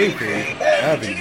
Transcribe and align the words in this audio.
Avenue. 0.00 1.14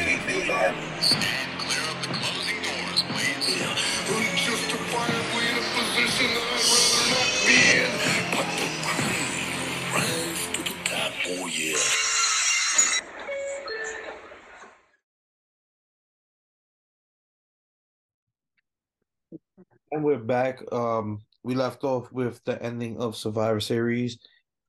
And 19.91 20.05
we're 20.05 20.17
back. 20.19 20.61
Um, 20.71 21.19
we 21.43 21.53
left 21.53 21.83
off 21.83 22.09
with 22.13 22.41
the 22.45 22.63
ending 22.63 22.97
of 23.01 23.17
Survivor 23.17 23.59
Series. 23.59 24.19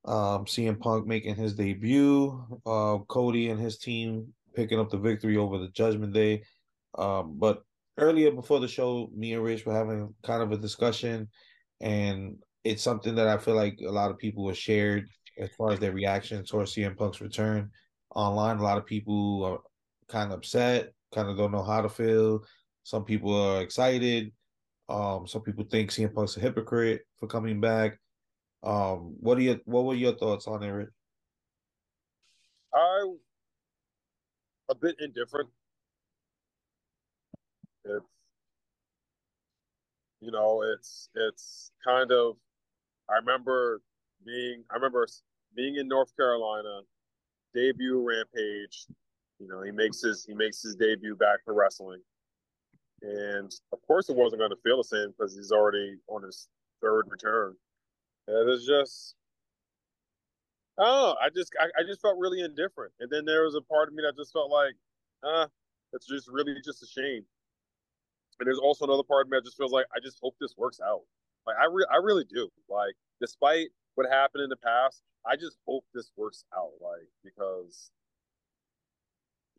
Um, 0.04 0.46
CM 0.46 0.80
Punk 0.80 1.06
making 1.06 1.36
his 1.36 1.54
debut. 1.54 2.42
Uh, 2.64 2.98
Cody 3.08 3.50
and 3.50 3.60
his 3.60 3.78
team 3.78 4.32
picking 4.54 4.78
up 4.78 4.90
the 4.90 4.98
victory 4.98 5.36
over 5.36 5.58
the 5.58 5.68
Judgment 5.68 6.12
Day. 6.12 6.42
Um, 6.96 7.38
but 7.38 7.62
earlier 7.98 8.30
before 8.30 8.60
the 8.60 8.68
show, 8.68 9.10
me 9.14 9.34
and 9.34 9.44
Rich 9.44 9.66
were 9.66 9.74
having 9.74 10.14
kind 10.22 10.42
of 10.42 10.52
a 10.52 10.56
discussion, 10.56 11.28
and 11.80 12.36
it's 12.64 12.82
something 12.82 13.14
that 13.14 13.28
I 13.28 13.38
feel 13.38 13.54
like 13.54 13.78
a 13.86 13.90
lot 13.90 14.10
of 14.10 14.18
people 14.18 14.48
have 14.48 14.58
shared 14.58 15.08
as 15.38 15.50
far 15.56 15.72
as 15.72 15.78
their 15.78 15.92
reaction 15.92 16.44
towards 16.44 16.74
CM 16.74 16.96
Punk's 16.96 17.20
return 17.20 17.70
online. 18.14 18.58
A 18.58 18.62
lot 18.62 18.78
of 18.78 18.86
people 18.86 19.44
are 19.44 19.58
kind 20.08 20.32
of 20.32 20.38
upset, 20.38 20.92
kind 21.14 21.28
of 21.28 21.36
don't 21.36 21.52
know 21.52 21.62
how 21.62 21.80
to 21.80 21.88
feel. 21.88 22.40
Some 22.82 23.04
people 23.04 23.34
are 23.34 23.62
excited. 23.62 24.32
Um, 24.88 25.26
some 25.26 25.42
people 25.42 25.64
think 25.64 25.90
CM 25.90 26.12
Punk's 26.12 26.36
a 26.36 26.40
hypocrite 26.40 27.02
for 27.18 27.28
coming 27.28 27.60
back. 27.60 27.98
Um, 28.62 29.16
what 29.20 29.38
are 29.38 29.42
your 29.42 29.56
what 29.64 29.84
were 29.84 29.94
your 29.94 30.14
thoughts 30.14 30.46
on 30.46 30.62
it, 30.62 30.68
Rich? 30.68 30.90
I 32.74 33.14
a 34.70 34.74
bit 34.74 34.96
indifferent. 35.00 35.48
It's 37.84 38.04
you 40.20 40.30
know, 40.30 40.62
it's 40.62 41.08
it's 41.14 41.72
kind 41.84 42.12
of 42.12 42.36
I 43.08 43.16
remember 43.16 43.80
being 44.24 44.64
I 44.70 44.74
remember 44.74 45.06
being 45.56 45.76
in 45.76 45.88
North 45.88 46.14
Carolina, 46.16 46.80
debut 47.54 48.06
Rampage. 48.06 48.86
You 49.38 49.48
know, 49.48 49.62
he 49.62 49.70
makes 49.70 50.02
his 50.02 50.24
he 50.26 50.34
makes 50.34 50.62
his 50.62 50.76
debut 50.76 51.16
back 51.16 51.38
for 51.44 51.54
wrestling. 51.54 52.02
And 53.02 53.50
of 53.72 53.78
course, 53.86 54.10
it 54.10 54.16
wasn't 54.16 54.40
going 54.40 54.50
to 54.50 54.58
feel 54.62 54.76
the 54.76 54.84
same 54.84 55.14
because 55.16 55.34
he's 55.34 55.52
already 55.52 55.96
on 56.08 56.22
his 56.22 56.48
third 56.82 57.06
return. 57.08 57.56
And 58.30 58.48
it's 58.48 58.64
just, 58.64 59.16
oh, 60.78 61.14
I 61.20 61.30
just, 61.34 61.52
I, 61.60 61.66
I 61.80 61.82
just 61.84 62.00
felt 62.00 62.16
really 62.18 62.40
indifferent. 62.42 62.92
And 63.00 63.10
then 63.10 63.24
there 63.24 63.44
was 63.44 63.56
a 63.56 63.60
part 63.60 63.88
of 63.88 63.94
me 63.94 64.04
that 64.06 64.16
just 64.16 64.32
felt 64.32 64.50
like, 64.50 64.74
ah, 65.24 65.48
it's 65.92 66.06
just 66.06 66.28
really 66.28 66.54
just 66.64 66.82
a 66.82 66.86
shame. 66.86 67.24
And 68.38 68.46
there's 68.46 68.60
also 68.60 68.84
another 68.84 69.02
part 69.02 69.26
of 69.26 69.30
me 69.30 69.36
that 69.38 69.44
just 69.44 69.56
feels 69.56 69.72
like 69.72 69.86
I 69.94 69.98
just 70.00 70.18
hope 70.22 70.36
this 70.40 70.54
works 70.56 70.78
out. 70.80 71.02
Like 71.46 71.56
I, 71.60 71.66
re- 71.66 71.90
I 71.92 71.96
really 71.96 72.24
do. 72.24 72.48
Like 72.68 72.94
despite 73.20 73.68
what 73.96 74.08
happened 74.08 74.44
in 74.44 74.50
the 74.50 74.56
past, 74.56 75.02
I 75.26 75.36
just 75.36 75.58
hope 75.66 75.84
this 75.92 76.12
works 76.16 76.44
out. 76.56 76.70
Like 76.80 77.08
because 77.24 77.90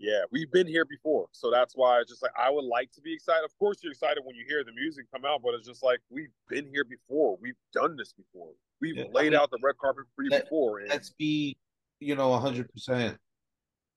yeah, 0.02 0.22
we've 0.32 0.52
been 0.52 0.68
here 0.68 0.84
before. 0.84 1.28
So 1.32 1.52
that's 1.52 1.76
why 1.76 2.00
it's 2.00 2.10
just 2.10 2.24
like 2.24 2.32
I 2.38 2.50
would 2.50 2.66
like 2.66 2.92
to 2.94 3.02
be 3.02 3.14
excited. 3.14 3.46
Of 3.46 3.58
course, 3.60 3.78
you're 3.84 3.92
excited 3.92 4.24
when 4.26 4.36
you 4.36 4.44
hear 4.48 4.64
the 4.64 4.72
music 4.72 5.06
come 5.14 5.26
out, 5.26 5.42
but 5.44 5.54
it's 5.54 5.68
just 5.68 5.84
like 5.84 6.00
we've 6.10 6.32
been 6.50 6.68
here 6.74 6.84
before. 6.84 7.38
We've 7.40 7.54
done 7.72 7.96
this 7.96 8.12
before. 8.14 8.50
We've 8.82 8.98
yeah, 8.98 9.04
laid 9.14 9.28
I 9.28 9.30
mean, 9.30 9.40
out 9.40 9.52
the 9.52 9.60
red 9.62 9.78
carpet 9.80 10.06
for 10.16 10.24
you 10.24 10.32
let, 10.32 10.46
before. 10.46 10.80
And... 10.80 10.90
Let's 10.90 11.12
be, 11.12 11.56
you 12.00 12.16
know, 12.16 12.30
100% 12.32 13.16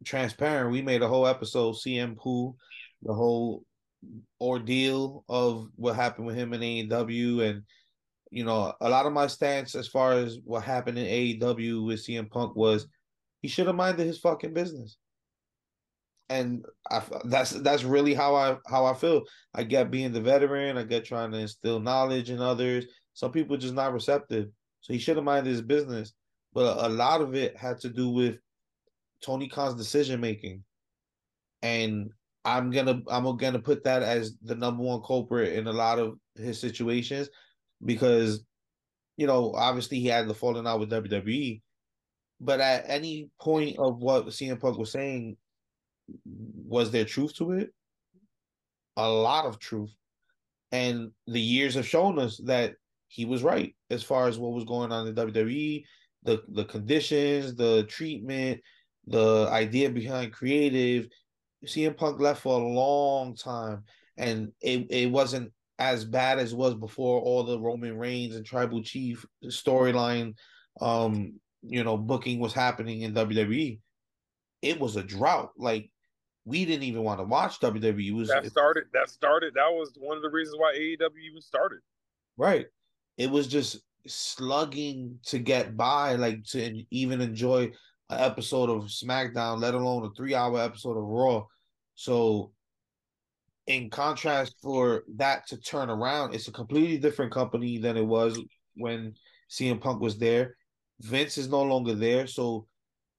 transparent. 0.04 0.72
We 0.72 0.82
made 0.82 1.00
a 1.00 1.08
whole 1.08 1.26
episode, 1.26 1.76
CM 1.76 2.18
Poo, 2.18 2.54
the 3.02 3.14
whole 3.14 3.64
ordeal 4.42 5.24
of 5.30 5.68
what 5.76 5.96
happened 5.96 6.26
with 6.26 6.36
him 6.36 6.52
in 6.52 6.60
AEW. 6.60 7.48
And, 7.48 7.62
you 8.30 8.44
know, 8.44 8.74
a 8.78 8.90
lot 8.90 9.06
of 9.06 9.14
my 9.14 9.26
stance 9.26 9.74
as 9.74 9.88
far 9.88 10.12
as 10.12 10.36
what 10.44 10.64
happened 10.64 10.98
in 10.98 11.06
AEW 11.06 11.86
with 11.86 12.04
CM 12.06 12.30
Punk 12.30 12.54
was 12.54 12.86
he 13.40 13.48
should 13.48 13.68
have 13.68 13.76
minded 13.76 14.06
his 14.06 14.18
fucking 14.18 14.52
business 14.52 14.98
and 16.28 16.64
I, 16.90 17.02
that's 17.24 17.50
that's 17.50 17.84
really 17.84 18.14
how 18.14 18.34
I 18.34 18.56
how 18.66 18.86
I 18.86 18.94
feel. 18.94 19.22
I 19.54 19.64
get 19.64 19.90
being 19.90 20.12
the 20.12 20.20
veteran. 20.20 20.78
I 20.78 20.84
get 20.84 21.04
trying 21.04 21.32
to 21.32 21.38
instill 21.38 21.80
knowledge 21.80 22.30
in 22.30 22.40
others. 22.40 22.86
Some 23.12 23.32
people 23.32 23.56
just 23.56 23.74
not 23.74 23.92
receptive, 23.92 24.48
so 24.80 24.92
he 24.92 24.98
should 24.98 25.16
have 25.16 25.24
minded 25.24 25.50
his 25.50 25.62
business. 25.62 26.14
But 26.52 26.78
a, 26.78 26.86
a 26.86 26.88
lot 26.88 27.20
of 27.20 27.34
it 27.34 27.56
had 27.56 27.78
to 27.80 27.88
do 27.88 28.08
with 28.08 28.36
Tony 29.22 29.48
Khan's 29.48 29.74
decision 29.74 30.20
making, 30.20 30.64
and 31.62 32.10
I'm 32.44 32.70
gonna 32.70 33.00
I'm 33.08 33.36
gonna 33.36 33.58
put 33.58 33.84
that 33.84 34.02
as 34.02 34.36
the 34.42 34.54
number 34.54 34.82
one 34.82 35.02
culprit 35.02 35.54
in 35.54 35.66
a 35.66 35.72
lot 35.72 35.98
of 35.98 36.18
his 36.36 36.60
situations 36.60 37.28
because 37.84 38.44
you 39.16 39.26
know 39.26 39.52
obviously 39.54 40.00
he 40.00 40.06
had 40.06 40.28
the 40.28 40.34
falling 40.34 40.66
out 40.66 40.80
with 40.80 40.90
WWE, 40.90 41.60
but 42.40 42.60
at 42.60 42.84
any 42.88 43.30
point 43.40 43.78
of 43.78 43.98
what 43.98 44.26
CM 44.26 44.60
Punk 44.60 44.78
was 44.78 44.90
saying, 44.90 45.36
was 46.24 46.90
there 46.90 47.04
truth 47.04 47.34
to 47.36 47.52
it? 47.52 47.70
A 48.96 49.08
lot 49.08 49.46
of 49.46 49.58
truth. 49.58 49.92
And 50.72 51.10
the 51.26 51.40
years 51.40 51.74
have 51.74 51.86
shown 51.86 52.18
us 52.18 52.40
that 52.44 52.74
he 53.08 53.24
was 53.24 53.42
right 53.42 53.74
as 53.90 54.02
far 54.02 54.26
as 54.26 54.38
what 54.38 54.52
was 54.52 54.64
going 54.64 54.90
on 54.90 55.06
in 55.06 55.14
WWE, 55.14 55.84
the 56.24 56.42
the 56.48 56.64
conditions, 56.64 57.54
the 57.54 57.84
treatment, 57.84 58.60
the 59.06 59.48
idea 59.50 59.90
behind 59.90 60.32
creative. 60.32 61.08
CM 61.64 61.96
Punk 61.96 62.20
left 62.20 62.42
for 62.42 62.60
a 62.60 62.64
long 62.64 63.36
time, 63.36 63.84
and 64.16 64.52
it, 64.60 64.86
it 64.90 65.10
wasn't 65.10 65.52
as 65.78 66.04
bad 66.04 66.38
as 66.38 66.52
it 66.52 66.58
was 66.58 66.74
before 66.74 67.20
all 67.20 67.42
the 67.42 67.58
Roman 67.58 67.96
Reigns 67.96 68.36
and 68.36 68.44
Tribal 68.44 68.82
Chief 68.82 69.24
storyline, 69.46 70.34
um, 70.80 71.34
you 71.62 71.82
know, 71.82 71.96
booking 71.96 72.38
was 72.38 72.52
happening 72.52 73.02
in 73.02 73.14
WWE. 73.14 73.80
It 74.62 74.78
was 74.78 74.96
a 74.96 75.02
drought. 75.02 75.50
Like 75.56 75.90
we 76.44 76.64
didn't 76.64 76.84
even 76.84 77.02
want 77.02 77.20
to 77.20 77.24
watch 77.24 77.60
WWE. 77.60 78.08
It 78.08 78.12
was 78.12 78.28
that 78.28 78.46
started 78.46 78.84
that 78.92 79.08
started 79.08 79.54
that 79.54 79.70
was 79.70 79.92
one 79.98 80.16
of 80.16 80.22
the 80.22 80.30
reasons 80.30 80.58
why 80.58 80.74
AEW 80.76 81.18
even 81.30 81.40
started. 81.40 81.80
Right. 82.36 82.66
It 83.16 83.30
was 83.30 83.46
just 83.46 83.80
slugging 84.06 85.18
to 85.26 85.38
get 85.38 85.76
by, 85.76 86.16
like 86.16 86.44
to 86.44 86.82
even 86.90 87.20
enjoy 87.20 87.72
an 88.10 88.20
episode 88.20 88.68
of 88.68 88.84
SmackDown, 88.84 89.60
let 89.60 89.74
alone 89.74 90.04
a 90.04 90.10
three 90.14 90.34
hour 90.34 90.60
episode 90.60 90.98
of 90.98 91.04
Raw. 91.04 91.46
So 91.94 92.52
in 93.66 93.88
contrast 93.88 94.56
for 94.62 95.04
that 95.16 95.46
to 95.48 95.56
turn 95.56 95.88
around, 95.88 96.34
it's 96.34 96.48
a 96.48 96.52
completely 96.52 96.98
different 96.98 97.32
company 97.32 97.78
than 97.78 97.96
it 97.96 98.04
was 98.04 98.38
when 98.76 99.14
CM 99.50 99.80
Punk 99.80 100.02
was 100.02 100.18
there. 100.18 100.56
Vince 101.00 101.38
is 101.38 101.48
no 101.48 101.62
longer 101.62 101.94
there. 101.94 102.26
So 102.26 102.66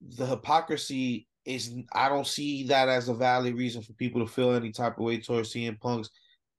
the 0.02 0.26
hypocrisy 0.26 1.28
is 1.46 1.76
I 1.94 2.10
don't 2.10 2.28
see 2.28 2.68
that 2.68 2.90
as 2.90 3.08
a 3.08 3.14
valid 3.14 3.56
reason 3.56 3.82
for 3.82 3.94
people 3.94 4.26
to 4.26 4.32
feel 4.32 4.54
any 4.54 4.72
type 4.72 4.98
of 4.98 5.04
way 5.04 5.20
towards 5.20 5.54
CM 5.54 5.80
Punk's 5.80 6.10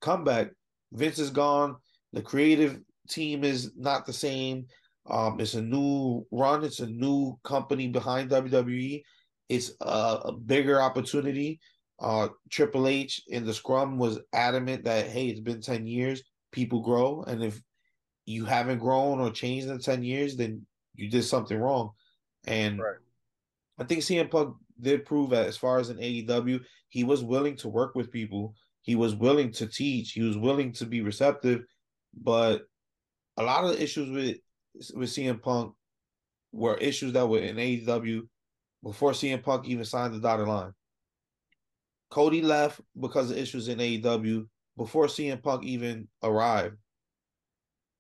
comeback. 0.01 0.51
Vince 0.93 1.19
is 1.19 1.31
gone. 1.31 1.77
The 2.13 2.23
creative 2.23 2.79
team 3.09 3.45
is 3.45 3.73
not 3.77 4.07
the 4.07 4.13
same. 4.13 4.67
Um, 5.09 5.41
it's 5.41 5.55
a 5.55 5.63
new 5.63 6.27
run. 6.31 6.65
It's 6.65 6.81
a 6.81 6.87
new 6.87 7.39
company 7.45 7.89
behind 7.89 8.31
WWE. 8.31 9.03
It's 9.49 9.73
a, 9.81 10.21
a 10.25 10.33
bigger 10.33 10.81
opportunity. 10.81 11.61
Uh, 11.99 12.29
Triple 12.51 12.89
H 12.89 13.23
in 13.29 13.45
the 13.47 13.55
scrum 13.55 13.99
was 13.99 14.21
adamant 14.33 14.85
that 14.85 15.07
hey, 15.09 15.29
it's 15.29 15.41
been 15.41 15.61
ten 15.61 15.87
years. 15.87 16.23
People 16.53 16.81
grow, 16.81 17.23
and 17.23 17.43
if 17.43 17.61
you 18.25 18.45
haven't 18.45 18.79
grown 18.79 19.21
or 19.21 19.31
changed 19.31 19.69
in 19.69 19.79
ten 19.79 20.03
years, 20.03 20.37
then 20.37 20.67
you 20.95 21.09
did 21.09 21.25
something 21.25 21.59
wrong. 21.59 21.91
And 22.47 22.79
right. 22.81 22.97
I 23.79 23.85
think 23.85 24.03
CM 24.03 24.31
Punk 24.31 24.57
did 24.81 25.05
prove 25.05 25.31
that 25.31 25.47
as 25.47 25.57
far 25.57 25.79
as 25.79 25.89
an 25.89 25.99
AEW, 25.99 26.61
he 26.89 27.05
was 27.05 27.23
willing 27.23 27.57
to 27.57 27.69
work 27.69 27.95
with 27.95 28.13
people. 28.13 28.55
He 28.83 28.95
was 28.95 29.15
willing 29.15 29.53
to 29.53 29.67
teach. 29.67 30.13
He 30.13 30.23
was 30.23 30.37
willing 30.39 30.73
to 30.73 30.87
be 30.87 31.01
receptive. 31.01 31.65
But 32.15 32.63
a 33.37 33.43
lot 33.43 33.65
of 33.65 33.71
the 33.71 33.83
issues 33.83 34.11
with 34.11 34.37
with 34.95 35.09
CM 35.09 35.41
Punk 35.41 35.75
were 36.53 36.77
issues 36.77 37.13
that 37.15 37.27
were 37.27 37.39
in 37.39 37.57
AEW 37.57 38.23
before 38.83 39.13
CM 39.13 39.43
Punk 39.43 39.67
even 39.67 39.85
signed 39.85 40.15
the 40.15 40.21
dotted 40.21 40.49
line. 40.49 40.73
Cody 42.11 42.43
left 42.43 42.81
because 42.99 43.31
of 43.31 43.39
issues 43.39 43.69
in 43.69 43.79
AEW 43.79 44.47
before 44.77 45.07
CM 45.07 45.43
Punk 45.43 45.65
even 45.65 46.09
arrived. 46.23 46.77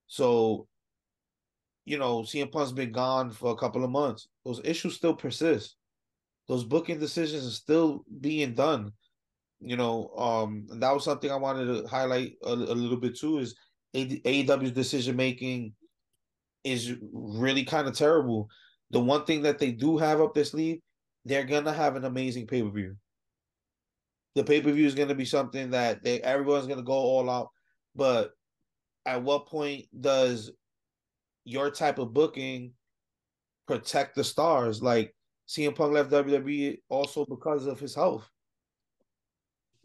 So, 0.06 0.68
you 1.84 1.98
know, 1.98 2.20
CM 2.20 2.52
Punk's 2.52 2.72
been 2.72 2.92
gone 2.92 3.30
for 3.30 3.50
a 3.50 3.56
couple 3.56 3.82
of 3.82 3.90
months. 3.90 4.28
Those 4.44 4.60
issues 4.64 4.94
still 4.94 5.14
persist 5.14 5.76
those 6.48 6.64
booking 6.64 6.98
decisions 6.98 7.46
are 7.46 7.50
still 7.50 8.04
being 8.20 8.54
done. 8.54 8.92
You 9.60 9.76
know, 9.76 10.10
um, 10.16 10.66
that 10.68 10.92
was 10.92 11.04
something 11.04 11.30
I 11.30 11.36
wanted 11.36 11.66
to 11.66 11.88
highlight 11.88 12.34
a, 12.44 12.52
a 12.52 12.76
little 12.76 12.98
bit 12.98 13.18
too. 13.18 13.38
Is 13.38 13.54
AEW's 13.94 14.72
decision 14.72 15.16
making 15.16 15.72
is 16.64 16.94
really 17.12 17.64
kind 17.64 17.88
of 17.88 17.96
terrible. 17.96 18.48
The 18.90 19.00
one 19.00 19.24
thing 19.24 19.42
that 19.42 19.58
they 19.58 19.72
do 19.72 19.96
have 19.98 20.20
up 20.20 20.34
their 20.34 20.44
sleeve, 20.44 20.80
they're 21.24 21.44
gonna 21.44 21.72
have 21.72 21.96
an 21.96 22.04
amazing 22.04 22.46
pay 22.46 22.62
per 22.62 22.70
view. 22.70 22.96
The 24.34 24.44
pay 24.44 24.60
per 24.60 24.70
view 24.72 24.86
is 24.86 24.94
gonna 24.94 25.14
be 25.14 25.24
something 25.24 25.70
that 25.70 26.04
they 26.04 26.20
everyone's 26.20 26.66
gonna 26.66 26.82
go 26.82 26.92
all 26.92 27.30
out. 27.30 27.48
But 27.94 28.32
at 29.06 29.22
what 29.22 29.46
point 29.46 29.86
does 29.98 30.52
your 31.44 31.70
type 31.70 31.98
of 31.98 32.12
booking 32.12 32.72
protect 33.66 34.14
the 34.14 34.24
stars? 34.24 34.82
Like 34.82 35.15
CM 35.48 35.74
Punk 35.74 35.92
left 35.92 36.10
WWE 36.10 36.80
also 36.88 37.24
because 37.24 37.66
of 37.66 37.78
his 37.78 37.94
health. 37.94 38.28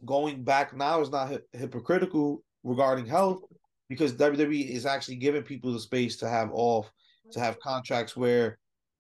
Going 0.06 0.44
back 0.44 0.76
now 0.76 1.02
is 1.02 1.12
not 1.12 1.32
hypocritical 1.54 2.44
regarding 2.64 3.06
health 3.06 3.44
because 3.88 4.14
WWE 4.14 4.70
is 4.70 4.86
actually 4.86 5.18
giving 5.18 5.44
people 5.44 5.72
the 5.72 5.80
space 5.80 6.18
to 6.18 6.30
have 6.30 6.50
off, 6.54 6.92
to 7.32 7.40
have 7.40 7.60
contracts 7.60 8.18
where 8.18 8.58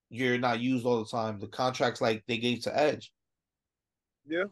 you're 0.09 0.37
not 0.37 0.59
used 0.59 0.85
all 0.85 1.03
the 1.03 1.09
time. 1.09 1.39
The 1.39 1.47
contracts 1.47 2.01
like 2.01 2.23
they 2.27 2.37
gave 2.37 2.61
to 2.63 2.77
Edge. 2.77 3.11
Yeah. 4.27 4.43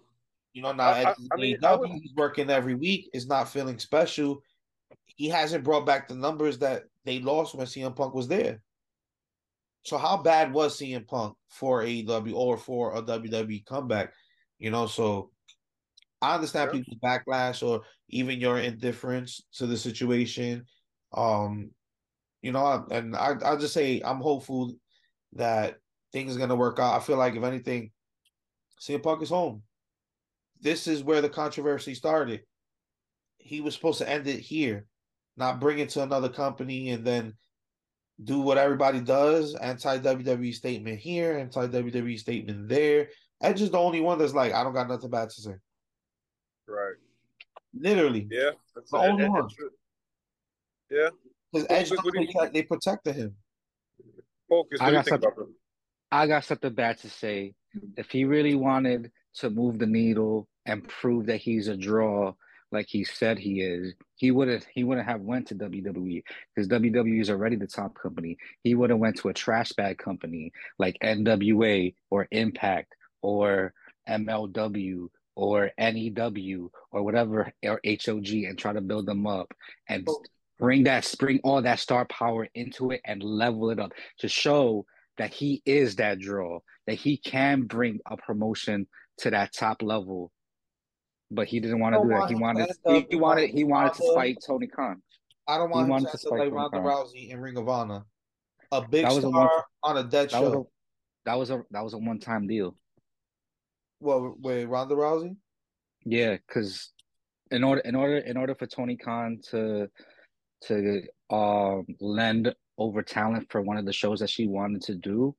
You 0.54 0.64
know, 0.64 0.72
now 0.72 0.90
I- 0.90 1.04
I- 1.12 1.16
I 1.32 1.36
mean, 1.38 1.58
AEW, 1.58 1.68
I 1.68 1.76
would- 1.76 1.90
he's 1.92 2.14
working 2.16 2.50
every 2.50 2.74
week, 2.74 3.10
is 3.14 3.28
not 3.28 3.50
feeling 3.50 3.78
special. 3.78 4.42
He 5.06 5.28
hasn't 5.30 5.64
brought 5.64 5.86
back 5.86 6.08
the 6.08 6.16
numbers 6.16 6.58
that 6.60 6.86
they 7.04 7.20
lost 7.20 7.54
when 7.54 7.68
CM 7.68 7.94
Punk 7.96 8.16
was 8.16 8.28
there. 8.28 8.64
So 9.84 9.98
how 9.98 10.18
bad 10.18 10.54
was 10.54 10.78
CM 10.78 11.06
Punk 11.06 11.38
for 11.50 11.84
AEW 11.84 12.34
or 12.34 12.58
for 12.58 12.96
a 12.96 13.02
WWE 13.02 13.64
comeback? 13.64 14.14
You 14.58 14.72
know, 14.72 14.88
so 14.88 15.32
I 16.22 16.36
understand 16.36 16.72
Yeah. 16.72 16.72
people's 16.72 16.98
backlash 17.04 17.68
or 17.68 17.86
even 18.10 18.40
your 18.42 18.60
indifference 18.60 19.42
to 19.54 19.68
the 19.68 19.78
situation. 19.78 20.66
Um, 21.14 21.72
you 22.42 22.52
know, 22.52 22.88
and 22.92 23.16
I 23.16 23.36
I 23.46 23.58
just 23.58 23.74
say 23.74 24.02
I'm 24.04 24.22
hopeful 24.22 24.76
that 25.34 25.80
things 26.12 26.36
are 26.36 26.40
gonna 26.40 26.56
work 26.56 26.80
out. 26.80 26.96
I 27.02 27.04
feel 27.04 27.18
like 27.18 27.36
if 27.36 27.44
anything, 27.44 27.92
CM 28.80 29.02
Punk 29.02 29.22
is 29.24 29.30
home. 29.30 29.64
This 30.60 30.88
is 30.88 31.04
where 31.04 31.22
the 31.22 31.30
controversy 31.30 31.96
started. 31.96 32.44
He 33.38 33.62
was 33.62 33.74
supposed 33.76 34.00
to 34.00 34.10
end 34.10 34.28
it 34.28 34.40
here, 34.40 34.88
not 35.36 35.60
bring 35.60 35.80
it 35.80 35.90
to 35.92 36.04
another 36.04 36.30
company 36.30 36.90
and 36.90 37.06
then 37.06 37.38
do 38.24 38.40
what 38.40 38.58
everybody 38.58 39.00
does. 39.00 39.56
Anti 39.56 40.00
WWE 40.00 40.54
statement 40.54 41.00
here, 41.00 41.38
anti 41.38 41.68
WWE 41.68 42.20
statement 42.20 42.68
there. 42.68 43.10
Edge 43.42 43.62
is 43.62 43.72
the 43.72 43.78
only 43.78 44.02
one 44.02 44.18
that's 44.20 44.34
like, 44.34 44.54
I 44.54 44.64
don't 44.64 44.74
got 44.74 44.90
nothing 44.90 45.10
bad 45.10 45.30
to 45.30 45.42
say. 45.42 45.56
Right. 46.68 46.96
Literally, 47.74 48.28
Yeah. 48.30 48.52
That's 48.76 48.92
The 48.92 48.98
and- 48.98 49.12
only 49.12 49.24
and- 49.26 49.34
one. 49.34 49.42
and 49.44 49.70
Yeah. 50.90 51.10
because 51.52 51.68
Edge 51.70 51.92
what- 51.92 52.04
what 52.06 52.14
do 52.14 52.22
you- 52.22 52.28
protect, 52.28 52.54
they 52.54 52.64
protected 52.64 53.16
him. 53.16 53.36
Focus. 54.50 54.80
I 54.82 54.86
What 54.86 54.90
do 54.90 54.92
you 54.94 54.98
got 54.98 55.06
think 55.06 55.18
about 55.24 55.36
them? 55.38 55.56
I 56.12 56.28
got 56.28 56.44
something 56.44 56.74
bad 56.74 56.98
to 57.00 57.10
say. 57.10 57.54
If 57.98 58.10
he 58.12 58.26
really 58.26 58.56
wanted 58.56 59.12
to 59.36 59.50
move 59.52 59.78
the 59.80 59.86
needle 59.86 60.48
and 60.66 60.88
prove 60.88 61.28
that 61.28 61.38
he's 61.38 61.68
a 61.68 61.78
draw 61.78 62.34
like 62.72 62.88
he 62.88 63.04
said 63.04 63.40
he 63.40 63.62
is, 63.62 63.94
he 64.16 64.32
wouldn't 64.32 64.68
he 64.74 64.84
wouldn't 64.84 65.08
have 65.08 65.22
went 65.22 65.48
to 65.48 65.56
WWE 65.56 66.24
because 66.56 66.68
WWE 66.68 67.22
is 67.22 67.30
already 67.30 67.56
the 67.56 67.68
top 67.68 67.96
company. 67.96 68.38
He 68.64 68.76
would 68.76 68.90
have 68.90 69.00
went 69.00 69.18
to 69.18 69.30
a 69.30 69.34
trash 69.34 69.72
bag 69.74 69.98
company 69.98 70.52
like 70.78 70.98
NWA 71.04 71.94
or 72.10 72.28
Impact 72.32 72.96
or 73.22 73.74
MLW 74.08 75.08
or 75.36 75.72
NEW 75.80 76.72
or 76.92 77.04
whatever 77.04 77.52
or 77.64 77.80
HOG 77.86 78.28
and 78.28 78.58
try 78.58 78.74
to 78.74 78.82
build 78.82 79.06
them 79.06 79.26
up 79.26 79.54
and 79.88 80.06
oh. 80.08 80.22
bring 80.58 80.84
that 80.84 81.14
bring 81.18 81.40
all 81.44 81.62
that 81.62 81.80
star 81.80 82.06
power 82.06 82.48
into 82.54 82.92
it 82.92 83.02
and 83.06 83.24
level 83.24 83.70
it 83.70 83.80
up 83.80 83.94
to 84.20 84.28
show 84.28 84.86
that 85.18 85.34
he 85.34 85.62
is 85.66 85.98
that 85.98 86.20
draw, 86.20 86.60
that 86.88 86.96
he 86.96 87.18
can 87.18 87.64
bring 87.64 88.00
a 88.10 88.18
promotion 88.18 88.88
to 89.18 89.30
that 89.30 89.54
top 89.54 89.84
level. 89.84 90.32
But 91.32 91.48
he 91.48 91.60
didn't 91.60 91.80
want 91.80 91.96
to 91.96 92.02
do 92.02 92.10
that. 92.10 92.30
He 92.30 92.36
wanted 92.36 92.68
to 92.86 92.94
he, 92.94 93.08
he 93.12 93.16
wanted 93.16 93.50
he 93.52 93.64
wanted 93.64 93.94
to 93.94 94.14
fight 94.16 94.38
Tony 94.46 94.68
Khan. 94.68 95.02
I 95.48 95.58
don't 95.58 95.70
He 95.70 95.84
want 95.84 96.04
him 96.06 96.12
to 96.12 96.18
to 96.18 96.30
fight 96.30 96.40
like 96.40 96.52
Ronda 96.52 96.78
Rousey 96.80 97.30
in 97.30 97.40
Ring 97.40 97.58
of 97.58 97.68
Honor, 97.70 98.04
a 98.72 98.82
big 98.88 99.06
That 99.06 99.10
was 99.14 99.24
a 99.24 99.30
star 99.30 99.32
one- 99.32 99.64
on 99.84 99.98
a 99.98 100.04
dead 100.04 100.30
That 100.32 100.42
was 100.44 100.54
show. 100.54 100.60
a 100.62 100.66
that 101.26 101.36
was 101.36 101.50
a 101.52 101.64
that 101.72 101.84
was 101.84 101.94
a 101.94 101.98
one 101.98 102.20
time 102.20 102.48
deal. 102.48 102.76
Well, 104.00 104.36
wait, 104.40 104.66
Ronda 104.66 104.96
Rousey? 104.96 105.36
Yeah, 106.06 106.38
because 106.38 106.92
in 107.52 107.64
order 107.64 107.82
in 107.82 107.96
order 107.96 108.18
in 108.18 108.38
order 108.38 108.56
for 108.56 108.66
Tony 108.66 108.96
Khan 108.98 109.40
to 109.52 109.88
to 110.64 111.04
um 111.30 111.86
lend 112.00 112.54
over 112.78 113.02
talent 113.04 113.48
for 113.52 113.62
one 113.62 113.78
of 113.78 113.86
the 113.86 113.94
shows 113.94 114.20
that 114.22 114.30
she 114.30 114.48
wanted 114.48 114.82
to 114.84 114.96
do, 114.96 115.36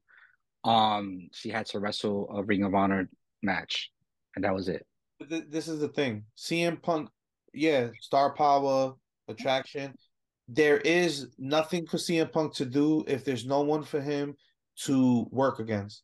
um 0.65 1.29
she 1.33 1.49
had 1.51 1.67
to 1.67 1.81
wrestle 1.81 2.29
a 2.33 2.43
Ring 2.45 2.63
of 2.63 2.75
Honor 2.75 3.09
match, 3.43 3.91
and 4.37 4.45
that 4.45 4.55
was 4.55 4.69
it. 4.69 4.87
Th- 5.29 5.45
This 5.49 5.69
is 5.69 5.81
the 5.81 5.89
thing. 5.89 6.25
CM 6.37 6.81
Punk, 6.83 7.09
yeah, 7.53 7.89
star 8.01 8.35
power, 8.35 8.95
attraction. 9.29 9.95
There 10.49 10.79
is 10.79 11.29
nothing 11.39 11.87
for 11.87 11.97
CM 11.97 12.31
Punk 12.33 12.55
to 12.55 12.65
do 12.65 13.05
if 13.07 13.25
there's 13.25 13.47
no 13.47 13.61
one 13.61 13.83
for 13.85 14.01
him 14.01 14.35
to 14.85 15.27
work 15.31 15.59
against. 15.61 16.03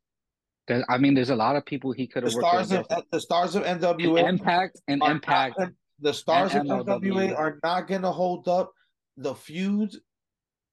I 0.88 0.98
mean, 0.98 1.14
there's 1.14 1.30
a 1.30 1.36
lot 1.36 1.54
of 1.56 1.64
people 1.64 1.92
he 1.92 2.06
could 2.08 2.24
have 2.24 2.34
worked 2.34 2.46
stars 2.48 2.72
of 2.72 2.86
the 3.12 3.20
stars 3.20 3.54
of 3.54 3.62
And 3.64 3.80
NWA 3.80 4.28
Impact 4.28 4.80
and 4.88 5.00
Impact. 5.02 5.58
not- 5.58 5.70
the 6.00 6.12
stars 6.12 6.54
of 6.54 6.62
NWA 6.64 7.34
are 7.34 7.58
not 7.62 7.86
gonna 7.88 8.10
hold 8.12 8.48
up 8.48 8.70
the 9.16 9.34
feuds 9.34 9.98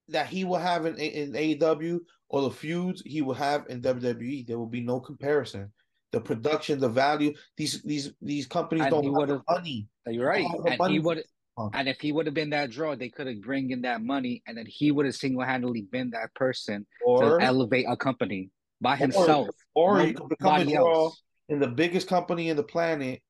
that 0.09 0.27
he 0.27 0.43
will 0.43 0.57
have 0.57 0.85
in 0.85 0.97
in 0.97 1.31
AEW 1.33 1.99
or 2.27 2.41
the 2.41 2.51
feuds 2.51 3.01
he 3.05 3.21
will 3.21 3.35
have 3.35 3.65
in 3.69 3.81
WWE. 3.81 4.43
There 4.45 4.57
will 4.59 4.65
be 4.67 4.81
no 4.81 4.99
comparison. 4.99 5.71
The 6.13 6.21
production, 6.21 6.79
the 6.79 6.89
value, 6.89 7.33
these 7.57 7.81
these 7.81 8.13
these 8.21 8.45
companies 8.45 8.83
And 8.85 8.91
don't 8.91 9.03
he 9.03 9.09
have 9.19 9.27
the 9.27 9.41
money. 9.49 9.87
You're 10.05 10.27
right. 10.27 10.45
And 10.67 10.77
money 10.77 10.93
he 10.93 10.99
would 10.99 11.23
Punk. 11.57 11.73
and 11.75 11.87
if 11.89 11.99
he 11.99 12.11
would 12.11 12.27
have 12.27 12.35
been 12.35 12.51
that 12.51 12.69
draw, 12.69 12.95
they 12.95 13.09
could 13.09 13.25
have 13.25 13.41
bring 13.41 13.71
in 13.71 13.81
that 13.81 14.03
money 14.03 14.43
and 14.45 14.55
then 14.55 14.65
he 14.67 14.91
would 14.91 15.07
have 15.07 15.15
single 15.15 15.43
handedly 15.43 15.81
been 15.81 16.11
that 16.11 16.31
person 16.35 16.85
Or 17.03 17.39
to 17.39 17.45
elevate 17.45 17.85
a 17.89 17.97
company 17.97 18.51
by 18.79 18.95
himself. 18.95 19.49
or 19.73 20.01
he 20.01 20.13
could 20.13 20.29
become 20.29 20.61
a 20.61 20.65
draw 20.65 21.05
else. 21.05 21.21
in 21.49 21.59
the 21.59 21.67
biggest 21.67 22.07
company 22.07 22.49
in 22.49 22.57
the 22.57 22.63
planet 22.63 23.21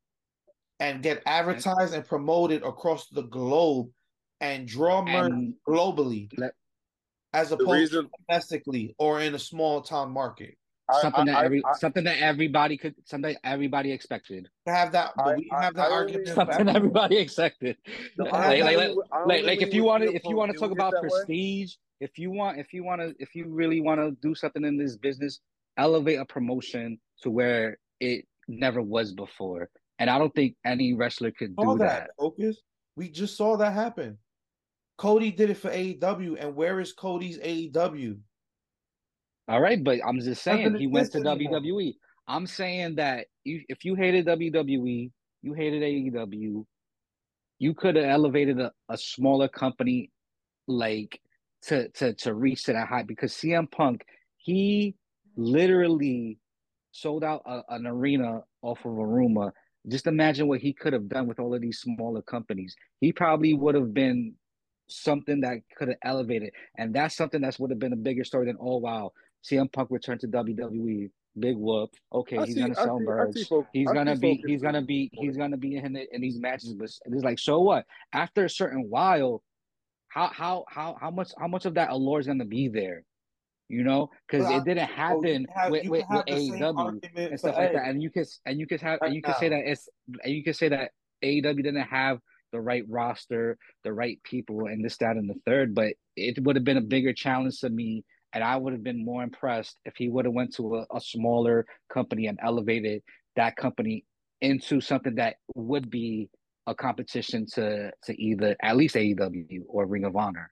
and 0.82 1.02
get 1.02 1.24
advertised 1.26 1.94
and 1.94 2.06
promoted 2.06 2.64
across 2.64 3.08
the 3.10 3.24
globe 3.24 3.88
and 4.42 4.68
draw 4.68 5.02
money 5.02 5.54
globally 5.66 6.30
Let- 6.38 6.52
as 7.34 7.54
opposed 7.54 7.70
reason 7.94 8.04
to 8.06 8.12
domestically 8.28 8.94
or 9.00 9.22
in 9.22 9.34
a 9.36 9.40
small 9.40 9.82
town 9.82 10.12
market. 10.12 10.58
I, 10.90 11.02
something 11.02 11.26
that 11.26 11.44
every 11.44 11.64
I, 11.66 11.74
something 11.74 12.04
that 12.04 12.18
everybody 12.20 12.78
could 12.78 12.96
something 13.06 13.36
everybody 13.44 13.92
expected. 13.92 14.50
To 14.68 14.74
have 14.74 14.92
that, 14.92 15.12
I- 15.18 15.36
we 15.36 15.50
I- 15.52 15.64
have 15.64 15.76
that 15.76 15.90
I 15.90 15.94
argument. 15.94 16.28
Something 16.28 16.66
back- 16.66 16.76
everybody 16.76 17.18
expected. 17.18 17.78
No, 18.18 18.26
like, 18.26 18.34
like, 18.34 18.62
only 18.62 18.76
like, 18.76 18.96
like, 19.26 19.46
like 19.46 19.62
if 19.62 19.74
you 19.74 19.84
want 19.84 20.04
to 20.04 20.14
if 20.14 20.24
you 20.26 20.36
want 20.36 20.52
to 20.52 20.58
talk 20.58 20.72
about 20.72 20.92
that 20.94 21.04
way. 21.04 21.10
prestige, 21.10 21.76
if 22.02 22.18
you 22.18 22.32
want 22.32 22.60
if 22.60 22.74
you 22.74 22.84
want 22.84 23.02
to 23.02 23.16
if 23.20 23.34
you 23.34 23.48
really 23.48 23.82
want 23.82 24.02
to 24.02 24.12
do 24.22 24.36
something 24.36 24.64
in 24.66 24.78
this 24.78 24.98
business, 24.98 25.40
elevate 25.78 26.20
a 26.20 26.26
promotion 26.26 27.00
to 27.22 27.30
where 27.32 27.78
it 28.00 28.26
never 28.48 28.82
was 28.82 29.14
before. 29.14 29.70
And 30.00 30.10
I 30.10 30.18
don't 30.20 30.34
think 30.36 30.56
any 30.66 30.94
wrestler 30.94 31.32
could 31.32 31.56
do 31.56 31.78
that, 31.78 32.08
that. 32.08 32.10
focus. 32.20 32.58
We 32.98 33.10
just 33.10 33.38
saw 33.38 33.56
that 33.58 33.74
happen. 33.74 34.18
Cody 34.98 35.32
did 35.32 35.50
it 35.50 35.58
for 35.58 35.70
AEW, 35.72 36.36
and 36.40 36.56
where 36.56 36.80
is 36.80 36.94
Cody's 36.94 37.40
AEW? 37.40 38.18
All 39.48 39.62
right, 39.62 39.84
but 39.84 40.00
I'm 40.06 40.20
just 40.20 40.42
saying 40.42 40.76
he 40.76 40.88
went 40.88 41.12
to 41.12 41.20
anymore. 41.20 41.60
WWE. 41.60 41.96
I'm 42.28 42.48
saying 42.48 42.96
that 42.96 43.28
you, 43.44 43.62
if 43.68 43.84
you 43.84 43.96
hated 43.96 44.26
WWE, 44.26 45.12
you 45.42 45.54
hated 45.54 45.84
AEW, 45.84 46.66
you 47.60 47.74
could 47.74 47.96
have 47.96 48.06
elevated 48.06 48.60
a, 48.60 48.72
a 48.90 48.98
smaller 48.98 49.50
company 49.50 50.12
like 50.68 51.20
to 51.64 51.90
to 51.90 52.14
to 52.14 52.34
reach 52.34 52.64
to 52.64 52.74
that 52.74 52.88
height 52.88 53.08
because 53.08 53.34
CM 53.34 53.70
Punk 53.70 54.06
he 54.38 54.96
literally 55.36 56.38
sold 56.92 57.24
out 57.24 57.42
a, 57.46 57.62
an 57.70 57.88
arena 57.88 58.42
off 58.62 58.80
of 58.86 58.92
a 58.92 58.96
Aruma. 58.96 59.52
Just 59.90 60.08
imagine 60.08 60.48
what 60.48 60.62
he 60.62 60.72
could 60.72 60.94
have 60.94 61.10
done 61.10 61.28
with 61.28 61.40
all 61.40 61.54
of 61.54 61.62
these 61.62 61.80
smaller 61.80 62.22
companies. 62.22 62.76
He 63.02 63.12
probably 63.12 63.54
would 63.54 63.76
have 63.76 63.94
been 63.94 64.36
something 64.88 65.42
that 65.42 65.58
could 65.78 65.90
have 65.90 65.98
elevated, 66.04 66.54
and 66.78 66.94
that's 66.94 67.16
something 67.16 67.42
that's 67.42 67.60
would 67.60 67.72
have 67.72 67.80
been 67.80 67.94
a 67.94 67.98
bigger 67.98 68.24
story 68.24 68.46
than 68.46 68.58
oh 68.62 68.78
wow, 68.78 69.12
CM 69.44 69.72
Punk 69.72 69.90
returned 69.92 70.22
to 70.22 70.28
WWE. 70.28 71.10
Big 71.40 71.58
whoop. 71.58 71.90
Okay, 72.14 72.38
I 72.38 72.46
he's 72.46 72.54
see- 72.54 72.62
gonna 72.62 72.76
I 72.78 72.84
sell 72.84 73.00
see- 73.00 73.06
merch. 73.06 73.34
see 73.36 73.62
He's 73.74 73.90
I 73.90 73.94
gonna 73.94 74.16
be. 74.16 74.44
He's 74.46 74.62
gonna 74.62 74.82
be. 74.84 75.10
He's 75.14 75.36
gonna 75.36 75.58
be 75.58 75.78
in 75.78 75.94
the, 75.94 76.16
in 76.16 76.22
these 76.22 76.38
matches. 76.40 76.74
But 76.76 76.90
it's 77.06 77.24
like, 77.24 77.40
so 77.40 77.60
what? 77.60 77.86
After 78.14 78.46
a 78.46 78.50
certain 78.50 78.88
while, 78.90 79.42
how 80.10 80.28
how 80.28 80.66
how 80.70 80.96
how 81.02 81.10
much 81.10 81.32
how 81.40 81.48
much 81.48 81.66
of 81.66 81.74
that 81.74 81.90
allure 81.90 82.20
is 82.20 82.28
gonna 82.28 82.46
be 82.46 82.68
there? 82.68 83.04
You 83.68 83.84
know, 83.84 84.12
because 84.28 84.48
it 84.52 84.64
didn't 84.64 84.90
happen 84.90 85.42
you 85.42 85.48
have, 85.56 85.72
with 85.72 85.88
with, 85.88 86.06
with 86.12 86.26
AEW 86.28 87.00
and 87.16 87.40
stuff 87.40 87.56
like 87.56 87.74
that. 87.74 87.88
And 87.88 88.04
you 88.04 88.12
can 88.12 88.26
and 88.46 88.60
you 88.60 88.68
can 88.68 88.78
have 88.80 89.00
Right 89.02 89.08
and 89.08 89.16
you 89.16 89.24
can 89.24 89.34
say 89.36 89.50
that 89.50 89.62
it's 89.66 89.90
and 90.24 90.34
you 90.34 90.44
can 90.44 90.54
say 90.54 90.70
that 90.70 90.92
AEW 91.24 91.64
didn't 91.64 91.78
have 91.82 92.20
the 92.52 92.62
right 92.62 92.84
roster, 92.88 93.58
the 93.84 93.92
right 93.92 94.22
people, 94.24 94.68
and 94.68 94.86
this, 94.86 94.98
that, 94.98 95.16
and 95.16 95.28
the 95.28 95.40
third. 95.48 95.74
But 95.74 95.94
it 96.16 96.38
would 96.44 96.56
have 96.56 96.66
been 96.66 96.78
a 96.78 96.82
bigger 96.82 97.12
challenge 97.14 97.62
to 97.62 97.70
me 97.70 98.04
and 98.34 98.44
I 98.44 98.58
would 98.58 98.74
have 98.74 98.84
been 98.84 99.04
more 99.04 99.24
impressed 99.24 99.78
if 99.86 99.96
he 99.96 100.10
would 100.10 100.26
have 100.26 100.34
went 100.34 100.54
to 100.56 100.78
a, 100.78 100.96
a 100.96 101.00
smaller 101.02 101.66
company 101.92 102.28
and 102.28 102.40
elevated 102.44 103.02
that 103.36 103.56
company 103.56 104.06
into 104.42 104.82
something 104.82 105.16
that 105.16 105.36
would 105.56 105.90
be 105.90 106.30
a 106.68 106.74
competition 106.76 107.46
to 107.54 107.92
to 108.04 108.22
either 108.22 108.56
at 108.62 108.76
least 108.78 108.96
AEW 108.96 109.62
or 109.68 109.86
Ring 109.86 110.06
of 110.06 110.16
Honor. 110.16 110.50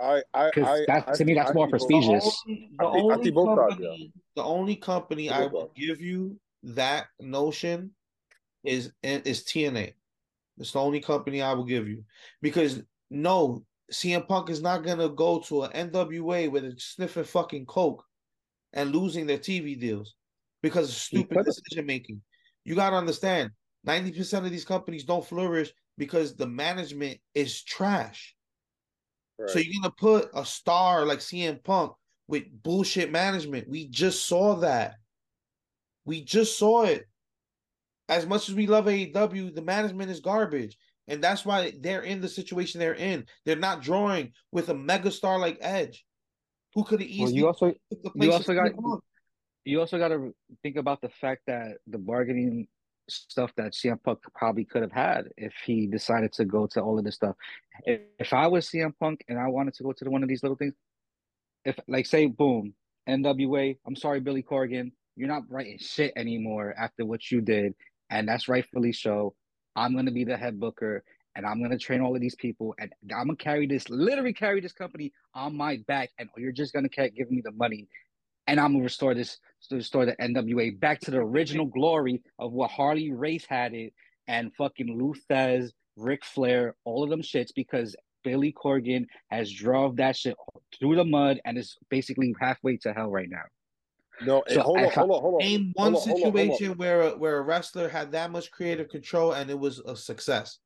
I, 0.00 0.22
I, 0.34 0.46
I, 0.46 0.84
that, 0.88 1.04
I 1.06 1.12
to 1.14 1.24
me, 1.24 1.34
that's 1.34 1.50
I 1.50 1.54
more 1.54 1.66
think 1.66 1.70
prestigious. 1.70 2.42
The 2.46 2.52
I 2.52 2.54
think- 2.54 2.80
I 2.80 2.84
only 2.86 3.24
think 3.24 3.34
both 3.34 3.58
sides, 3.58 3.74
company, 3.80 4.12
the 4.34 4.42
only 4.44 4.76
company 4.76 5.28
Both 5.28 5.36
I 5.38 5.46
will 5.46 5.72
give 5.76 6.00
you 6.00 6.38
that 6.64 7.06
notion 7.20 7.92
is 8.64 8.92
is 9.02 9.44
TNA. 9.44 9.92
It's 10.58 10.72
the 10.72 10.80
only 10.80 11.00
company 11.00 11.42
I 11.42 11.52
will 11.52 11.64
give 11.64 11.88
you 11.88 12.04
because 12.42 12.82
no, 13.10 13.64
CM 13.92 14.26
Punk 14.26 14.50
is 14.50 14.62
not 14.62 14.82
gonna 14.82 15.08
go 15.08 15.40
to 15.40 15.62
an 15.64 15.90
NWA 15.90 16.50
with 16.50 16.62
they're 16.62 16.72
sniffing 16.78 17.24
fucking 17.24 17.66
coke 17.66 18.04
and 18.72 18.94
losing 18.94 19.26
their 19.26 19.38
TV 19.38 19.78
deals 19.78 20.14
because 20.62 20.88
of 20.88 20.94
stupid 20.94 21.44
decision 21.44 21.86
making. 21.86 22.20
You 22.64 22.74
gotta 22.74 22.96
understand, 22.96 23.50
ninety 23.84 24.12
percent 24.12 24.46
of 24.46 24.50
these 24.50 24.64
companies 24.64 25.04
don't 25.04 25.24
flourish 25.24 25.72
because 25.98 26.34
the 26.34 26.46
management 26.46 27.18
is 27.34 27.62
trash. 27.62 28.34
So 29.46 29.58
you're 29.58 29.82
gonna 29.82 29.94
put 29.98 30.30
a 30.34 30.44
star 30.44 31.04
like 31.04 31.18
CM 31.18 31.62
Punk 31.62 31.92
with 32.28 32.44
bullshit 32.62 33.10
management. 33.10 33.68
We 33.68 33.88
just 33.88 34.26
saw 34.26 34.56
that. 34.56 34.94
We 36.04 36.22
just 36.22 36.58
saw 36.58 36.84
it. 36.84 37.06
As 38.08 38.26
much 38.26 38.48
as 38.48 38.54
we 38.54 38.66
love 38.66 38.86
AEW, 38.86 39.54
the 39.54 39.62
management 39.62 40.10
is 40.10 40.20
garbage. 40.20 40.76
And 41.08 41.22
that's 41.22 41.44
why 41.44 41.72
they're 41.80 42.02
in 42.02 42.20
the 42.20 42.28
situation 42.28 42.80
they're 42.80 42.94
in. 42.94 43.26
They're 43.44 43.56
not 43.56 43.82
drawing 43.82 44.32
with 44.52 44.70
a 44.70 44.74
megastar 44.74 45.38
like 45.38 45.58
Edge, 45.60 46.04
who 46.74 46.84
could 46.84 47.00
have 47.00 47.10
Well, 47.10 47.28
easily 47.28 47.34
you 47.34 47.46
also 47.46 47.72
the 47.90 48.10
you 48.14 48.32
also 48.32 48.54
got 48.54 48.72
you 49.64 49.80
also 49.80 49.98
got 49.98 50.08
to 50.08 50.34
think 50.62 50.76
about 50.76 51.00
the 51.00 51.08
fact 51.08 51.42
that 51.46 51.78
the 51.86 51.98
bargaining 51.98 52.68
stuff 53.08 53.52
that 53.56 53.72
CM 53.72 54.02
Punk 54.02 54.20
probably 54.34 54.64
could 54.64 54.82
have 54.82 54.92
had 54.92 55.28
if 55.36 55.52
he 55.64 55.86
decided 55.86 56.32
to 56.32 56.44
go 56.44 56.66
to 56.68 56.80
all 56.80 56.98
of 56.98 57.04
this 57.04 57.14
stuff. 57.14 57.36
If, 57.84 58.00
if 58.18 58.32
I 58.32 58.46
was 58.46 58.68
CM 58.68 58.92
Punk 58.98 59.24
and 59.28 59.38
I 59.38 59.48
wanted 59.48 59.74
to 59.74 59.82
go 59.82 59.92
to 59.92 60.10
one 60.10 60.22
of 60.22 60.28
these 60.28 60.42
little 60.42 60.56
things, 60.56 60.74
if 61.64 61.78
like 61.88 62.06
say 62.06 62.26
boom 62.26 62.74
NWA, 63.08 63.76
I'm 63.86 63.96
sorry 63.96 64.20
Billy 64.20 64.42
Corgan, 64.42 64.92
you're 65.16 65.28
not 65.28 65.42
writing 65.48 65.78
shit 65.78 66.12
anymore 66.16 66.74
after 66.76 67.04
what 67.04 67.30
you 67.30 67.40
did, 67.40 67.74
and 68.10 68.28
that's 68.28 68.48
rightfully 68.48 68.92
so. 68.92 69.34
I'm 69.76 69.94
gonna 69.94 70.12
be 70.12 70.24
the 70.24 70.36
head 70.36 70.60
booker. 70.60 71.04
And 71.36 71.44
I'm 71.44 71.60
gonna 71.60 71.78
train 71.78 72.00
all 72.00 72.14
of 72.14 72.20
these 72.20 72.36
people, 72.36 72.76
and 72.78 72.92
I'm 73.10 73.26
gonna 73.26 73.36
carry 73.36 73.66
this, 73.66 73.88
literally 73.90 74.32
carry 74.32 74.60
this 74.60 74.72
company 74.72 75.12
on 75.34 75.56
my 75.56 75.78
back, 75.88 76.10
and 76.18 76.28
you're 76.36 76.52
just 76.52 76.72
gonna 76.72 76.88
keep 76.88 77.16
giving 77.16 77.34
me 77.34 77.42
the 77.44 77.50
money 77.50 77.88
and 78.46 78.60
I'm 78.60 78.72
gonna 78.72 78.84
restore 78.84 79.14
this 79.14 79.38
restore 79.70 80.06
the 80.06 80.16
NWA 80.16 80.78
back 80.78 81.00
to 81.00 81.10
the 81.10 81.18
original 81.18 81.66
glory 81.66 82.22
of 82.38 82.52
what 82.52 82.70
Harley 82.70 83.12
Race 83.12 83.46
had 83.48 83.74
it 83.74 83.92
and 84.28 84.52
fucking 84.56 84.98
Lou 84.98 85.14
Thesz, 85.30 85.70
Ric 85.96 86.24
Flair, 86.24 86.74
all 86.84 87.02
of 87.02 87.10
them 87.10 87.22
shits 87.22 87.50
because 87.54 87.96
Billy 88.22 88.52
Corgan 88.52 89.06
has 89.30 89.50
drove 89.52 89.96
that 89.96 90.16
shit 90.16 90.36
through 90.78 90.96
the 90.96 91.04
mud 91.04 91.40
and 91.44 91.58
is 91.58 91.76
basically 91.90 92.34
halfway 92.40 92.76
to 92.78 92.92
hell 92.92 93.10
right 93.10 93.28
now. 93.30 93.42
No, 94.22 94.40
eh, 94.42 94.54
So 94.54 94.62
hold 94.62 94.78
on, 94.78 94.84
if 94.84 94.96
I- 94.96 95.00
hold 95.00 95.10
on, 95.12 95.20
hold 95.20 95.34
on. 95.34 95.38
Name 95.40 95.72
one 95.74 95.92
Hold 95.92 96.06
on, 96.06 96.10
on, 96.12 96.16
on. 96.16 96.32
situation 96.32 96.76
where 96.76 97.00
a, 97.02 97.10
where 97.16 97.38
a 97.38 97.42
wrestler 97.42 97.88
had 97.88 98.12
that 98.12 98.30
much 98.30 98.50
creative 98.50 98.88
control 98.88 99.32
and 99.32 99.50
it 99.50 99.58
was 99.58 99.80
a 99.80 99.96
success. 99.96 100.58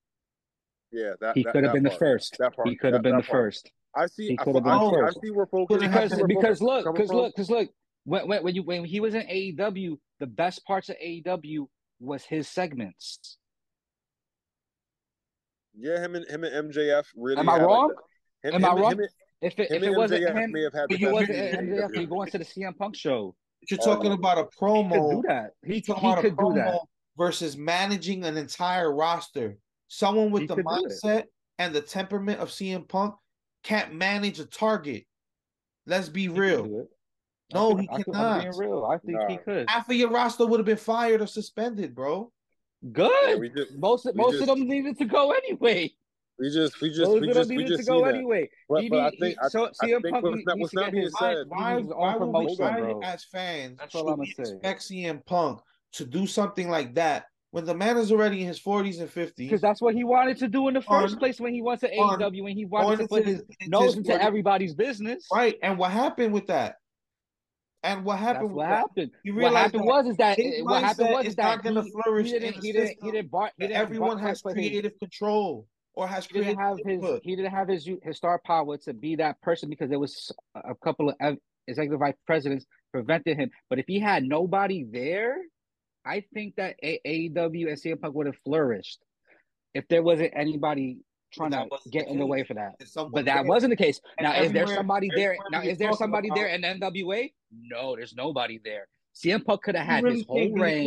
Yeah, 0.93 1.13
that 1.21 1.35
He 1.37 1.43
that- 1.43 1.53
could 1.53 1.65
have 1.65 1.73
that 1.73 1.83
been 1.83 1.91
the 1.91 1.99
first. 1.99 2.37
That 2.39 2.55
part. 2.55 2.69
He 2.69 2.77
could 2.77 2.93
have 2.93 3.03
been 3.03 3.17
the 3.17 3.23
part. 3.23 3.31
first. 3.31 3.71
I 3.95 4.07
see. 4.07 4.29
He 4.29 4.39
I, 4.39 4.45
could 4.45 4.55
have 4.55 4.67
I, 4.67 4.79
been 4.79 4.91
see 4.91 5.01
I 5.03 5.11
see 5.25 5.31
where 5.31 5.47
folks 5.47 5.73
Couldn't 5.73 5.91
Because 5.91 6.13
have- 6.13 6.27
because 6.29 6.61
look, 6.63 6.85
because 6.95 7.11
look, 7.11 7.35
because 7.35 7.51
look, 7.51 7.71
when, 8.05 8.29
when 8.29 8.43
when 8.43 8.55
you 8.55 8.63
when 8.63 8.85
he 8.85 9.01
was 9.01 9.15
in 9.15 9.23
AEW, 9.23 9.99
the 10.21 10.27
best 10.27 10.65
parts 10.67 10.89
of 10.91 10.97
AEW 11.03 11.67
was 12.01 12.25
his 12.25 12.49
segments. 12.49 13.39
Yeah, 15.75 16.01
him 16.03 16.15
and 16.17 16.27
him 16.29 16.45
and 16.45 16.71
MJF 16.73 17.07
really. 17.17 17.39
Am 17.39 17.49
I 17.49 17.53
had, 17.53 17.59
like, 17.63 17.69
wrong? 17.69 17.95
the- 18.43 18.49
him, 18.51 18.55
Am 18.57 18.65
I 18.65 18.69
wrong? 18.81 18.93
Him, 18.93 18.99
and- 19.01 19.09
If 19.41 19.59
it 19.59 19.71
him 19.71 19.83
if 19.85 19.89
it 19.91 19.97
wasn't 19.97 20.23
MJF 20.25 20.37
him, 20.45 20.53
may 20.53 20.63
have 20.63 20.73
had 20.73 20.87
but 20.89 20.95
the 20.97 20.99
you 20.99 21.07
best 21.07 21.15
wasn't 21.15 21.39
wasn't 21.39 21.69
MJF, 21.71 21.95
you 22.01 22.07
AEW. 22.07 22.09
going 22.09 22.31
to 22.31 22.39
the 22.39 22.45
CM 22.45 22.77
Punk 22.77 22.97
show. 22.97 23.35
But 23.61 23.71
you're 23.71 23.81
Oh, 23.83 23.85
talking 23.95 24.11
no. 24.11 24.15
about 24.15 24.39
a 24.39 24.45
promo. 24.45 24.85
He 24.85 24.89
could 24.91 25.01
promo. 25.01 25.23
do 25.23 25.29
that. 25.29 25.51
He, 25.65 25.69
You're 25.69 25.75
he 25.77 25.81
talking 25.83 26.05
about 26.11 26.19
a 26.19 26.23
could 26.23 26.39
do 26.39 26.53
that. 26.55 26.81
versus 27.17 27.57
managing 27.57 28.25
an 28.25 28.37
entire 28.37 28.93
roster. 28.95 29.57
Someone 29.89 30.31
with 30.31 30.43
He 30.43 30.47
the 30.49 30.57
could 30.57 30.67
do 30.67 30.75
it. 30.87 30.93
mindset 30.93 31.25
and 31.59 31.75
the 31.75 31.81
temperament 31.81 32.41
of 32.41 32.49
CM 32.51 32.87
Punk 32.89 33.15
can't 33.63 33.95
manage 33.95 34.39
a 34.41 34.45
target. 34.47 35.05
Let's 35.87 36.09
be 36.09 36.23
He 36.23 36.29
real. 36.29 36.87
No, 37.55 37.77
I 37.77 37.81
he 37.81 37.87
could- 37.87 37.95
I 37.95 37.97
could- 38.03 38.13
cannot. 38.15 38.45
I'm 38.47 38.59
real. 38.59 38.85
I 38.85 38.99
think 38.99 39.19
he 39.31 39.37
could. 39.39 39.71
Half 39.71 39.89
of 39.89 39.97
your 39.97 40.11
roster 40.11 40.47
would 40.47 40.59
have 40.61 40.67
been 40.67 40.77
fired 40.77 41.21
or 41.23 41.27
suspended, 41.27 41.95
bro. 41.95 42.31
Good. 42.93 43.11
Yeah, 43.43 43.49
just, 43.57 43.75
most 43.77 44.07
most 44.15 44.33
just- 44.39 44.43
of 44.43 44.59
them 44.59 44.69
needed 44.69 44.99
to 44.99 45.05
go 45.07 45.33
anyway. 45.33 45.93
We 46.39 46.51
just, 46.51 46.81
we 46.81 46.89
just, 46.91 47.01
Most 47.03 47.21
we 47.21 47.33
just, 47.33 47.49
we 47.51 47.57
needed 47.57 47.69
to 47.71 47.77
just 47.79 47.89
go 47.89 47.97
seen 47.99 48.05
that. 48.07 48.15
anyway. 48.15 48.51
But, 48.69 48.83
He 48.83 48.89
but 48.89 48.99
I 49.01 49.09
need- 49.11 49.19
think, 49.21 49.35
he- 49.35 49.39
I, 49.45 49.49
so 49.49 49.67
I 49.67 49.71
CM 49.87 50.03
think 50.03 50.13
Punk 50.15 50.25
what's 50.25 50.45
not, 50.47 50.59
what's 50.59 50.75
not 50.75 50.93
being 50.93 51.03
his- 51.05 51.13
Why, 51.19 51.35
said. 51.35 51.45
why, 51.49 51.81
his 51.81 51.91
own 51.91 51.99
why, 51.99 52.17
would 52.17 52.27
we, 52.27 52.57
promotion, 52.57 52.85
bro. 52.85 53.01
as 53.03 53.25
fans 53.25 53.79
That's 53.79 53.93
should 53.93 54.01
I'ma 54.07 54.15
we 54.15 54.27
say. 54.33 54.43
expect 54.43 54.81
CM 54.83 55.25
Punk 55.27 55.61
to 55.95 56.05
do 56.05 56.27
something 56.27 56.69
like 56.69 56.95
that 56.95 57.27
when 57.51 57.65
the 57.65 57.75
man 57.75 57.97
is 57.97 58.13
already 58.13 58.43
in 58.43 58.47
his 58.47 58.61
40s 58.61 59.01
and 59.01 59.09
50s? 59.11 59.35
Because 59.37 59.61
that's 59.61 59.81
what 59.81 59.95
he 59.95 60.05
wanted 60.05 60.37
to 60.39 60.49
do 60.49 60.69
in 60.69 60.75
the 60.75 60.83
first 60.83 61.15
On- 61.15 61.19
place 61.19 61.41
when 61.41 61.53
he 61.55 61.63
went 61.63 61.81
to 61.81 61.89
on- 61.97 62.21
AEW 62.21 62.47
and 62.49 62.57
he 62.59 62.65
going 62.65 62.85
wanted 62.85 63.03
to 63.03 63.09
put 63.09 63.25
his 63.27 63.43
his- 63.59 63.69
nose 63.69 63.97
into 63.97 64.13
40s. 64.13 64.21
everybody's 64.21 64.75
business. 64.75 65.27
Right. 65.33 65.57
And 65.63 65.77
what 65.79 65.91
happened 65.91 66.33
with 66.35 66.47
that? 66.49 66.77
And 67.85 68.05
what 68.05 68.15
That's 68.15 68.25
happened 68.27 68.55
what 68.55 68.57
with 68.57 68.67
that? 68.69 68.77
happened. 68.79 69.11
You 69.23 69.35
What 69.37 69.53
happened 69.55 69.83
that 69.83 69.87
was 69.87 70.07
is 70.09 70.17
that 70.17 70.39
what 70.65 70.83
happened 70.83 71.11
was 71.11 71.25
is 71.25 71.29
is 71.31 71.37
that 71.37 71.45
not 71.45 71.63
gonna 71.65 71.83
he, 71.85 71.91
flourish 71.93 72.27
he 72.27 72.39
didn't 72.41 72.63
he 72.65 72.73
didn't 72.73 72.97
he 73.01 73.11
didn't 73.13 73.31
bar, 73.31 73.53
he 73.57 73.67
didn't 73.69 73.77
everyone 73.77 74.19
has 74.19 74.43
creative 74.43 74.99
control 74.99 75.65
or 75.99 76.07
has 76.07 76.27
he 76.27 76.35
didn't 76.35 76.57
creative 76.57 76.61
have 76.61 76.77
his 76.87 76.95
input. 76.95 77.21
he 77.25 77.35
didn't 77.35 77.51
have 77.51 77.69
his 77.69 77.91
his 78.05 78.17
star 78.17 78.41
power 78.47 78.77
to 78.79 78.95
be 78.95 79.17
that 79.17 79.41
person 79.43 79.69
because 79.69 79.91
there 79.91 79.99
was 79.99 80.31
a 80.55 80.75
couple 80.77 81.13
of 81.21 81.37
executive 81.67 81.99
vice 81.99 82.15
presidents 82.25 82.65
prevented 82.93 83.37
him. 83.37 83.51
But 83.69 83.81
if 83.81 83.87
he 83.89 83.99
had 83.99 84.23
nobody 84.23 84.85
there, 84.85 85.37
I 86.07 86.23
think 86.33 86.55
that 86.55 86.77
A- 86.85 87.01
AEW 87.05 87.67
and 87.69 87.77
CM 87.77 88.01
Punk 88.01 88.15
would 88.15 88.27
have 88.27 88.37
flourished 88.45 89.01
if 89.75 89.89
there 89.89 90.05
wasn't 90.05 90.33
anybody 90.37 90.99
trying 91.33 91.51
to 91.51 91.67
get 91.91 92.07
the 92.07 92.13
in 92.13 92.19
the 92.21 92.27
way 92.27 92.45
for 92.45 92.55
that. 92.55 92.75
But 92.95 93.25
that 93.25 93.43
there. 93.43 93.43
wasn't 93.43 93.71
the 93.71 93.77
case. 93.77 94.01
And 94.19 94.25
Now, 94.27 94.41
is 94.41 94.53
there 94.53 94.69
somebody 94.69 95.11
there? 95.17 95.37
Now, 95.51 95.63
is 95.63 95.79
there 95.79 95.89
talking 95.89 95.99
somebody 95.99 96.29
there 96.33 96.47
in 96.47 96.63
NWA? 96.63 97.33
No, 97.53 97.97
there's 97.97 98.15
nobody 98.15 98.61
there. 98.65 98.87
CM 99.19 99.45
Punk 99.45 99.63
could 99.63 99.75
have 99.75 99.87
had 99.87 100.05
really 100.05 100.19
his 100.19 100.27
whole 100.27 100.53
reign. 100.53 100.85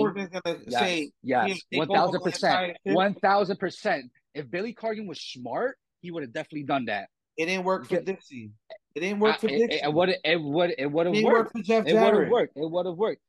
Yes, 1.24 1.60
one 1.74 1.88
thousand 1.90 2.22
percent, 2.22 2.78
one 2.84 3.14
thousand 3.16 3.58
percent. 3.58 4.06
If 4.34 4.50
Billy 4.50 4.74
Corgan 4.74 5.08
was 5.08 5.20
smart, 5.20 5.78
he 6.00 6.12
would 6.12 6.24
have 6.24 6.32
definitely 6.34 6.64
done 6.64 6.86
that. 6.86 7.10
it 7.38 7.46
didn't 7.48 7.66
work 7.66 7.88
for 7.88 8.00
Dixie. 8.02 8.52
It 8.96 9.00
didn't 9.02 9.20
work 9.20 9.40
for 9.40 9.48
I- 9.50 9.58
Dixie. 9.58 9.80
it 9.84 9.94
would 9.94 10.10
it 10.24 10.42
would 10.42 10.74
it 10.78 10.86
would 10.92 11.06
have 11.08 11.24
work 11.24 11.52
worked. 11.54 11.56
It 11.58 11.94
would 11.94 12.16
have 12.24 12.30
worked. 12.30 12.58
It 12.58 12.72
would 12.72 12.86
have 12.86 12.96
worked. 12.98 13.22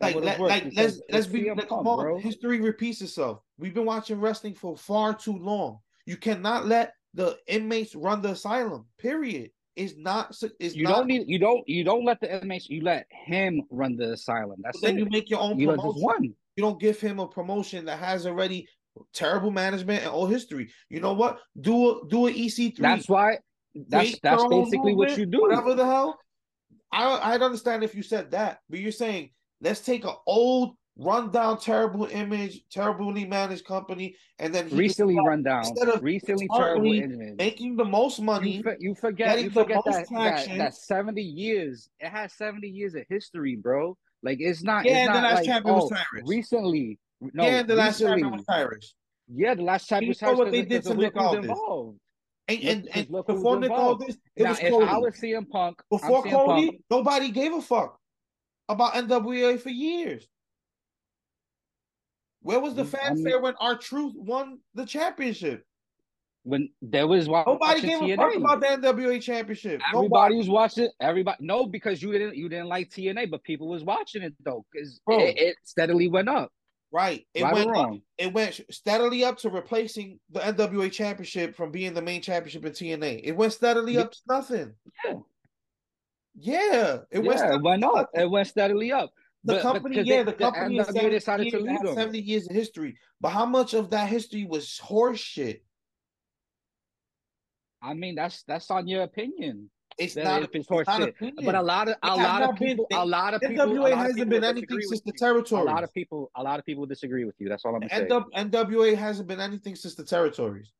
Like, 0.00 0.14
let, 0.14 0.38
like 0.40 0.72
let's 0.76 1.00
let's 1.10 1.26
be 1.26 1.40
CM 1.42 1.56
like, 1.56 1.68
Punk, 1.68 1.84
come 1.84 1.88
on. 1.88 2.04
bro. 2.04 2.18
History 2.18 2.60
repeats 2.60 3.00
itself. 3.02 3.40
We've 3.58 3.74
been 3.74 3.84
watching 3.84 4.20
wrestling 4.20 4.54
for 4.54 4.76
far 4.76 5.12
too 5.14 5.36
long. 5.36 5.78
You 6.06 6.16
cannot 6.16 6.66
let 6.66 6.92
the 7.14 7.36
inmates 7.48 7.96
run 7.96 8.22
the 8.22 8.30
asylum. 8.30 8.86
Period. 8.98 9.50
Is 9.78 9.96
not. 9.96 10.36
Is 10.58 10.74
You 10.74 10.84
not, 10.84 10.96
don't 10.96 11.06
need 11.06 11.28
you 11.28 11.38
don't 11.38 11.66
you 11.68 11.84
don't 11.84 12.04
let 12.04 12.20
the 12.20 12.40
inmates 12.40 12.68
you 12.68 12.82
let 12.82 13.06
him 13.10 13.62
run 13.70 13.96
the 13.96 14.12
asylum. 14.12 14.56
That's 14.64 14.80
then 14.80 14.96
it. 14.96 14.98
you 14.98 15.06
make 15.08 15.30
your 15.30 15.38
own 15.40 15.58
You 15.58 15.68
promotion. 15.68 16.02
one. 16.02 16.24
You 16.56 16.62
don't 16.62 16.80
give 16.80 17.00
him 17.00 17.20
a 17.20 17.28
promotion 17.28 17.84
that 17.84 18.00
has 18.00 18.26
already 18.26 18.66
terrible 19.14 19.52
management 19.52 20.02
and 20.02 20.10
old 20.10 20.30
history. 20.30 20.72
You 20.90 20.98
know 20.98 21.12
what? 21.12 21.38
Do 21.60 21.90
a 21.90 22.08
do 22.08 22.26
a 22.26 22.32
EC3. 22.32 22.76
That's 22.78 23.08
why 23.08 23.38
that's 23.88 24.10
Create 24.10 24.20
that's 24.20 24.44
basically 24.48 24.94
what 24.96 25.16
you 25.16 25.26
do. 25.26 25.42
Whatever 25.42 25.74
the 25.74 25.86
hell. 25.86 26.18
I 26.90 27.34
I'd 27.34 27.42
understand 27.42 27.84
if 27.84 27.94
you 27.94 28.02
said 28.02 28.32
that, 28.32 28.58
but 28.68 28.80
you're 28.80 28.90
saying 28.90 29.30
let's 29.60 29.80
take 29.80 30.04
an 30.04 30.14
old, 30.26 30.74
rundown, 30.98 31.58
terrible 31.58 32.06
image, 32.06 32.62
terribly 32.70 33.24
managed 33.24 33.64
company, 33.64 34.16
and 34.38 34.54
then 34.54 34.68
Recently 34.70 35.14
just 35.14 35.26
run 35.26 35.42
down. 35.42 35.64
instead 35.66 35.88
of 35.88 36.02
Recently 36.02 36.48
terrible 36.54 36.92
image. 36.92 37.36
making 37.38 37.76
the 37.76 37.84
most 37.84 38.20
money. 38.20 38.50
You, 38.56 38.62
for, 38.62 38.76
you 38.80 38.94
forget 38.94 39.40
you 39.42 39.50
forget 39.50 39.80
that, 39.86 40.06
that 40.10 40.48
that 40.58 40.74
70 40.74 41.22
years. 41.22 41.88
It 42.00 42.08
has 42.08 42.32
70 42.34 42.68
years 42.68 42.94
of 42.94 43.04
history, 43.08 43.56
bro. 43.56 43.96
Like 44.22 44.38
it's 44.40 44.62
not 44.62 44.84
Yeah, 44.84 44.90
it's 44.90 45.06
and 45.08 45.16
the 45.16 45.20
not 45.20 45.28
last 45.30 45.36
like 45.36 45.46
champion 45.46 45.74
was 45.76 45.84
oh, 45.84 45.94
Tyrus. 45.94 46.28
recently. 46.28 46.98
No, 47.20 47.44
yeah, 47.44 47.62
the 47.62 47.74
last 47.74 48.00
recently. 48.00 48.22
champion 48.22 48.36
was 48.36 48.46
Tyrus. 48.46 48.94
Yeah, 49.32 49.54
the 49.54 49.62
last 49.62 49.88
champion 49.88 50.06
You 50.06 50.10
was 50.10 50.18
Tyrus 50.18 50.38
what 50.38 50.50
they 50.50 50.62
did 50.62 50.82
to 50.84 50.94
because 50.94 50.96
Nick 50.96 51.14
look 51.14 51.14
who's 51.14 51.22
Aldis. 51.24 51.50
involved. 51.50 51.98
And 52.48 52.62
and, 52.64 52.88
and 52.94 53.10
look 53.10 53.26
before 53.26 53.60
Nick 53.60 53.70
involved. 53.70 54.02
Aldis, 54.02 54.16
it 54.36 54.42
now, 54.42 54.50
was 54.50 54.58
Cody. 54.58 54.86
I 54.86 54.96
was 54.98 55.14
CM 55.14 55.48
Punk, 55.50 55.82
I'm 55.92 55.98
Before 55.98 56.24
CM 56.24 56.30
Cody, 56.30 56.66
Punk, 56.66 56.80
nobody 56.90 57.30
gave 57.30 57.52
a 57.52 57.60
fuck 57.62 57.98
about 58.68 58.94
NWA 58.94 59.60
for 59.60 59.68
years. 59.70 60.26
Where 62.42 62.60
was 62.60 62.74
the 62.74 62.84
Mm, 62.84 62.94
I 63.02 63.14
mean- 63.14 63.24
fanfare 63.24 63.40
when 63.40 63.54
R-Truth 63.60 64.14
won 64.16 64.60
the 64.74 64.86
championship? 64.86 65.64
when 66.44 66.70
there 66.80 67.06
was 67.06 67.28
Nobody 67.28 67.82
gave 67.82 68.00
a 68.00 68.16
fuck 68.16 68.36
about 68.36 68.60
the 68.60 68.66
NWA 68.68 69.20
championship. 69.20 69.82
Everybody 69.92 70.08
Nobody. 70.08 70.36
was 70.36 70.48
watching. 70.48 70.88
Everybody, 70.98 71.36
no, 71.40 71.66
because 71.66 72.00
you 72.02 72.10
didn't 72.12 72.36
you 72.36 72.48
didn't 72.48 72.68
like 72.68 72.88
TNA, 72.88 73.30
but 73.30 73.42
people 73.42 73.68
was 73.68 73.84
watching 73.84 74.22
it 74.22 74.32
though, 74.44 74.64
because 74.72 74.98
it, 75.08 75.36
it 75.38 75.56
steadily 75.64 76.08
went 76.08 76.28
up. 76.30 76.50
Right. 76.90 77.26
It 77.34 77.42
right 77.42 77.52
went 77.52 77.68
wrong? 77.70 78.00
it 78.16 78.32
went 78.32 78.60
steadily 78.70 79.24
up 79.24 79.36
to 79.38 79.50
replacing 79.50 80.20
the 80.30 80.40
NWA 80.40 80.90
championship 80.90 81.54
from 81.54 81.70
being 81.70 81.92
the 81.92 82.00
main 82.00 82.22
championship 82.22 82.64
in 82.64 82.72
TNA. 82.72 83.20
It 83.24 83.32
went 83.32 83.52
steadily 83.52 83.94
Yeah. 83.94 84.02
up 84.02 84.12
to 84.12 84.18
nothing. 84.26 84.74
Yeah. 85.04 85.14
Yeah. 86.34 86.98
It 87.10 87.24
yeah, 87.24 87.54
it 87.56 87.62
went 87.62 87.84
up. 87.84 88.08
It 88.14 88.30
went 88.30 88.46
steadily 88.48 88.90
up. 88.90 89.10
The 89.48 89.54
But- 89.54 89.62
but 89.62 89.72
company, 89.72 89.94
because 89.96 90.06
yeah, 90.06 90.16
they- 90.18 90.22
the 90.24 90.30
the 90.32 90.36
company 90.36 90.76
has 90.76 90.88
NWA 90.88 91.20
70 91.22 91.50
to 91.52 91.56
years, 91.56 91.66
leave 91.68 91.82
them. 91.82 91.94
70 91.94 92.20
years 92.20 92.46
of 92.50 92.54
history. 92.54 92.98
But 93.20 93.30
how 93.30 93.46
much 93.46 93.72
of 93.72 93.88
that 93.90 94.08
history 94.10 94.44
was 94.44 94.76
horse 94.78 95.18
shit? 95.20 95.64
I 97.80 97.94
mean, 97.94 98.14
that's 98.14 98.42
that's 98.42 98.70
on 98.70 98.86
your 98.88 99.02
opinion. 99.04 99.70
It's 99.96 100.14
That 100.14 100.24
not, 100.24 100.42
if 100.42 100.48
it's 100.50 100.56
it's 100.56 100.68
horse 100.68 100.86
not 100.86 101.00
shit. 101.00 101.08
opinion. 101.08 101.44
But 101.46 101.54
a 101.54 101.62
lot 101.62 101.88
of 101.88 101.96
a 102.02 102.14
lot 102.16 102.42
of 102.42 102.50
not 102.50 102.58
been- 102.58 102.68
people, 102.68 102.86
a 102.92 103.06
lot 103.06 103.32
of 103.34 103.40
people, 103.40 103.56
a 103.62 103.66
NWA 103.66 103.80
lot 103.80 103.92
of 103.92 103.98
hasn't 103.98 104.30
been 104.30 104.44
anything 104.44 104.80
since 104.82 105.00
the 105.00 105.12
you. 105.14 105.18
territories. 105.18 105.62
A 105.62 105.64
lot 105.74 105.82
of 105.82 105.92
people, 105.94 106.30
a 106.36 106.42
lot 106.42 106.58
of 106.58 106.66
people 106.66 106.84
disagree 106.86 107.24
with 107.24 107.34
you. 107.38 107.48
That's 107.48 107.64
all 107.64 107.74
I'm 107.74 107.80
gonna 107.80 107.90
say. 107.94 108.06
NW 108.06 108.30
NWA 108.34 108.94
hasn't 108.96 109.28
been 109.28 109.40
anything 109.40 109.74
since 109.76 109.94
the 109.94 110.04
territories. 110.04 110.72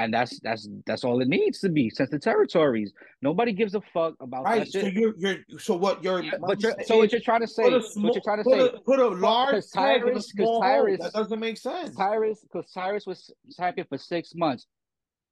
And 0.00 0.12
that's 0.14 0.40
that's 0.40 0.66
that's 0.86 1.04
all 1.04 1.20
it 1.20 1.28
needs 1.28 1.60
to 1.60 1.68
be 1.68 1.90
since 1.90 2.10
the 2.10 2.18
territories. 2.18 2.92
Nobody 3.22 3.52
gives 3.52 3.74
a 3.74 3.80
fuck 3.92 4.14
about 4.20 4.44
Right. 4.44 4.60
that 4.60 4.72
So 4.72 4.80
shit. 4.80 4.94
you're 4.94 5.14
you're 5.18 5.36
so 5.58 5.76
what 5.76 6.02
you're 6.02 6.22
Yeah, 6.22 6.32
but 6.40 6.62
you're, 6.62 6.74
so 6.86 6.96
what 6.98 7.12
you're 7.12 7.20
trying 7.20 7.42
to 7.42 7.46
say, 7.46 7.64
put 7.64 7.74
a, 7.74 8.00
what 8.00 8.14
you're 8.14 8.22
trying 8.24 8.38
to 8.38 8.44
put 8.44 8.58
say, 8.58 8.76
a, 8.76 8.80
put 8.80 8.98
a 8.98 9.08
large 9.08 9.54
because 9.56 9.70
peg 9.70 10.02
in 10.02 10.08
a 10.08 10.10
Tyrus- 10.12 10.14
'cause 10.14 10.30
small 10.32 10.52
hole. 10.54 10.60
Tyrus- 10.62 11.00
That 11.02 11.12
doesn't 11.12 11.38
make 11.38 11.58
sense. 11.58 11.94
Tyrus, 11.94 12.40
because 12.42 12.72
Tyrus 12.72 13.06
was 13.06 13.30
champion 13.56 13.86
for 13.88 13.98
six 13.98 14.34
months. 14.34 14.66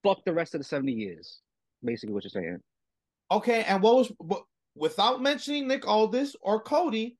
Fuck 0.04 0.18
the 0.26 0.32
rest 0.34 0.54
of 0.54 0.60
the 0.60 0.64
seventy 0.64 0.92
years. 0.92 1.40
Basically, 1.82 2.12
what 2.14 2.24
you're 2.24 2.30
saying. 2.30 2.58
Okay, 3.30 3.62
and 3.64 3.82
what 3.82 3.96
was 3.96 4.12
what, 4.18 4.42
without 4.74 5.22
mentioning 5.22 5.66
Nick 5.66 5.88
Aldis 5.88 6.36
or 6.42 6.60
Cody, 6.60 7.16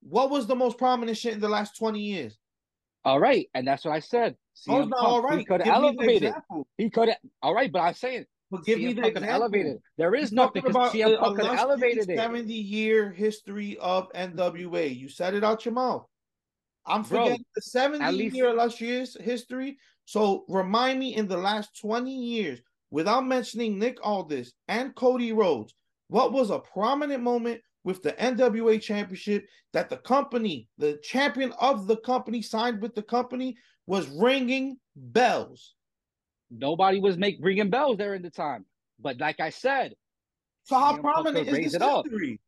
what 0.00 0.30
was 0.30 0.46
the 0.46 0.56
most 0.56 0.78
prominent 0.78 1.18
shit 1.18 1.34
in 1.34 1.40
the 1.40 1.48
last 1.48 1.76
20 1.76 2.00
years? 2.00 2.38
All 3.08 3.18
right, 3.18 3.48
and 3.54 3.66
that's 3.66 3.86
what 3.86 3.92
I 3.94 4.00
said. 4.00 4.36
Oh, 4.68 4.72
CM 4.72 4.88
not 4.90 4.98
Punk, 5.00 5.02
all 5.12 5.22
right. 5.22 5.38
He 5.38 5.44
could 5.46 5.62
have 5.62 5.74
elevated. 5.76 6.34
He 6.76 6.90
could 6.90 7.08
have. 7.08 7.16
All 7.42 7.54
right, 7.54 7.72
but 7.72 7.78
I'm 7.78 7.94
saying 7.94 8.26
But 8.50 8.64
give 8.66 8.78
CM 8.78 8.84
me 8.84 8.92
the 8.92 9.00
Punk 9.02 9.16
example. 9.16 9.34
elevated. 9.34 9.78
There 9.96 10.14
is 10.14 10.30
nothing 10.30 10.62
because 10.62 10.70
about 10.76 10.92
CM 10.92 11.10
the 11.12 11.16
Punk 11.16 11.36
could 11.38 11.46
have 11.46 11.54
illustrious 11.58 11.96
elevated 11.96 12.10
it. 12.10 12.18
70 12.18 12.52
year 12.52 13.10
history 13.10 13.78
of 13.80 14.12
NWA. 14.12 14.94
You 14.94 15.08
said 15.08 15.32
it 15.32 15.42
out 15.42 15.64
your 15.64 15.72
mouth. 15.72 16.04
I'm 16.84 17.00
Bro, 17.02 17.24
forgetting 17.24 17.44
the 17.54 17.62
70 17.62 18.04
at 18.04 18.12
least- 18.12 18.36
year 18.36 18.48
illustrious 18.50 19.16
history. 19.18 19.78
So 20.04 20.44
remind 20.48 20.98
me 21.00 21.14
in 21.16 21.28
the 21.28 21.36
last 21.38 21.80
20 21.80 22.14
years, 22.14 22.60
without 22.90 23.24
mentioning 23.26 23.78
Nick 23.78 24.04
Aldis 24.04 24.52
and 24.68 24.94
Cody 24.94 25.32
Rhodes, 25.32 25.72
what 26.08 26.32
was 26.32 26.50
a 26.50 26.58
prominent 26.58 27.22
moment 27.22 27.62
with 27.88 28.02
the 28.02 28.12
NWA 28.12 28.78
championship 28.82 29.48
that 29.72 29.88
the 29.88 29.96
company, 29.96 30.68
the 30.76 30.98
champion 31.02 31.52
of 31.58 31.86
the 31.86 31.96
company, 31.96 32.42
signed 32.42 32.82
with 32.82 32.94
the 32.94 33.02
company, 33.02 33.56
was 33.86 34.06
ringing 34.10 34.76
bells? 34.94 35.74
Nobody 36.50 37.00
was 37.00 37.16
make 37.16 37.38
ringing 37.40 37.70
bells 37.70 37.96
there 37.96 38.14
in 38.14 38.20
the 38.20 38.28
time. 38.28 38.66
But 39.00 39.18
like 39.18 39.40
I 39.40 39.48
said, 39.48 39.94
So 40.64 40.78
how 40.78 40.98
CM 40.98 41.00
prominent 41.00 41.48
is 41.48 41.72
this 41.72 41.82
history? 41.82 42.40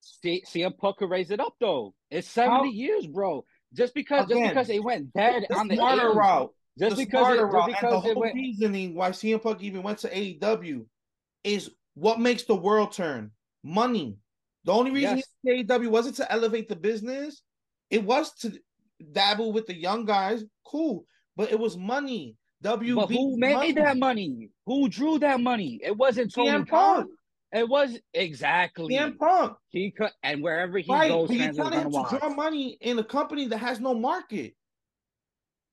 C- 0.00 0.42
CM 0.44 0.76
Punk 0.76 0.96
could 0.96 1.08
raise 1.08 1.30
it 1.30 1.38
up 1.38 1.54
though. 1.60 1.94
It's 2.10 2.26
70 2.28 2.56
How- 2.56 2.64
years, 2.64 3.06
bro. 3.06 3.44
Just 3.72 3.94
because 3.94 4.26
just 4.28 4.42
because 4.42 4.70
it 4.70 4.82
went 4.82 5.12
dead 5.12 5.46
on 5.54 5.68
the 5.68 5.76
smarter 5.76 6.10
80s, 6.10 6.16
route. 6.16 6.54
just 6.80 6.96
the 6.96 7.04
because 7.04 7.28
it, 7.28 7.36
smarter 7.36 7.42
just 7.46 7.54
route, 7.54 7.64
and 7.68 7.74
the 7.74 7.76
because 7.76 8.04
it 8.06 8.12
whole 8.14 8.22
went 8.22 8.34
reasoning 8.34 8.94
why 8.96 9.10
CM 9.10 9.40
Punk 9.40 9.62
even 9.62 9.84
went 9.84 9.98
to 9.98 10.08
AEW 10.12 10.84
is 11.44 11.70
what 11.94 12.18
makes 12.18 12.42
the 12.42 12.56
world 12.56 12.90
turn. 12.90 13.30
Money. 13.62 14.16
The 14.64 14.72
only 14.72 14.90
reason 14.90 15.18
Yes. 15.18 15.28
he 15.42 15.64
AEW 15.64 15.88
wasn't 15.90 16.16
to 16.16 16.30
elevate 16.32 16.68
the 16.68 16.76
business. 16.76 17.42
It 17.90 18.04
was 18.04 18.32
to 18.40 18.58
dabble 19.12 19.52
with 19.52 19.66
the 19.66 19.74
young 19.74 20.04
guys. 20.04 20.44
Cool. 20.66 21.04
But 21.36 21.50
it 21.50 21.58
was 21.58 21.76
money. 21.76 22.36
WB 22.62 22.94
But 22.94 23.06
who 23.10 23.38
made 23.38 23.54
money. 23.54 23.72
that 23.72 23.96
money? 23.96 24.50
Who 24.66 24.88
drew 24.88 25.18
that 25.20 25.40
money? 25.40 25.80
It 25.82 25.96
wasn't 25.96 26.34
Tony 26.34 26.50
CM. 26.50 26.68
Punk. 26.68 27.10
It 27.52 27.66
was 27.68 27.98
exactly 28.12 28.94
CM 28.94 29.16
Punk. 29.18 29.56
he 29.70 29.90
could, 29.90 30.10
and 30.22 30.42
wherever 30.42 30.76
he 30.78 30.92
Right. 30.92 31.08
goes, 31.08 31.28
But 31.28 31.36
you're 31.38 31.52
telling 31.54 31.72
him 31.80 31.90
to 31.90 32.18
draw 32.18 32.28
money 32.28 32.76
in 32.80 32.98
a 32.98 33.04
company 33.04 33.46
that 33.46 33.58
has 33.58 33.80
no 33.80 33.94
market. 33.94 34.54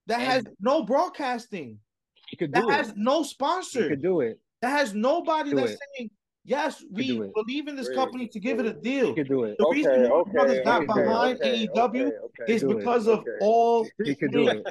That 0.07 0.19
And- 0.21 0.27
has 0.27 0.45
no 0.61 0.83
broadcasting. 0.83 1.81
He 2.29 2.37
could 2.37 2.53
That 2.53 2.61
do 2.63 2.69
has 2.69 2.89
it. 2.89 2.97
no 2.97 3.21
He 3.23 3.29
sponsor. 3.29 3.89
could 3.89 4.01
do 4.01 4.21
it. 4.21 4.39
That 4.61 4.69
has 4.69 4.93
nobody 4.93 5.49
Do 5.51 5.57
that's 5.57 5.73
it. 5.73 5.79
saying, 5.97 6.09
yes, 6.47 6.83
we 6.89 7.21
believe 7.35 7.67
in 7.67 7.75
this 7.75 7.89
company 7.89 8.27
to 8.29 8.39
give 8.39 8.59
it 8.59 8.65
a 8.65 8.73
deal. 8.73 9.13
Could 9.13 9.27
do 9.27 9.43
it. 9.43 9.57
The 9.59 9.69
reason 9.69 10.09
Warner 10.09 10.31
Brothers 10.31 10.59
got 10.63 10.83
okay, 10.83 11.01
behind 11.01 11.37
okay, 11.41 11.67
AEW 11.67 11.75
okay, 11.75 12.01
okay. 12.41 12.53
is 12.53 12.63
because 12.63 13.07
of 13.07 13.19
Okay. 13.19 13.29
all 13.41 13.87
He 14.03 14.15
could 14.15 14.31
do 14.31 14.47
it. 14.47 14.65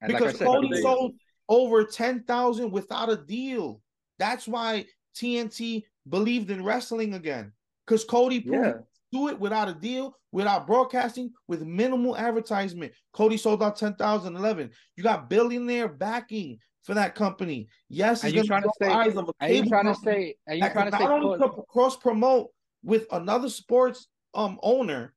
And 0.00 0.12
like 0.12 0.22
because 0.22 0.38
Cody 0.38 0.68
could 0.68 0.74
do 0.74 0.78
it. 0.78 0.82
sold 0.82 1.14
over 1.48 1.84
10,000 1.84 2.70
without 2.70 3.10
a 3.10 3.16
deal. 3.16 3.80
That's 4.18 4.48
why 4.48 4.86
TNT 5.14 5.84
believed 6.08 6.50
in 6.50 6.64
wrestling 6.64 7.14
again. 7.14 7.52
Because 7.86 8.04
Cody 8.04 8.40
proved 8.40 8.64
Yeah. 8.64 8.72
do 9.12 9.28
it 9.28 9.38
without 9.38 9.68
a 9.68 9.74
deal, 9.74 10.16
without 10.32 10.66
broadcasting, 10.66 11.32
with 11.48 11.62
minimal 11.62 12.16
advertisement. 12.16 12.92
Cody 13.12 13.36
sold 13.36 13.62
out 13.62 13.76
10,011. 13.76 14.70
You 14.96 15.02
got 15.02 15.28
billionaire 15.28 15.88
backing 15.88 16.58
for 16.84 16.94
that 16.94 17.14
company. 17.14 17.66
Yes, 17.88 18.22
you 18.22 18.32
going 18.32 18.46
trying 18.46 18.62
to 18.62 18.70
say, 18.80 18.88
eyes 18.88 19.16
of 19.16 19.28
a 19.28 19.46
cable 19.46 19.68
trying 19.68 19.86
to 19.86 20.00
say, 20.00 20.34
and 20.46 20.60
you 20.60 20.70
trying 20.70 20.90
to 20.90 20.96
say, 20.96 21.04
not 21.04 21.22
only 21.22 21.48
cross 21.68 21.96
promote 21.96 22.50
with 22.82 23.06
another 23.10 23.48
sports 23.48 24.06
um 24.34 24.58
owner, 24.62 25.14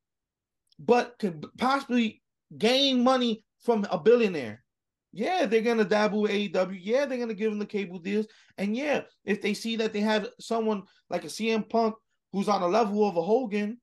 but 0.80 1.16
could 1.20 1.46
possibly 1.58 2.22
gain 2.58 3.04
money 3.04 3.44
from 3.60 3.86
a 3.92 4.00
billionaire. 4.00 4.64
Yeah, 5.12 5.46
they're 5.46 5.62
gonna 5.62 5.84
dabble 5.84 6.22
with 6.22 6.32
AEW. 6.32 6.80
Yeah, 6.82 7.06
they're 7.06 7.18
gonna 7.18 7.34
give 7.34 7.52
them 7.52 7.60
the 7.60 7.66
cable 7.66 8.00
deals. 8.00 8.28
And 8.58 8.76
yeah, 8.76 9.02
if 9.26 9.42
they 9.42 9.54
see 9.54 9.76
that 9.78 9.92
they 9.92 10.02
have 10.02 10.30
someone 10.40 10.84
like 11.10 11.26
a 11.26 11.28
CM 11.28 11.68
Punk 11.70 11.96
who's 12.32 12.50
on 12.50 12.62
a 12.62 12.68
level 12.68 13.08
of 13.08 13.18
a 13.18 13.22
Hogan 13.22 13.80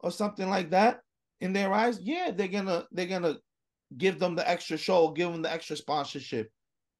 or 0.00 0.10
something 0.10 0.50
like 0.50 0.70
that 0.70 1.00
in 1.40 1.52
their 1.52 1.72
eyes, 1.72 2.00
yeah, 2.02 2.30
they're 2.34 2.48
gonna 2.48 2.84
they're 2.92 3.06
gonna 3.06 3.36
give 3.96 4.18
them 4.18 4.34
the 4.34 4.48
extra 4.48 4.76
show, 4.76 5.10
give 5.10 5.32
them 5.32 5.42
the 5.42 5.52
extra 5.52 5.76
sponsorship. 5.76 6.50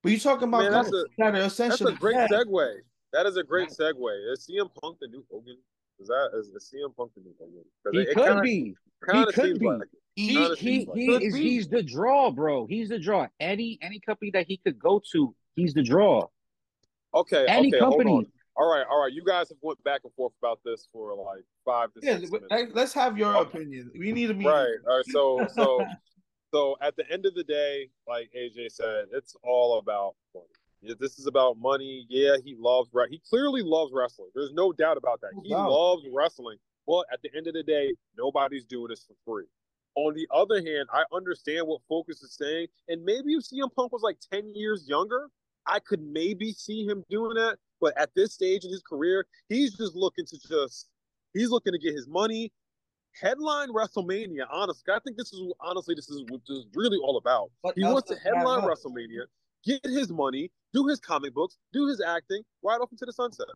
But 0.04 0.10
you're 0.12 0.20
talking 0.20 0.48
about 0.48 0.62
Man, 0.64 0.70
that's 0.72 0.90
companies 0.90 1.04
a- 1.04 1.22
that 1.22 1.28
are 1.28 1.68
That's 1.68 1.80
a 1.80 1.92
great 1.92 2.14
dead. 2.14 2.30
segue. 2.30 2.74
That 3.14 3.24
is 3.26 3.36
a 3.38 3.42
great 3.42 3.70
segue. 3.70 4.32
Is 4.32 4.46
CM 4.46 4.68
Punk 4.80 4.98
the 5.00 5.08
new 5.08 5.24
Hogan? 5.32 5.56
Is 5.98 6.08
that 6.08 6.30
is, 6.38 6.48
is 6.48 6.70
CM 6.72 6.94
Punk 6.94 7.12
the 7.16 7.22
new 7.22 7.34
Hogan? 7.40 7.64
'Cause 7.82 7.92
he 7.94 8.00
it- 8.00 8.08
it 8.10 8.14
could 8.14 8.24
kinda- 8.26 8.42
be. 8.42 8.76
kinda 9.10 9.32
could 9.32 9.58
be. 9.58 9.66
like 9.66 9.82
it. 9.82 9.88
He 10.16 10.26
he 10.28 10.38
like 10.86 10.96
he 10.96 11.10
is 11.24 11.34
be. 11.34 11.40
he's 11.42 11.68
the 11.68 11.82
draw, 11.82 12.30
bro. 12.30 12.66
He's 12.66 12.90
the 12.90 12.98
draw. 12.98 13.26
Any 13.40 13.78
any 13.80 13.98
company 13.98 14.30
that 14.32 14.46
he 14.46 14.58
could 14.58 14.78
go 14.78 15.00
to, 15.12 15.34
he's 15.56 15.72
the 15.74 15.82
draw. 15.82 16.28
Okay, 17.14 17.46
Any 17.48 17.68
okay, 17.68 17.78
hold 17.78 17.92
company. 17.94 18.12
on. 18.18 18.26
All 18.56 18.70
right, 18.70 18.84
all 18.90 19.00
right. 19.02 19.12
You 19.12 19.24
guys 19.24 19.48
have 19.48 19.58
went 19.62 19.82
back 19.84 20.02
and 20.04 20.12
forth 20.14 20.32
about 20.42 20.60
this 20.64 20.86
for 20.92 21.14
like 21.14 21.44
five 21.64 21.92
to 21.94 22.00
Yeah, 22.02 22.18
six 22.18 22.30
minutes. 22.30 22.48
hey, 22.52 22.66
let's 22.74 22.92
have 22.92 23.16
your 23.16 23.34
Okay. 23.38 23.58
opinion. 23.58 23.90
We 23.98 24.12
need 24.12 24.26
to 24.28 24.34
meeting. 24.34 24.52
Right. 24.52 24.68
All 24.86 24.96
right. 24.96 25.04
So 25.06 25.46
so 25.54 25.84
so 26.54 26.76
at 26.80 26.94
the 26.94 27.10
end 27.10 27.26
of 27.26 27.34
the 27.34 27.42
day, 27.42 27.88
like 28.06 28.30
AJ 28.36 28.70
said, 28.70 29.06
it's 29.12 29.34
all 29.42 29.78
about 29.78 30.14
money. 30.32 30.46
Yeah, 30.82 30.94
This 31.00 31.18
is 31.18 31.26
about 31.26 31.58
money. 31.58 32.06
Yeah, 32.08 32.36
he 32.44 32.54
loves 32.56 32.90
re- 32.92 33.08
he 33.10 33.20
clearly 33.28 33.62
loves 33.62 33.90
wrestling. 33.92 34.28
There's 34.36 34.52
no 34.52 34.72
doubt 34.72 34.96
about 34.96 35.20
that. 35.22 35.30
He 35.42 35.50
doubt. 35.50 35.68
loves 35.68 36.04
wrestling. 36.12 36.58
But 36.86 37.06
at 37.12 37.20
the 37.22 37.30
end 37.36 37.48
of 37.48 37.54
the 37.54 37.64
day, 37.64 37.92
nobody's 38.16 38.64
doing 38.66 38.88
this 38.88 39.04
for 39.04 39.14
free. 39.24 39.46
On 39.96 40.14
the 40.14 40.28
other 40.32 40.56
hand, 40.56 40.86
I 40.92 41.02
understand 41.12 41.66
what 41.66 41.80
Focus 41.88 42.22
is 42.22 42.36
saying, 42.36 42.68
and 42.88 43.02
maybe 43.04 43.32
if 43.32 43.44
CM 43.44 43.74
Punk 43.74 43.92
was 43.92 44.02
like 44.02 44.18
10 44.32 44.54
years 44.54 44.86
younger, 44.86 45.30
I 45.66 45.78
could 45.80 46.02
maybe 46.02 46.52
see 46.52 46.84
him 46.84 47.02
doing 47.08 47.34
that. 47.34 47.58
But 47.80 47.98
at 47.98 48.10
this 48.14 48.34
stage 48.34 48.64
in 48.64 48.70
his 48.70 48.82
career, 48.82 49.26
he's 49.48 49.74
just 49.76 49.96
looking 49.96 50.26
to 50.26 50.38
just 50.48 50.88
he's 51.32 51.50
looking 51.50 51.72
to 51.72 51.78
get 51.78 51.94
his 51.94 52.06
money, 52.06 52.52
headline 53.20 53.68
WrestleMania. 53.70 54.44
Honestly, 54.50 54.92
I 54.94 54.98
think 55.04 55.16
this 55.16 55.32
is 55.32 55.40
honestly 55.60 55.94
this 55.94 56.08
is 56.08 56.24
what 56.28 56.40
this 56.48 56.58
is 56.58 56.66
really 56.74 56.98
all 56.98 57.16
about. 57.16 57.50
What 57.62 57.74
he 57.76 57.84
wants 57.84 58.08
to 58.08 58.14
does 58.14 58.22
he 58.22 58.28
have 58.28 58.38
headline? 58.38 58.62
WrestleMania, 58.62 59.24
get 59.64 59.80
his 59.84 60.10
money, 60.10 60.50
do 60.72 60.86
his 60.86 61.00
comic 61.00 61.34
books, 61.34 61.56
do 61.72 61.86
his 61.86 62.00
acting, 62.00 62.42
right 62.62 62.80
off 62.80 62.90
into 62.92 63.04
the 63.06 63.12
sunset. 63.12 63.46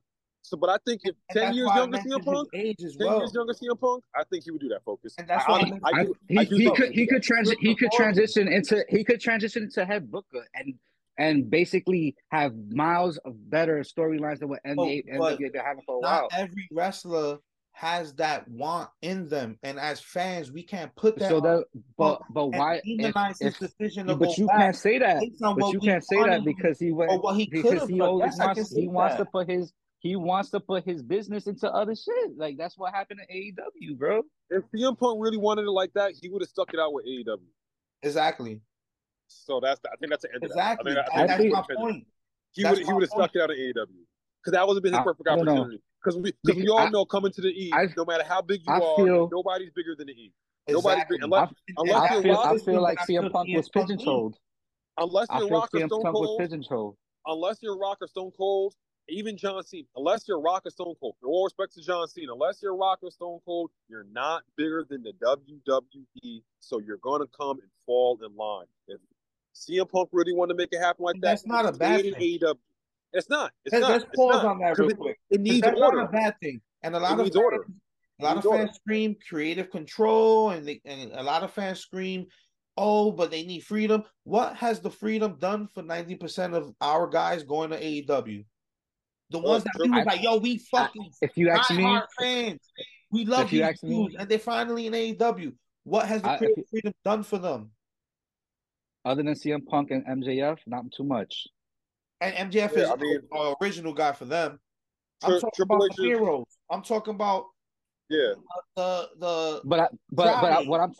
So, 0.43 0.57
but 0.57 0.71
I 0.71 0.79
think 0.87 1.03
if 1.05 1.15
And 1.31 1.39
ten 1.41 1.55
years 1.55 1.69
younger 1.75 1.99
mentioned 1.99 2.23
CM 2.23 2.25
Punk, 2.25 2.49
age 2.55 2.83
as 2.85 2.97
ten 2.97 3.07
well. 3.07 3.19
years 3.19 3.35
younger 3.35 3.53
CM 3.53 3.79
Punk, 3.79 4.05
I 4.15 4.23
think 4.31 4.45
he 4.45 4.51
would 4.51 4.61
do 4.61 4.69
that. 4.69 4.83
Focus. 4.85 5.15
And 5.19 5.29
that's 5.29 5.45
I, 5.47 5.51
why 5.53 5.59
I 5.59 5.63
I, 5.63 5.91
I 5.91 6.01
I, 6.01 6.05
do, 6.05 6.15
he, 6.29 6.39
I 6.39 6.45
do 6.45 6.57
he 6.57 6.71
could 6.75 6.93
he 6.93 7.07
could 7.07 7.23
transi- 7.23 7.57
he 7.61 7.75
could 7.75 7.93
transition 7.93 8.49
into 8.49 8.85
he 8.89 9.05
could 9.05 9.21
transition 9.21 9.65
into 9.65 9.85
head 9.85 10.11
booker 10.11 10.47
and 10.55 10.75
and 11.19 11.51
basically 11.51 12.15
have 12.31 12.55
miles 12.71 13.19
of 13.19 13.51
better 13.51 13.81
storylines 13.81 14.39
than 14.39 14.49
what 14.49 14.61
NBA, 14.65 15.03
oh, 15.15 15.19
but 15.19 15.39
NWA 15.41 15.53
been 15.53 15.63
having 15.65 15.83
for 15.85 15.99
a 15.99 16.01
Not 16.01 16.23
while. 16.23 16.29
every 16.33 16.69
wrestler 16.71 17.39
has 17.79 18.13
that 18.15 18.49
want 18.49 18.91
in 19.03 19.29
them, 19.29 19.57
and 19.63 19.79
as 19.79 20.01
fans, 20.01 20.51
we 20.51 20.65
can't 20.65 20.93
put 20.97 21.17
that. 21.21 21.29
So 21.29 21.37
on 21.37 21.43
that, 21.45 21.65
but 21.97 22.23
but 22.29 22.47
and 22.47 22.57
why? 22.57 22.81
If, 22.83 23.15
demonize 23.15 23.39
his 23.39 23.55
if, 23.55 23.59
decision 23.61 24.09
to 24.09 24.17
but 24.17 24.37
you 24.37 24.49
can't 24.49 24.75
say 24.75 24.99
that. 24.99 25.23
But 25.41 25.73
you 25.73 25.79
can't 25.79 26.03
say 26.03 26.21
that 26.25 26.45
because 26.45 26.81
he 26.81 26.91
went 26.91 27.13
or 27.13 27.21
what 27.21 27.37
he 27.37 27.47
could 27.47 27.63
because 27.63 27.81
have 27.81 27.89
he 27.89 27.99
done. 27.99 28.09
always 28.09 28.33
Yes, 28.37 28.41
I 28.41 28.47
wants 28.47 28.75
he 28.75 28.89
wants 28.89 29.15
that. 29.17 29.25
to 29.27 29.31
put 29.31 29.49
his 29.49 29.73
he 30.01 30.17
wants 30.17 30.51
to 30.51 30.59
put 30.59 30.85
his 30.85 31.03
business 31.03 31.47
into 31.47 31.71
other 31.71 31.95
shit. 31.95 32.37
Like 32.37 32.57
that's 32.59 32.77
what 32.77 32.93
happened 32.93 33.21
to 33.29 33.33
AEW, 33.33 33.97
bro. 33.97 34.23
If 34.51 34.65
CM 34.75 34.99
Punk 34.99 35.19
really 35.23 35.37
wanted 35.39 35.63
it 35.67 35.71
like 35.71 35.93
that, 35.95 36.15
he 36.21 36.29
would 36.29 36.43
have 36.43 36.49
stuck 36.49 36.75
it 36.75 36.81
out 36.81 36.93
with 36.93 37.07
AEW. 37.07 37.39
Exactly. 38.03 38.61
So 39.29 39.61
that's 39.61 39.81
I 39.87 39.95
think 40.01 40.11
that's 40.11 40.23
the 40.25 40.35
end 40.35 40.43
Exactly. 40.43 40.91
of 40.93 40.97
that. 40.97 41.13
I 41.15 41.21
And 41.21 41.29
think, 41.29 41.31
I 41.31 41.37
that's 41.37 41.41
think 41.43 41.53
my 41.53 41.61
that's 41.69 41.81
point. 41.81 42.07
He 42.55 42.65
would 42.65 42.79
he 42.79 42.93
would 42.93 43.03
have 43.05 43.11
stuck 43.11 43.37
it 43.37 43.41
out 43.41 43.53
at 43.53 43.57
AEW 43.57 43.87
because 44.43 44.53
that 44.53 44.67
would 44.67 44.75
have 44.75 44.83
been 44.83 44.95
his 44.95 44.99
I- 44.99 45.05
perfect 45.05 45.29
I 45.29 45.37
don't 45.37 45.45
know. 45.45 45.53
opportunity. 45.59 45.83
Because 46.03 46.17
we 46.21 46.33
because 46.45 46.63
we 46.63 46.69
all 46.69 46.79
I- 46.79 46.89
know 46.91 47.05
coming 47.05 47.33
to 47.33 47.41
the 47.41 47.49
E, 47.49 47.71
I- 47.73 47.87
no 47.97 48.05
matter 48.05 48.25
how 48.25 48.41
big 48.43 48.61
you 48.67 48.73
I 48.73 48.79
are, 48.81 48.97
feel- 48.97 49.29
nobody's 49.33 49.71
bigger 49.71 49.95
than 49.97 50.07
the 50.07 50.13
E. 50.13 50.33
Nobody's 50.69 50.97
Exactly. 51.03 51.17
big- 51.19 51.25
unless- 51.25 51.49
And 51.69 51.77
unless 51.79 52.11
I 52.11 52.15
you're 52.15 52.23
feel 52.23 52.35
Rock 52.35 52.47
I 52.47 52.59
feel 52.59 52.83
like 52.83 52.99
CM 53.01 53.31
Punk 53.33 53.49
was 53.57 53.67
CM 53.67 53.73
Punk 53.73 53.89
pigeonholed. 53.89 54.37
unless 54.99 55.29
you're 55.31 55.41
feel 55.49 55.51
Rock 55.51 55.71
or 55.75 55.79
Stone 55.87 56.03
Punk 56.03 56.15
Cold, 56.15 56.97
unless 57.27 57.63
you're 57.63 57.77
Rock 57.79 57.99
or 58.03 58.07
Stone 58.07 58.31
Cold, 58.37 58.75
even 59.09 59.37
John 59.39 59.63
Cena, 59.65 59.87
unless 59.97 60.29
you're 60.29 60.41
Rock 60.41 60.67
or 60.67 60.71
Stone 60.71 60.95
Cold, 61.01 61.17
no 61.23 61.29
all 61.31 61.45
respect 61.45 61.73
to 61.75 61.81
John 61.83 62.07
Cena, 62.09 62.33
unless 62.35 62.61
you're 62.63 62.77
Rock 62.77 62.99
or 63.03 63.11
Stone 63.11 63.41
Cold, 63.45 63.71
you're 63.89 64.05
not 64.13 64.45
bigger 64.57 64.85
than 64.89 65.03
the 65.03 65.13
WWE, 65.15 66.43
so 66.61 66.79
you're 66.79 66.99
gonna 66.99 67.27
come 67.29 67.59
and 67.61 67.71
fall 67.87 68.19
in 68.23 68.37
line. 68.37 68.67
If 68.87 69.01
CM 69.55 69.87
Punk 69.91 70.11
really 70.13 70.33
wanted 70.35 70.53
to 70.55 70.59
make 70.59 70.69
it 70.73 70.79
happen 70.81 71.05
like 71.05 71.15
And 71.15 71.23
that, 71.23 71.29
that's 71.31 71.47
not 71.47 71.65
a 71.67 71.73
bad 71.73 72.01
stayed 72.01 72.13
in 72.13 72.15
thing. 72.21 72.39
AEW. 72.41 72.59
It's 73.13 73.29
not. 73.31 73.53
It's 73.65 73.73
Let's, 73.73 73.83
not. 73.83 73.91
let's 73.93 74.05
It's 74.05 74.13
pause 74.17 74.43
not. 74.43 74.45
on 74.45 74.59
that 74.61 74.79
real 74.79 74.89
Because 74.89 74.93
it- 74.93 74.99
quick. 74.99 75.19
It 75.31 75.37
'Cause 75.37 75.43
needs 75.45 75.61
that's 75.63 75.81
order. 75.81 75.97
not 75.99 76.09
a 76.09 76.13
bad 76.13 76.35
thing. 76.41 76.61
And 76.83 76.95
a 76.95 77.01
lot 77.01 77.13
of 77.13 77.19
needs 77.25 77.35
fans, 77.37 77.45
order. 77.45 77.67
a 78.21 78.25
lot 78.25 78.31
of 78.31 78.37
needs 78.37 78.47
order. 78.47 78.67
fans 78.67 78.77
scream 78.77 79.17
creative 79.29 79.71
control, 79.71 80.51
and 80.51 80.67
they, 80.67 80.81
and 80.85 81.13
a 81.13 81.23
lot 81.23 81.43
of 81.43 81.53
fans 81.53 81.81
scream, 81.81 82.27
"Oh, 82.77 83.11
but 83.13 83.31
they 83.31 83.45
need 83.45 83.61
freedom." 83.61 84.05
What 84.25 84.57
has 84.57 84.81
the 84.81 84.91
freedom 84.91 85.37
done 85.39 85.69
for 85.69 85.83
ninety 85.83 86.15
percent 86.17 86.55
of 86.55 86.75
our 86.81 87.07
guys 87.09 87.43
going 87.43 87.71
to 87.71 87.77
AEW? 87.83 88.45
The 89.31 89.39
Well, 89.39 89.49
ones 89.53 89.65
that 89.65 89.73
we 89.79 89.89
like, 89.89 90.23
"Yo, 90.23 90.37
we 90.39 90.59
fucking 90.59 91.11
If 91.23 91.37
you 91.37 91.51
ask 91.51 91.71
me, 91.71 92.01
fans, 92.21 92.61
we 93.11 93.25
love 93.25 93.47
If 93.47 93.53
you 93.53 93.59
these 93.61 93.69
ask 93.69 93.83
me- 93.83 94.17
and 94.19 94.29
they're 94.29 94.39
finally 94.39 94.87
in 94.87 94.95
AEW." 94.95 95.55
What 95.85 96.07
has 96.07 96.21
the 96.23 96.31
I- 96.31 96.39
creative 96.39 96.59
you- 96.59 96.65
freedom 96.71 96.93
done 97.05 97.23
for 97.23 97.39
them? 97.39 97.73
other 99.05 99.23
than 99.23 99.35
CM 99.35 99.63
Punk 99.65 99.91
and 99.91 100.05
MJF, 100.07 100.59
not 100.67 100.91
too 100.93 101.05
much. 101.05 101.47
And 102.21 102.53
MJF 102.53 102.73
Yeah, 102.73 102.83
is 102.83 102.91
I 102.91 102.97
mean- 102.97 103.21
the 103.31 103.57
original 103.63 103.93
guy 103.93 104.13
for 104.13 104.25
them. 104.25 104.59
I'm 105.23 105.33
talking 105.33 105.51
Triple 105.55 105.77
about 105.77 105.91
H 105.93 105.97
the 105.97 106.03
heroes. 106.05 106.45
I'm 106.71 106.83
talking 106.83 107.15
about 107.15 107.47
Yeah. 108.09 108.35
the 108.77 109.11
the 109.19 109.61
But 109.65 109.81
I, 109.81 109.89
but 110.13 110.41
but 110.41 110.53
I, 110.53 110.63
what 110.69 110.81
I'm 110.81 110.93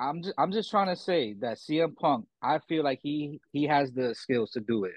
I'm 0.00 0.22
just 0.22 0.34
I'm 0.38 0.50
just 0.52 0.70
trying 0.70 0.88
to 0.88 0.96
say 0.96 1.34
that 1.34 1.58
CM 1.58 1.94
Punk, 1.96 2.26
I 2.42 2.58
feel 2.68 2.82
like 2.82 2.98
he 3.02 3.40
he 3.52 3.64
has 3.64 3.92
the 3.92 4.14
skills 4.14 4.50
to 4.52 4.60
do 4.60 4.84
it. 4.84 4.96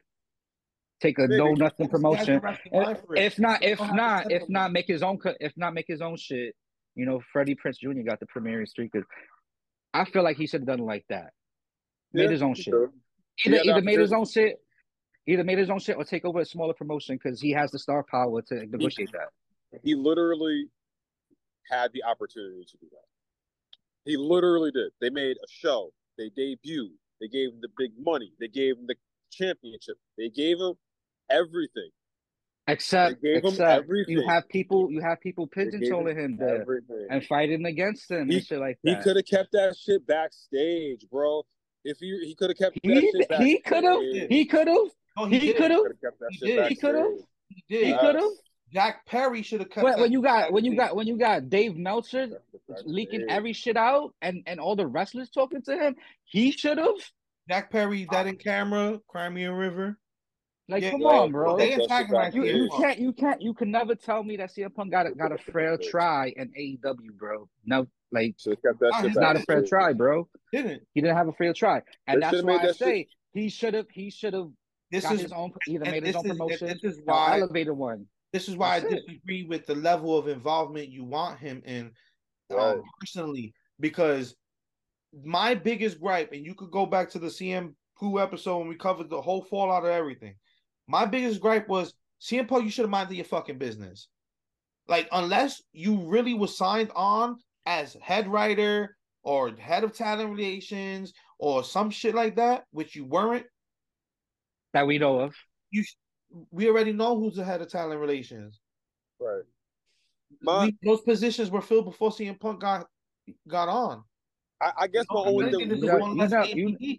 Take 1.01 1.19
a 1.19 1.23
Maybe. 1.27 1.37
no 1.37 1.51
nothing 1.53 1.57
He 1.77 1.83
has 1.83 1.91
the 1.91 1.97
promotion. 1.97 2.39
wrestling 2.39 2.83
mind 2.83 2.97
for 3.05 3.15
it. 3.15 3.21
If 3.23 3.37
not, 3.39 3.63
if 3.63 3.77
don't 3.77 3.87
have 3.87 3.95
to 3.95 4.01
not, 4.01 4.21
send 4.23 4.31
if 4.31 4.49
not, 4.49 4.71
make 4.71 4.87
his 4.87 5.03
own. 5.03 5.17
co- 5.19 5.35
If 5.39 5.53
not, 5.57 5.73
make 5.73 5.85
his 5.87 6.01
own 6.01 6.15
shit. 6.17 6.55
You 6.95 7.05
know, 7.05 7.21
Freddie 7.31 7.55
Prinze 7.55 7.77
Jr. 7.79 8.01
got 8.03 8.19
the 8.19 8.25
premiering 8.25 8.67
streak. 8.67 8.91
I 9.93 10.05
feel 10.05 10.23
like 10.23 10.37
he 10.37 10.47
should 10.47 10.61
have 10.61 10.67
done 10.67 10.79
it 10.79 10.83
like 10.85 11.05
that. 11.09 11.33
Made 12.13 12.23
Yeah, 12.23 12.29
his 12.31 12.41
own 12.41 12.55
shit. 12.55 12.65
should. 12.73 12.89
Either 13.45 13.55
Yeah, 13.63 13.71
either 13.73 13.81
made 13.81 13.99
his 13.99 14.13
own 14.13 14.25
shit, 14.25 14.55
either 15.27 15.43
made 15.43 15.57
his 15.57 15.69
own 15.69 15.79
shit, 15.79 15.97
or 15.97 16.03
take 16.03 16.25
over 16.25 16.39
a 16.39 16.45
smaller 16.45 16.73
promotion 16.73 17.15
because 17.21 17.41
he 17.41 17.51
has 17.51 17.71
the 17.71 17.79
star 17.79 18.03
power 18.03 18.41
to 18.43 18.55
negotiate 18.65 19.11
that. 19.11 19.29
He 19.83 19.95
literally 19.95 20.67
had 21.69 21.91
the 21.93 22.03
opportunity 22.03 22.63
to 22.65 22.77
do 22.77 22.87
that. 22.91 23.05
He 24.09 24.17
literally 24.17 24.71
did. 24.71 24.91
They 25.01 25.09
made 25.09 25.37
a 25.37 25.47
show. 25.49 25.91
They 26.17 26.29
debuted. 26.29 26.91
They 27.19 27.27
gave 27.27 27.49
him 27.49 27.59
the 27.61 27.69
big 27.77 27.91
money. 27.99 28.31
They 28.39 28.47
gave 28.47 28.77
him 28.77 28.85
the 28.87 28.95
championship. 29.31 29.97
They 30.17 30.29
gave 30.29 30.59
him 30.59 30.73
everything. 31.29 31.89
Except, 32.67 33.23
him 33.23 33.35
except 33.37 33.59
everything. 33.83 34.17
you 34.17 34.27
have 34.27 34.47
people, 34.49 34.91
you 34.91 34.99
have 35.01 35.19
people 35.21 35.47
pigeonholing 35.47 36.17
him 36.17 36.35
there 36.37 36.61
Everything. 36.61 37.07
and 37.11 37.23
fighting 37.25 37.65
against 37.65 38.09
him 38.09 38.27
He- 38.27 38.37
and 38.37 38.45
shit 38.45 38.59
like 38.59 38.79
that. 38.83 38.97
He 38.97 39.03
could 39.03 39.15
have 39.17 39.25
kept 39.25 39.51
that 39.51 39.75
shit 39.77 40.05
backstage, 40.07 41.05
bro. 41.11 41.43
If 41.83 41.99
he 41.99 42.25
he 42.25 42.33
could 42.33 42.49
have 42.49 42.57
kept 42.57 42.75
that 42.83 42.91
He 42.91 43.01
shit 43.11 43.29
backstage. 43.29 43.47
he 43.47 43.59
could 43.59 43.83
have, 43.83 44.01
he 44.29 44.45
could 44.45 44.67
have, 44.67 44.87
No, 45.17 45.25
he 45.25 45.53
could 45.53 45.71
have, 45.71 45.79
Coulda 45.79 45.95
kept 46.01 46.19
that 46.19 46.27
He 46.31 46.45
did. 46.45 46.67
He 46.67 46.75
coulda. 46.75 47.09
He 47.49 47.63
he 47.67 47.75
did. 47.75 47.87
Yes. 47.87 48.01
could 48.01 48.15
have. 48.15 48.31
Jack 48.73 49.05
Perry 49.05 49.41
should 49.41 49.61
have 49.61 49.69
kept 49.69 49.83
When, 49.83 49.93
that 49.93 50.01
when 50.01 50.11
you 50.11 50.21
got 50.21 50.51
when 50.51 50.65
you 50.65 50.75
got 50.75 50.95
when 50.95 51.07
you 51.07 51.17
got 51.17 51.49
Dave 51.49 51.77
Meltzer 51.77 52.27
Kept 52.27 52.81
it 52.81 52.87
leaking 52.87 53.25
every 53.29 53.53
shit 53.53 53.77
out 53.77 54.13
and 54.21 54.43
and 54.47 54.59
all 54.59 54.75
the 54.75 54.87
wrestlers 54.87 55.29
talking 55.29 55.61
to 55.63 55.77
him, 55.77 55.95
he 56.23 56.51
should 56.51 56.77
have. 56.77 56.95
Jack 57.47 57.71
Perry, 57.71 58.07
that 58.11 58.25
uh, 58.25 58.29
in 58.29 58.37
camera, 58.37 58.99
Cry 59.07 59.29
Me 59.29 59.45
a 59.45 59.53
River. 59.53 59.97
Like, 60.67 60.81
Yeah, 60.81 60.91
come 60.91 61.01
yeah, 61.01 61.07
on, 61.07 61.31
bro. 61.31 61.57
They 61.57 61.69
That's 61.69 61.83
antagonize 61.83 62.33
You, 62.33 62.43
you 62.43 62.69
can't 62.75 62.99
you 62.99 63.13
can't 63.13 63.41
you 63.41 63.53
can 63.53 63.69
never 63.69 63.93
tell 63.93 64.23
me 64.23 64.35
that 64.37 64.51
CM 64.51 64.73
Punk 64.73 64.91
got 64.91 65.05
a, 65.05 65.11
got 65.11 65.31
a 65.31 65.37
fair 65.37 65.77
try 65.77 66.33
in 66.35 66.49
AEW, 66.49 67.13
bro. 67.17 67.47
No, 67.65 67.85
like 68.11 68.35
Should 68.39 68.53
have 68.53 68.61
kept 68.63 68.79
that 68.79 68.89
Nah, 68.89 68.97
shit 68.97 69.05
he's 69.05 69.17
it's 69.17 69.21
not 69.21 69.35
a 69.35 69.39
fair 69.41 69.63
try, 69.63 69.93
bro. 69.93 70.27
Didn't. 70.51 70.81
He 70.93 71.01
didn't 71.01 71.15
have 71.17 71.27
a 71.27 71.33
fair 71.33 71.53
try, 71.53 71.81
and 72.07 72.21
They 72.21 72.25
that's 72.25 72.43
why 72.43 72.57
I 72.57 72.65
that 72.65 72.75
say 72.77 73.07
he 73.33 73.49
should 73.49 73.75
have 73.75 73.89
he 73.91 74.09
should 74.09 74.33
have 74.33 74.49
This 74.95 75.03
got 75.03 75.13
is 75.15 75.21
his 75.21 75.31
own 75.31 75.51
either 75.67 75.85
made 75.85 76.03
his 76.03 76.13
this 76.13 76.15
own 76.15 76.25
is- 76.25 76.31
promotion 76.37 76.67
this 76.81 76.93
is 76.95 77.01
why- 77.05 77.39
elevated 77.39 77.73
one. 77.73 78.05
this 78.33 78.49
is 78.49 78.55
why 78.57 78.79
That's 78.79 78.93
I 78.93 78.97
it. 78.97 79.07
disagree 79.07 79.43
with 79.43 79.65
the 79.65 79.75
level 79.75 80.17
of 80.17 80.27
involvement 80.27 80.89
you 80.89 81.03
want 81.03 81.39
him 81.39 81.61
in 81.65 81.91
Right. 82.49 82.73
um, 82.75 82.83
personally 82.99 83.53
because 83.79 84.35
my 85.23 85.55
biggest 85.55 85.99
gripe, 85.99 86.31
and 86.33 86.45
you 86.45 86.53
could 86.55 86.71
go 86.71 86.85
back 86.85 87.09
to 87.11 87.19
the 87.19 87.29
CM 87.29 87.75
Pooh 87.97 88.19
episode 88.19 88.57
when 88.59 88.67
we 88.67 88.75
covered 88.75 89.09
the 89.09 89.21
whole 89.21 89.43
fallout 89.43 89.83
of 89.85 89.89
everything. 89.89 90.35
My 90.87 91.05
biggest 91.05 91.39
gripe 91.39 91.67
was 91.69 91.93
CM 92.19 92.47
Punk, 92.47 92.65
you 92.65 92.69
should 92.69 92.83
have 92.83 92.89
minded 92.89 93.15
your 93.15 93.25
fucking 93.25 93.57
business. 93.57 94.09
Like, 94.87 95.07
unless 95.11 95.61
you 95.71 95.95
really 96.07 96.33
was 96.33 96.57
signed 96.57 96.91
on 96.95 97.37
as 97.65 97.95
head 98.01 98.27
writer 98.27 98.95
or 99.23 99.51
head 99.55 99.83
of 99.83 99.93
talent 99.95 100.29
relations 100.29 101.13
or 101.39 101.63
some 101.63 101.89
shit 101.89 102.13
like 102.13 102.35
that, 102.35 102.65
which 102.71 102.95
you 102.95 103.05
weren't, 103.05 103.45
that 104.75 104.85
we 104.85 104.97
know 104.97 105.19
of. 105.21 105.33
you 105.71 105.83
we 106.51 106.67
already 106.67 106.91
know 106.91 107.17
who's 107.17 107.35
the 107.37 107.45
head 107.45 107.61
of 107.61 107.69
talent 107.69 107.99
relations. 107.99 108.59
Right. 109.21 109.43
My- 110.41 110.65
We- 110.65 110.77
those 110.83 111.01
positions 111.01 111.49
were 111.49 111.61
filled 111.61 111.85
before 111.85 112.11
CM 112.11 112.37
Punk 112.37 112.59
got 112.59 112.87
got 113.47 113.69
on. 113.69 114.03
I, 114.61 114.71
I 114.81 114.87
guess 114.87 115.05
my 115.09 115.21
only 115.21 115.49
thing, 115.51 115.69
you 115.69 115.75
is 115.77 115.81
know- 115.83 115.97
one 115.97 116.11
you 116.11 116.17
less 116.17 116.31
know- 116.31 116.45
game 116.45 116.75
you- 116.79 116.97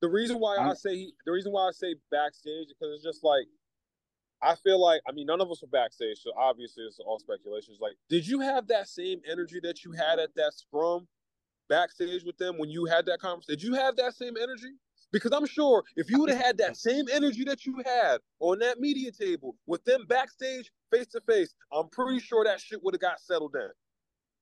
the 0.00 0.08
reason 0.08 0.38
why 0.38 0.56
I 0.56 0.66
I'm- 0.68 0.76
say 0.76 0.94
he, 0.96 1.14
the 1.26 1.32
reason 1.32 1.50
why 1.52 1.66
I 1.66 1.72
say 1.72 1.96
backstage 2.12 2.68
is 2.68 2.74
because 2.78 2.94
it's 2.94 3.02
just 3.04 3.24
like 3.24 3.46
I 4.42 4.54
feel 4.54 4.80
like 4.80 5.00
I 5.08 5.12
mean 5.12 5.26
none 5.26 5.40
of 5.40 5.50
us 5.50 5.60
were 5.62 5.68
backstage, 5.68 6.18
so 6.22 6.30
obviously 6.38 6.84
it's 6.84 7.00
all 7.00 7.18
speculation. 7.18 7.72
It's 7.74 7.80
like, 7.82 7.96
did 8.08 8.24
you 8.26 8.38
have 8.40 8.68
that 8.68 8.86
same 8.88 9.20
energy 9.28 9.58
that 9.64 9.84
you 9.84 9.90
had 9.92 10.20
at 10.20 10.32
that 10.36 10.54
scrum 10.54 11.08
backstage 11.68 12.22
with 12.24 12.38
them 12.38 12.56
when 12.56 12.70
you 12.70 12.84
had 12.84 13.04
that 13.06 13.18
conversation? 13.18 13.58
Did 13.58 13.62
you 13.66 13.74
have 13.74 13.96
that 13.96 14.14
same 14.14 14.36
energy? 14.40 14.74
Because 15.12 15.32
I'm 15.32 15.46
sure 15.46 15.82
if 15.96 16.10
you 16.10 16.20
would 16.20 16.30
have 16.30 16.40
had 16.40 16.58
that 16.58 16.76
same 16.76 17.06
energy 17.12 17.44
that 17.44 17.66
you 17.66 17.82
had 17.84 18.18
on 18.38 18.58
that 18.60 18.78
media 18.80 19.10
table 19.10 19.56
with 19.66 19.84
them 19.84 20.06
backstage 20.08 20.70
face 20.92 21.06
to 21.08 21.20
face, 21.22 21.54
I'm 21.72 21.88
pretty 21.88 22.20
sure 22.20 22.44
that 22.44 22.60
shit 22.60 22.82
would 22.82 22.94
have 22.94 23.00
got 23.00 23.20
settled 23.20 23.52
down. 23.52 23.70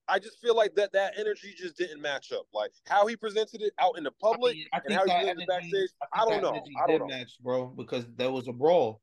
I 0.09 0.19
just 0.19 0.41
feel 0.41 0.57
like 0.57 0.75
that 0.77 0.93
that 0.93 1.15
energy 1.19 1.55
just 1.57 1.77
didn't 1.77 2.01
match 2.01 2.33
up. 2.33 2.47
Like 2.55 2.71
how 2.87 3.07
he 3.07 3.17
presented 3.17 3.61
it 3.61 3.73
out 3.79 3.99
in 3.99 4.05
the 4.05 4.11
public 4.11 4.57
I, 4.57 4.57
mean, 4.57 4.67
I 4.73 4.81
and 4.87 4.95
how 4.95 5.05
he 5.05 5.11
presented 5.11 5.31
energy, 5.31 5.43
it 5.43 5.49
backstage. 5.49 5.91
I, 6.13 6.25
think 6.25 6.31
don't 6.31 6.43
know. 6.43 6.61
I 6.83 6.87
don't 6.87 6.89
did 6.89 7.01
know. 7.01 7.07
match, 7.07 7.33
bro, 7.43 7.67
because 7.67 8.07
there 8.17 8.31
was 8.31 8.49
a 8.49 8.53
brawl. 8.53 9.03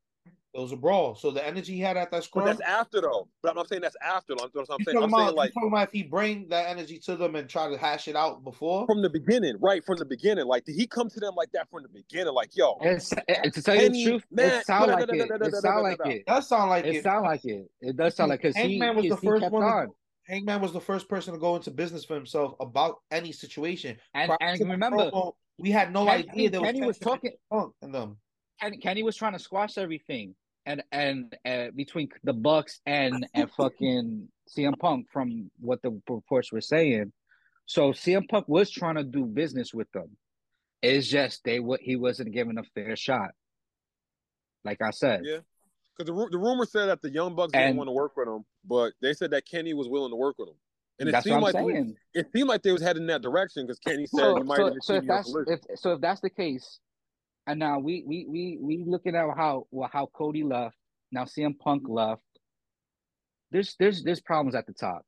There 0.55 0.61
was 0.61 0.71
a 0.71 0.77
brawl. 0.77 1.15
So 1.15 1.31
the 1.31 1.45
energy 1.45 1.73
he 1.73 1.81
had 1.81 1.97
at 1.97 2.11
that 2.11 2.25
But 2.33 2.45
that's 2.45 2.61
after 2.61 3.01
though. 3.01 3.27
But 3.43 3.49
I'm 3.49 3.55
not 3.57 3.67
saying 3.67 3.81
that's 3.81 3.97
after. 4.01 4.31
I'm, 4.39 4.39
I'm 4.39 4.51
you 4.55 4.65
saying 4.65 4.77
talking 4.85 4.97
I'm 5.03 5.03
about, 5.09 5.17
saying 5.17 5.27
you 5.31 5.35
like 5.35 5.53
talking 5.53 5.67
about 5.69 5.87
if 5.89 5.91
he 5.91 6.03
bring 6.03 6.47
that 6.47 6.69
energy 6.69 6.97
to 6.99 7.17
them 7.17 7.35
and 7.35 7.49
try 7.49 7.69
to 7.69 7.77
hash 7.77 8.07
it 8.07 8.15
out 8.15 8.41
before? 8.45 8.85
from 8.85 9.01
the 9.01 9.09
beginning, 9.09 9.57
right 9.59 9.83
from 9.83 9.97
the 9.97 10.05
beginning. 10.05 10.45
Like 10.45 10.63
did 10.63 10.75
he 10.75 10.87
come 10.87 11.09
to 11.09 11.19
them 11.19 11.33
like 11.35 11.51
that 11.51 11.69
from 11.69 11.83
the 11.83 11.89
beginning? 11.89 12.33
Like 12.33 12.55
yo, 12.55 12.77
It's 12.79 13.11
it, 13.27 13.53
to 13.53 13.61
tell 13.61 13.75
you 13.75 13.81
the 13.81 13.87
Penny, 13.89 14.05
truth, 14.05 14.23
man, 14.31 14.59
it 14.61 14.65
sound 14.65 14.91
like 14.93 14.99
da- 14.99 15.05
da- 15.07 15.23
it. 15.23 15.27
da- 15.27 15.37
da- 15.39 15.45
It 15.47 15.55
sound 15.55 15.83
like 15.83 15.97
da- 15.97 16.09
it. 16.09 16.23
That 16.25 16.43
sound 16.45 16.69
like 16.69 16.85
It 16.85 16.95
it. 16.95 17.03
sound 17.03 17.25
like 17.25 17.43
it. 17.43 17.69
It 17.81 17.97
does 17.97 18.15
sound 18.15 18.29
like 18.29 18.41
because 18.41 18.55
he, 18.55 18.79
Hangman 18.79 18.95
was 18.95 19.09
the 19.09 19.17
first 19.17 19.51
one 19.51 19.61
on. 19.61 19.87
Hangman 20.25 20.61
was 20.61 20.71
the 20.71 20.79
first 20.79 21.09
person 21.09 21.33
to 21.33 21.39
go 21.39 21.57
into 21.57 21.69
business 21.69 22.05
for 22.05 22.15
himself 22.15 22.53
about 22.61 22.99
any 23.11 23.33
situation. 23.33 23.97
And 24.13 24.29
Prior 24.29 24.37
and 24.39 24.69
remember, 24.69 25.11
promo, 25.11 25.33
we 25.59 25.71
had 25.71 25.91
no 25.91 26.05
Kenny- 26.05 26.29
idea 26.29 26.49
that 26.51 26.61
was 26.61 26.67
Kenny 26.71 26.85
was 26.87 26.97
tension 26.97 27.33
talking- 27.51 27.73
and 27.81 27.93
them. 27.93 28.17
Kenny, 28.61 28.77
Kenny 28.77 29.03
was 29.03 29.17
trying 29.17 29.33
to 29.33 29.39
squash 29.39 29.77
everything, 29.77 30.33
and 30.65 30.83
and 30.91 31.35
uh, 31.45 31.67
between 31.75 32.09
the 32.23 32.33
Bucks 32.33 32.79
and 32.85 33.25
and 33.33 33.51
fucking 33.51 34.27
CM 34.55 34.77
Punk, 34.79 35.07
from 35.11 35.51
what 35.59 35.81
the 35.81 35.99
reports 36.09 36.51
were 36.51 36.61
saying. 36.61 37.11
So 37.65 37.91
CM 37.91 38.27
Punk 38.29 38.47
was 38.47 38.69
trying 38.69 38.95
to 38.95 39.03
do 39.03 39.25
business 39.25 39.73
with 39.73 39.91
them. 39.91 40.17
It's 40.81 41.07
just 41.07 41.43
they 41.43 41.59
what 41.59 41.81
he 41.81 41.95
wasn't 41.95 42.31
given 42.31 42.57
a 42.57 42.63
fair 42.75 42.95
shot. 42.95 43.31
Like 44.63 44.81
I 44.81 44.91
said, 44.91 45.21
Yeah. 45.23 45.39
because 45.97 46.13
the, 46.13 46.29
the 46.31 46.37
rumor 46.37 46.65
said 46.65 46.87
that 46.87 47.01
the 47.01 47.09
Young 47.11 47.35
Bucks 47.35 47.53
didn't 47.53 47.77
want 47.77 47.87
to 47.87 47.91
work 47.91 48.15
with 48.17 48.27
him, 48.27 48.43
but 48.63 48.93
they 49.01 49.13
said 49.13 49.31
that 49.31 49.45
Kenny 49.45 49.73
was 49.73 49.87
willing 49.87 50.11
to 50.11 50.15
work 50.15 50.37
with 50.37 50.49
him. 50.49 50.55
And 50.99 51.09
it 51.09 51.23
seemed 51.23 51.41
like 51.41 51.55
it 52.13 52.27
seemed 52.33 52.47
like 52.47 52.63
they 52.63 52.71
was 52.71 52.81
heading 52.81 53.03
in 53.03 53.07
that 53.07 53.21
direction 53.21 53.65
because 53.65 53.79
Kenny 53.79 54.05
said 54.05 54.19
so, 54.19 54.35
might 54.43 54.57
so, 54.57 54.73
so 54.81 54.93
if 54.95 55.05
that's 55.05 55.35
if, 55.47 55.59
so 55.75 55.93
if 55.93 56.01
that's 56.01 56.21
the 56.21 56.29
case, 56.29 56.79
and 57.47 57.59
now 57.59 57.79
we 57.79 58.03
we 58.05 58.25
we 58.27 58.57
we 58.59 58.83
looking 58.85 59.15
at 59.15 59.25
how 59.35 59.67
well, 59.71 59.89
how 59.91 60.07
Cody 60.07 60.43
left, 60.43 60.75
now 61.11 61.25
CM 61.25 61.57
Punk 61.57 61.83
left. 61.87 62.21
There's 63.51 63.75
there's 63.79 64.03
there's 64.03 64.21
problems 64.21 64.55
at 64.55 64.65
the 64.65 64.73
top, 64.73 65.03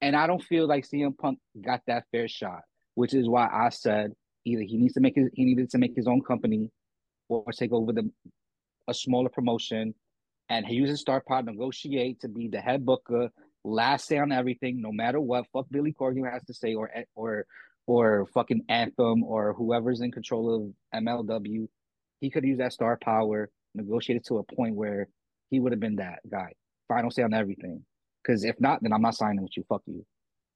and 0.00 0.14
I 0.14 0.26
don't 0.26 0.42
feel 0.42 0.66
like 0.66 0.86
CM 0.86 1.16
Punk 1.16 1.38
got 1.60 1.80
that 1.86 2.04
fair 2.12 2.28
shot, 2.28 2.62
which 2.94 3.14
is 3.14 3.28
why 3.28 3.48
I 3.52 3.70
said 3.70 4.12
either 4.44 4.62
he 4.62 4.76
needs 4.76 4.94
to 4.94 5.00
make 5.00 5.16
his 5.16 5.30
he 5.32 5.44
needed 5.44 5.70
to 5.70 5.78
make 5.78 5.96
his 5.96 6.06
own 6.06 6.20
company, 6.22 6.70
or 7.28 7.44
take 7.52 7.72
over 7.72 7.92
the 7.92 8.10
a 8.88 8.94
smaller 8.94 9.28
promotion, 9.28 9.94
and 10.48 10.66
he 10.66 10.74
uses 10.74 11.00
Star 11.00 11.22
Pod 11.26 11.46
negotiate 11.46 12.20
to 12.20 12.28
be 12.28 12.48
the 12.48 12.60
head 12.60 12.84
booker, 12.84 13.30
last 13.64 14.06
say 14.06 14.18
on 14.18 14.32
everything, 14.32 14.82
no 14.82 14.92
matter 14.92 15.20
what. 15.20 15.46
Fuck 15.52 15.66
Billy 15.70 15.94
Corgan 15.98 16.30
has 16.30 16.44
to 16.44 16.54
say, 16.54 16.74
or 16.74 16.90
or 17.14 17.46
or 17.92 18.26
fucking 18.32 18.62
Anthem, 18.70 19.22
or 19.22 19.52
whoever's 19.52 20.00
in 20.00 20.10
control 20.10 20.72
of 20.94 21.02
MLW. 21.02 21.68
He 22.20 22.30
could 22.30 22.44
use 22.44 22.58
that 22.58 22.72
star 22.72 22.98
power, 23.02 23.50
negotiate 23.74 24.16
it 24.16 24.26
to 24.26 24.38
a 24.38 24.54
point 24.54 24.74
where 24.74 25.08
he 25.50 25.60
would 25.60 25.72
have 25.72 25.80
been 25.80 25.96
that 25.96 26.20
guy. 26.30 26.52
Final 26.88 27.10
say 27.10 27.22
on 27.22 27.34
everything. 27.34 27.84
Because 28.22 28.44
if 28.44 28.58
not, 28.60 28.82
then 28.82 28.94
I'm 28.94 29.02
not 29.02 29.14
signing 29.14 29.42
with 29.42 29.56
you. 29.56 29.64
Fuck 29.68 29.82
you. 29.86 30.06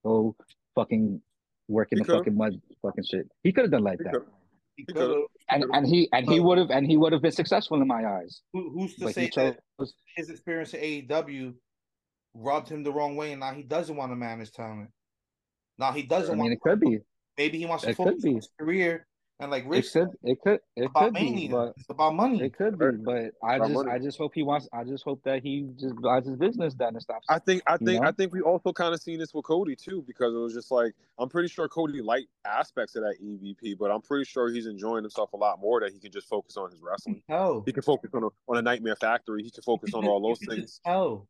Go 0.03 0.35
fucking 0.75 1.21
work 1.69 1.89
in 1.93 1.99
he 1.99 2.03
the 2.03 2.07
could've. 2.07 2.21
fucking 2.21 2.37
mud, 2.37 2.55
fucking 2.81 3.05
shit. 3.05 3.29
He 3.43 3.53
could 3.53 3.65
have 3.65 3.71
done 3.71 3.85
like 3.85 3.99
he 3.99 4.05
that. 4.05 4.13
Could've. 4.15 4.29
He 4.77 4.85
could 4.85 4.97
have, 4.97 5.11
and 5.51 5.65
and 5.73 5.87
he 5.87 6.09
and 6.13 6.31
he 6.31 6.39
would 6.39 6.59
have 6.59 6.71
and 6.71 6.87
he 6.87 6.97
would 6.97 7.13
have 7.13 7.23
been 7.23 7.33
successful 7.33 7.81
in 7.81 7.89
my 7.89 8.05
eyes. 8.05 8.43
Who, 8.53 8.71
who's 8.71 8.95
to 8.97 9.07
but 9.07 9.15
say 9.15 9.29
chose... 9.29 9.55
that 9.79 9.89
his 10.17 10.29
experience 10.29 10.75
at 10.75 10.81
AEW 10.81 11.55
rubbed 12.35 12.69
him 12.69 12.83
the 12.83 12.93
wrong 12.93 13.17
way, 13.17 13.33
and 13.33 13.41
now 13.41 13.53
he 13.53 13.63
doesn't 13.63 13.97
want 13.97 14.13
to 14.13 14.17
manage 14.17 14.53
talent. 14.53 14.91
Now 15.79 15.93
he 15.93 16.03
doesn't. 16.03 16.39
I 16.39 16.43
mean, 16.43 16.53
it 16.53 16.61
could 16.61 16.81
be. 16.81 16.99
Maybe 17.39 17.59
he 17.59 17.67
wants 17.67 17.85
to 17.85 17.91
it 17.91 17.97
focus 17.97 18.25
on 18.25 18.35
his 18.35 18.49
career 18.59 19.07
and 19.39 19.51
like 19.51 19.65
Rich, 19.67 19.87
it 19.87 19.93
could, 19.93 20.09
it 20.23 20.41
could, 20.41 20.61
it 20.77 20.95
could 20.95 21.13
be, 21.13 21.49
but 21.49 21.75
it's 21.77 21.91
about 21.91 22.15
money. 22.15 22.43
It 22.43 22.57
could 22.57 22.79
be, 22.79 22.87
but 23.05 23.33
I 23.45 23.59
just, 23.59 23.71
money. 23.71 23.91
I 23.91 23.99
just 23.99 24.17
hope 24.17 24.33
he 24.35 24.43
wants. 24.43 24.67
I 24.73 24.83
just 24.83 25.05
hope 25.05 25.23
that 25.25 25.43
he 25.43 25.69
just 25.79 25.95
buys 26.01 26.25
his 26.25 26.37
business 26.37 26.73
done 26.73 26.95
and 26.95 27.03
stops. 27.03 27.27
I 27.29 27.39
think, 27.39 27.63
I 27.67 27.77
think, 27.77 28.01
know? 28.01 28.09
I 28.09 28.13
think 28.13 28.33
we 28.33 28.41
also 28.41 28.73
kind 28.73 28.95
of 28.95 29.03
seen 29.03 29.19
this 29.19 29.35
with 29.35 29.45
Cody 29.45 29.77
too, 29.77 30.03
because 30.07 30.35
it 30.35 30.39
was 30.39 30.55
just 30.55 30.71
like 30.71 30.95
I'm 31.19 31.29
pretty 31.29 31.49
sure 31.49 31.69
Cody 31.69 32.01
liked 32.01 32.29
aspects 32.47 32.97
of 32.97 33.03
that 33.03 33.17
EVP, 33.23 33.77
but 33.79 33.91
I'm 33.91 34.01
pretty 34.01 34.25
sure 34.25 34.51
he's 34.51 34.67
enjoying 34.67 35.05
himself 35.05 35.35
a 35.35 35.37
lot 35.37 35.61
more 35.61 35.81
that 35.81 35.93
he 35.93 35.99
can 35.99 36.11
just 36.11 36.29
focus 36.29 36.57
on 36.57 36.71
his 36.71 36.81
wrestling. 36.81 37.23
Oh, 37.29 37.63
he 37.67 37.73
can 37.73 37.83
focus 37.83 38.13
on 38.15 38.25
a, 38.25 38.29
on 38.49 38.57
a 38.57 38.63
Nightmare 38.63 38.97
Factory. 38.97 39.43
He 39.43 39.51
can 39.51 39.63
focus 39.63 39.93
on 39.93 40.07
all 40.07 40.23
those 40.23 40.39
things. 40.49 40.81
Oh, 40.87 41.27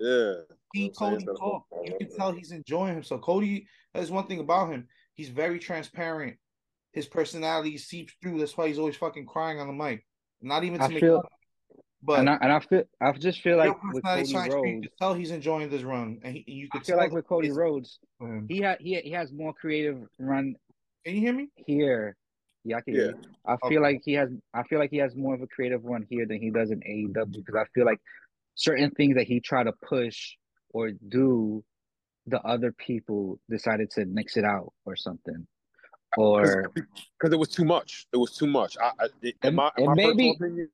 yeah. 0.00 0.32
He 0.72 0.88
Cody 0.88 1.26
talk. 1.26 1.66
You 1.84 1.94
can 1.98 2.16
tell 2.16 2.32
he's 2.32 2.52
enjoying 2.52 2.94
himself. 2.94 3.20
Cody, 3.20 3.66
there's 3.92 4.10
one 4.10 4.26
thing 4.26 4.40
about 4.40 4.70
him. 4.70 4.88
He's 5.18 5.28
very 5.28 5.58
transparent 5.58 6.38
his 6.92 7.06
personality 7.06 7.78
seeps 7.78 8.14
through. 8.20 8.38
That's 8.38 8.56
why 8.56 8.68
he's 8.68 8.78
always 8.78 8.96
fucking 8.96 9.26
crying 9.26 9.60
on 9.60 9.66
the 9.66 9.72
mic. 9.72 10.04
Not 10.40 10.64
even 10.64 10.78
to 10.78 10.84
I 10.84 10.88
make 10.88 11.00
feel, 11.00 11.22
but 12.02 12.20
and 12.20 12.30
I, 12.30 12.38
and 12.40 12.52
I 12.52 12.60
feel 12.60 12.82
I 13.00 13.12
just 13.12 13.40
feel 13.40 13.56
like 13.56 13.74
with 13.92 14.04
Cody 14.04 14.34
Rhodes, 14.34 14.54
you 14.54 14.62
can 14.62 14.82
tell 14.98 15.14
he's 15.14 15.30
enjoying 15.30 15.68
this 15.68 15.82
run, 15.82 16.20
and 16.22 16.34
he, 16.34 16.44
you 16.46 16.68
could 16.70 16.84
feel 16.84 16.96
like 16.96 17.12
with 17.12 17.26
Cody 17.26 17.50
Rhodes, 17.50 17.98
he 18.48 18.58
had 18.60 18.78
he 18.80 18.96
he 19.00 19.10
has 19.10 19.32
more 19.32 19.52
creative 19.52 19.98
run. 20.18 20.54
Can 21.04 21.14
you 21.14 21.20
hear 21.20 21.32
me 21.32 21.48
here? 21.56 22.16
Yeah, 22.64 22.76
I 22.76 22.80
can. 22.80 22.94
Yeah. 22.94 23.10
I 23.46 23.56
feel 23.68 23.78
okay. 23.78 23.94
like 23.94 24.02
he 24.04 24.14
has. 24.14 24.30
I 24.54 24.62
feel 24.64 24.78
like 24.78 24.90
he 24.90 24.98
has 24.98 25.14
more 25.16 25.34
of 25.34 25.42
a 25.42 25.46
creative 25.46 25.84
run 25.84 26.04
here 26.08 26.26
than 26.26 26.40
he 26.40 26.50
does 26.50 26.70
in 26.70 26.80
AEW 26.80 27.32
because 27.32 27.54
I 27.54 27.64
feel 27.74 27.84
like 27.84 28.00
certain 28.54 28.90
things 28.90 29.16
that 29.16 29.26
he 29.26 29.40
tried 29.40 29.64
to 29.64 29.72
push 29.88 30.34
or 30.70 30.90
do, 30.90 31.64
the 32.28 32.40
other 32.42 32.72
people 32.72 33.38
decided 33.48 33.90
to 33.92 34.04
mix 34.04 34.36
it 34.36 34.44
out 34.44 34.72
or 34.84 34.96
something 34.96 35.46
or 36.16 36.70
because 36.74 37.32
it 37.32 37.38
was 37.38 37.48
too 37.48 37.64
much. 37.64 38.06
It 38.12 38.16
was 38.16 38.36
too 38.36 38.46
much. 38.46 38.76
I, 38.80 38.92
I 39.00 39.32
in 39.42 39.54
my, 39.54 39.70
in 39.76 39.86
my 39.86 39.94
maybe, 39.94 40.30
opinion, 40.30 40.68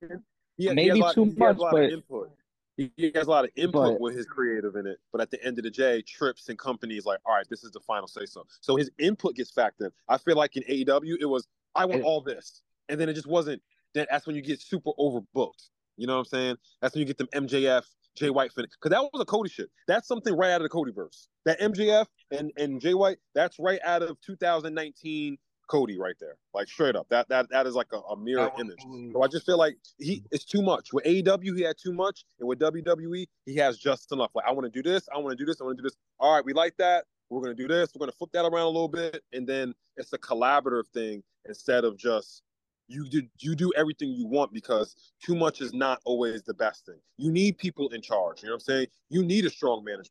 he, 0.56 0.72
maybe 0.72 1.00
he 1.00 1.12
too 1.12 1.26
much, 1.36 1.56
but 1.58 1.90
input. 1.90 2.30
He, 2.76 2.90
he, 2.96 3.12
has 3.14 3.28
a 3.28 3.30
lot 3.30 3.44
of 3.44 3.50
input 3.56 3.94
but, 3.94 4.00
with 4.00 4.16
his 4.16 4.26
creative 4.26 4.74
in 4.74 4.86
it, 4.86 4.98
but 5.12 5.20
at 5.20 5.30
the 5.30 5.42
end 5.44 5.58
of 5.58 5.64
the 5.64 5.70
day, 5.70 6.02
trips 6.02 6.48
and 6.48 6.58
companies 6.58 7.06
like, 7.06 7.20
all 7.24 7.34
right, 7.34 7.46
this 7.48 7.62
is 7.62 7.70
the 7.70 7.80
final 7.80 8.08
say 8.08 8.26
so. 8.26 8.44
So 8.60 8.74
his 8.74 8.90
input 8.98 9.36
gets 9.36 9.52
factored. 9.52 9.90
I 10.08 10.18
feel 10.18 10.36
like 10.36 10.56
in 10.56 10.64
AEW, 10.64 11.16
it 11.20 11.26
was 11.26 11.46
I 11.74 11.84
want 11.84 12.00
it, 12.00 12.04
all 12.04 12.20
this, 12.20 12.62
and 12.88 13.00
then 13.00 13.08
it 13.08 13.14
just 13.14 13.26
wasn't. 13.26 13.62
Then 13.94 14.06
that's 14.10 14.26
when 14.26 14.34
you 14.34 14.42
get 14.42 14.60
super 14.60 14.90
overbooked. 14.98 15.68
You 15.96 16.08
know 16.08 16.14
what 16.14 16.20
I'm 16.20 16.24
saying? 16.24 16.56
That's 16.80 16.94
when 16.94 17.00
you 17.00 17.06
get 17.06 17.18
them 17.18 17.28
MJF 17.32 17.84
Jay 18.16 18.30
White 18.30 18.52
finish 18.52 18.70
because 18.70 18.90
that 18.90 19.02
was 19.12 19.20
a 19.20 19.24
Cody 19.24 19.50
shit. 19.50 19.70
That's 19.86 20.08
something 20.08 20.34
right 20.34 20.50
out 20.50 20.60
of 20.60 20.64
the 20.64 20.68
Cody 20.68 20.92
verse. 20.92 21.28
That 21.44 21.60
MJF 21.60 22.06
and 22.30 22.52
and 22.56 22.80
Jay 22.80 22.94
White, 22.94 23.18
that's 23.34 23.58
right 23.58 23.80
out 23.84 24.02
of 24.02 24.20
2019 24.20 25.36
Cody 25.68 25.98
right 25.98 26.14
there. 26.20 26.36
Like 26.52 26.68
straight 26.68 26.96
up. 26.96 27.06
That 27.10 27.28
that 27.28 27.50
that 27.50 27.66
is 27.66 27.74
like 27.74 27.92
a, 27.92 27.98
a 27.98 28.16
mirror 28.16 28.50
image. 28.58 28.82
So 29.12 29.22
I 29.22 29.28
just 29.28 29.46
feel 29.46 29.58
like 29.58 29.76
he 29.98 30.22
it's 30.30 30.44
too 30.44 30.62
much. 30.62 30.92
With 30.92 31.04
AEW, 31.04 31.56
he 31.56 31.62
had 31.62 31.76
too 31.82 31.92
much, 31.92 32.24
and 32.38 32.48
with 32.48 32.58
WWE, 32.58 33.26
he 33.46 33.56
has 33.56 33.78
just 33.78 34.12
enough. 34.12 34.30
Like 34.34 34.46
I 34.46 34.52
want 34.52 34.64
to 34.64 34.82
do 34.82 34.88
this, 34.88 35.08
I 35.14 35.18
want 35.18 35.36
to 35.36 35.42
do 35.42 35.46
this, 35.46 35.60
I 35.60 35.64
want 35.64 35.76
to 35.76 35.82
do 35.82 35.86
this. 35.86 35.96
All 36.20 36.34
right, 36.34 36.44
we 36.44 36.52
like 36.52 36.76
that. 36.78 37.04
We're 37.30 37.40
gonna 37.40 37.54
do 37.54 37.68
this. 37.68 37.90
We're 37.94 38.00
gonna 38.00 38.12
flip 38.12 38.30
that 38.32 38.44
around 38.44 38.66
a 38.66 38.68
little 38.68 38.88
bit, 38.88 39.22
and 39.32 39.46
then 39.46 39.74
it's 39.96 40.12
a 40.12 40.18
collaborative 40.18 40.88
thing 40.92 41.22
instead 41.46 41.84
of 41.84 41.96
just 41.96 42.42
you 42.88 43.08
do 43.08 43.22
you 43.38 43.54
do 43.54 43.72
everything 43.76 44.10
you 44.10 44.26
want 44.26 44.52
because 44.52 44.94
too 45.22 45.34
much 45.34 45.60
is 45.60 45.72
not 45.72 46.00
always 46.04 46.42
the 46.42 46.54
best 46.54 46.86
thing. 46.86 46.98
You 47.16 47.30
need 47.30 47.58
people 47.58 47.88
in 47.90 48.02
charge. 48.02 48.42
You 48.42 48.48
know 48.48 48.54
what 48.54 48.62
I'm 48.68 48.74
saying? 48.74 48.86
You 49.08 49.24
need 49.24 49.46
a 49.46 49.50
strong 49.50 49.84
management 49.84 50.10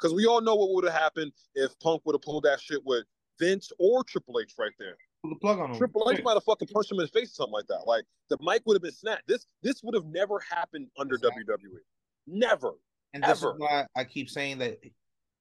because 0.00 0.14
we 0.14 0.26
all 0.26 0.40
know 0.40 0.54
what 0.54 0.70
would 0.70 0.84
have 0.84 0.94
happened 0.94 1.32
if 1.54 1.78
Punk 1.80 2.02
would 2.04 2.14
have 2.14 2.22
pulled 2.22 2.44
that 2.44 2.60
shit 2.60 2.80
with 2.84 3.04
Vince 3.38 3.70
or 3.78 4.04
Triple 4.04 4.40
H 4.40 4.54
right 4.58 4.72
there. 4.78 4.96
Pull 5.22 5.30
the 5.30 5.40
plug 5.40 5.58
on 5.58 5.70
him. 5.70 5.78
Triple 5.78 6.10
H 6.12 6.22
might 6.22 6.34
have 6.34 6.44
fucking 6.44 6.68
punched 6.68 6.90
him 6.90 7.00
in 7.00 7.06
the 7.06 7.18
face 7.18 7.32
or 7.32 7.34
something 7.34 7.52
like 7.52 7.66
that. 7.68 7.86
Like 7.86 8.04
the 8.28 8.38
mic 8.40 8.62
would 8.66 8.74
have 8.74 8.82
been 8.82 8.92
snapped. 8.92 9.26
This 9.26 9.46
this 9.62 9.82
would 9.82 9.94
have 9.94 10.06
never 10.06 10.40
happened 10.40 10.88
under 10.98 11.16
exactly. 11.16 11.44
WWE. 11.44 11.80
Never. 12.26 12.72
And 13.14 13.22
this 13.22 13.42
ever. 13.42 13.52
is 13.52 13.58
why 13.58 13.86
I 13.96 14.04
keep 14.04 14.28
saying 14.28 14.58
that 14.58 14.78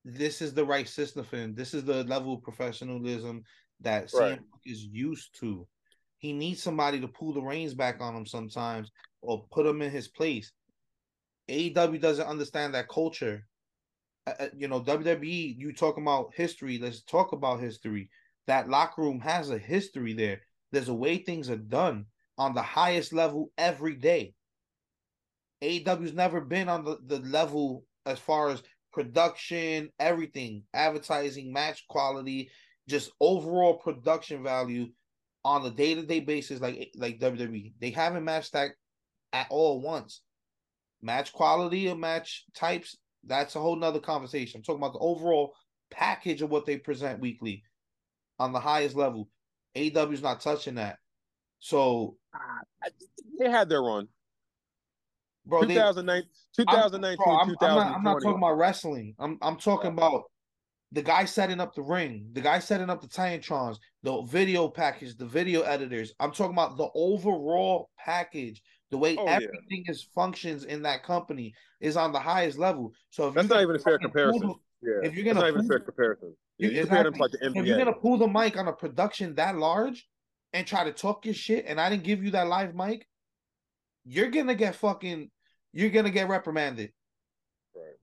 this 0.03 0.41
is 0.41 0.53
the 0.53 0.63
right 0.63 0.87
system 0.87 1.25
for 1.25 1.37
him. 1.37 1.55
This 1.55 1.73
is 1.73 1.83
the 1.83 2.03
level 2.03 2.35
of 2.35 2.43
professionalism 2.43 3.43
that 3.81 4.11
right. 4.13 4.39
CM 4.39 4.43
is 4.65 4.85
used 4.85 5.37
to. 5.39 5.67
He 6.25 6.33
needs 6.33 6.63
somebody 6.63 6.99
to 7.01 7.07
pull 7.07 7.33
the 7.33 7.41
reins 7.43 7.75
back 7.75 8.01
on 8.01 8.15
him 8.15 8.25
sometimes 8.25 8.89
or 9.21 9.45
put 9.51 9.67
him 9.67 9.83
in 9.83 9.91
his 9.91 10.07
place. 10.07 10.51
AEW 11.47 12.01
doesn't 12.01 12.25
understand 12.25 12.73
that 12.73 12.89
culture. 12.89 13.45
Uh, 14.25 14.33
uh 14.39 14.47
you 14.57 14.67
know, 14.67 14.81
WWE, 14.81 15.55
you 15.55 15.71
talk 15.71 15.97
about 15.97 16.33
history. 16.33 16.79
Let's 16.79 17.03
talk 17.03 17.31
about 17.31 17.59
history. 17.59 18.09
That 18.47 18.69
locker 18.69 19.03
room 19.03 19.19
has 19.19 19.51
a 19.51 19.59
history 19.59 20.13
there. 20.13 20.41
There's 20.71 20.89
a 20.89 20.95
way 20.95 21.19
things 21.19 21.47
are 21.51 21.57
done 21.57 22.07
on 22.39 22.55
the 22.55 22.63
highest 22.63 23.13
level 23.13 23.51
every 23.55 23.93
day. 23.93 24.33
AEW's 25.61 26.15
never 26.15 26.41
been 26.41 26.69
on 26.69 26.83
the, 26.85 26.97
the 27.05 27.19
level 27.19 27.85
as 28.07 28.17
far 28.17 28.49
as 28.49 28.63
production, 28.91 29.91
everything, 29.99 30.63
advertising, 30.73 31.53
match 31.53 31.87
quality, 31.87 32.49
just 32.87 33.11
overall 33.19 33.75
production 33.75 34.41
value 34.41 34.87
on 35.45 35.63
a 35.63 35.69
day 35.69 35.93
to 35.93 36.01
day 36.01 36.19
basis, 36.19 36.59
like 36.59 36.91
like 36.97 37.19
WWE. 37.19 37.73
They 37.79 37.91
haven't 37.91 38.25
matched 38.25 38.53
that 38.53 38.71
at 39.31 39.47
all 39.49 39.79
once. 39.79 40.21
Match 41.01 41.31
quality 41.31 41.87
of 41.87 41.99
match 41.99 42.45
types, 42.55 42.97
that's 43.23 43.55
a 43.55 43.59
whole 43.59 43.75
nother 43.75 43.99
conversation. 43.99 44.57
I'm 44.57 44.63
talking 44.63 44.81
about 44.81 44.93
the 44.93 44.99
overall 44.99 45.53
package 45.91 46.41
of 46.41 46.49
what 46.49 46.65
they 46.65 46.77
present 46.77 47.19
weekly 47.19 47.63
on 48.39 48.53
the 48.53 48.59
highest 48.59 48.95
level. 48.95 49.29
AEW's 49.75 50.23
not 50.23 50.41
touching 50.41 50.75
that. 50.75 50.97
So 51.59 52.17
they 53.39 53.49
had 53.49 53.69
their 53.69 53.83
run. 53.83 54.07
Bro, 55.45 55.61
2019, 55.61 56.27
2019 56.57 57.17
I'm, 57.19 57.27
bro, 57.27 57.37
I'm, 57.37 57.49
I'm, 57.49 57.75
not, 57.75 57.95
I'm 57.97 58.03
not 58.03 58.13
talking 58.13 58.37
about 58.37 58.57
wrestling. 58.57 59.13
I'm 59.19 59.37
I'm 59.43 59.57
talking 59.57 59.91
about 59.91 60.23
the 60.91 61.01
guy 61.01 61.25
setting 61.25 61.59
up 61.59 61.75
the 61.75 61.81
ring, 61.81 62.29
the 62.33 62.41
guy 62.41 62.59
setting 62.59 62.89
up 62.89 63.01
the 63.01 63.07
Titantrons, 63.07 63.77
the 64.03 64.21
video 64.23 64.67
package, 64.67 65.17
the 65.17 65.25
video 65.25 65.61
editors. 65.61 66.13
I'm 66.19 66.31
talking 66.31 66.53
about 66.53 66.77
the 66.77 66.89
overall 66.95 67.89
package, 67.97 68.61
the 68.91 68.97
way 68.97 69.15
oh, 69.17 69.25
everything 69.25 69.83
yeah. 69.85 69.91
is 69.91 70.07
functions 70.15 70.63
in 70.63 70.83
that 70.83 71.03
company 71.03 71.53
is 71.81 71.97
on 71.97 72.11
the 72.11 72.19
highest 72.19 72.57
level. 72.57 72.93
So 73.09 73.29
that's 73.29 73.49
not 73.49 73.61
even 73.61 73.75
a 73.75 73.79
fair 73.79 73.97
comparison. 73.97 74.47
The, 74.47 74.55
yeah, 74.81 75.09
if 75.09 75.15
you're 75.15 75.25
gonna 75.25 75.41
that's 75.41 75.51
not 75.51 75.59
even 75.59 75.65
a 75.65 75.67
fair 75.67 75.79
comparison. 75.79 76.35
You, 76.57 76.69
you 76.69 76.81
exactly. 76.81 76.87
compare 76.87 77.03
them 77.03 77.13
to 77.13 77.49
like. 77.49 77.57
If 77.57 77.65
you're 77.65 77.77
gonna 77.77 77.93
pull 77.93 78.17
the 78.17 78.27
mic 78.27 78.57
on 78.57 78.67
a 78.67 78.73
production 78.73 79.35
that 79.35 79.57
large 79.57 80.07
and 80.53 80.65
try 80.65 80.83
to 80.83 80.93
talk 80.93 81.25
your 81.25 81.33
shit, 81.33 81.65
and 81.67 81.81
I 81.81 81.89
didn't 81.89 82.03
give 82.03 82.23
you 82.23 82.31
that 82.31 82.47
live 82.47 82.75
mic, 82.75 83.05
you're 84.05 84.29
gonna 84.29 84.55
get 84.55 84.75
fucking, 84.75 85.29
you're 85.73 85.89
gonna 85.89 86.11
get 86.11 86.29
reprimanded 86.29 86.91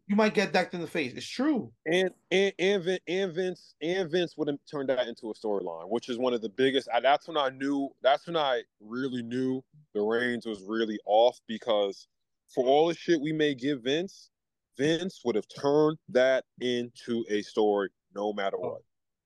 you 0.09 0.17
might 0.17 0.35
get 0.35 0.53
decked 0.53 0.75
in 0.75 0.81
the 0.81 0.87
face. 0.87 1.13
It's 1.15 1.27
true. 1.27 1.73
And 1.87 2.11
and 2.31 2.53
and, 2.59 3.01
and 3.07 3.33
Vince 3.33 3.75
and 3.81 4.11
Vince 4.11 4.37
would 4.37 4.49
have 4.49 4.59
turned 4.71 4.89
that 4.89 5.07
into 5.09 5.31
a 5.31 5.35
storyline, 5.35 5.89
which 5.89 6.09
is 6.09 6.19
one 6.19 6.35
of 6.35 6.43
the 6.43 6.49
biggest. 6.49 6.89
I, 6.93 7.01
that's 7.01 7.29
when 7.29 7.37
I 7.37 7.51
knew. 7.51 7.91
That's 8.03 8.27
when 8.27 8.37
I 8.37 8.63
really 8.81 9.23
knew 9.23 9.63
the 9.95 10.03
reins 10.03 10.47
was 10.47 10.63
really 10.63 10.99
off 11.07 11.41
because 11.47 12.09
for 12.55 12.67
all 12.67 12.89
the 12.89 12.95
shit 12.95 13.21
we 13.21 13.33
may 13.33 13.55
give 13.55 13.83
Vince, 13.83 14.31
Vince 14.77 15.21
would 15.25 15.37
have 15.37 15.47
turned 15.49 15.99
that 16.11 16.45
into 16.61 17.25
a 17.31 17.43
story 17.43 17.91
no 18.15 18.33
matter 18.33 18.57
Oh. 18.61 18.71
what. 18.71 18.83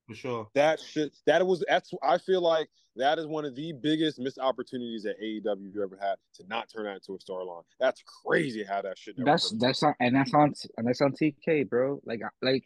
For 0.06 0.14
sure. 0.14 0.48
That 0.54 0.78
shit, 0.80 1.16
that 1.26 1.44
was 1.44 1.64
that's 1.68 1.90
I 2.02 2.18
feel 2.18 2.40
like 2.40 2.68
that 2.94 3.18
is 3.18 3.26
one 3.26 3.44
of 3.44 3.54
the 3.54 3.72
biggest 3.72 4.18
missed 4.18 4.38
opportunities 4.38 5.02
that 5.02 5.20
AEW 5.20 5.82
ever 5.82 5.98
had 6.00 6.16
to 6.34 6.46
not 6.48 6.70
turn 6.70 6.84
that 6.84 6.94
into 6.94 7.14
a 7.14 7.18
storyline. 7.18 7.64
That's 7.80 8.02
crazy 8.24 8.64
how 8.64 8.82
that 8.82 8.98
shit. 8.98 9.18
Never 9.18 9.32
That's 9.32 9.50
turned 9.50 9.60
that's 9.60 9.82
on 9.82 9.94
and 10.00 10.14
that's 10.14 10.32
on 10.32 10.54
and 10.76 10.86
that's 10.86 11.00
on 11.00 11.12
TK, 11.12 11.68
bro. 11.68 12.00
Like 12.04 12.20
like 12.40 12.64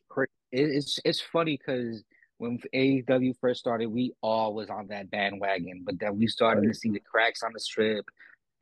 it's 0.53 0.99
it's 1.05 1.21
funny 1.21 1.57
because 1.57 2.05
when 2.39 2.59
AEW 2.75 3.35
first 3.41 3.61
started, 3.61 3.87
we 3.89 4.13
all 4.23 4.55
was 4.55 4.71
on 4.71 4.89
that 4.89 5.11
bandwagon, 5.11 5.83
but 5.85 5.99
then 5.99 6.19
we 6.19 6.27
started 6.27 6.67
to 6.67 6.75
see 6.75 6.91
the 6.91 7.01
cracks 7.01 7.43
on 7.43 7.53
the 7.53 7.61
strip, 7.61 8.07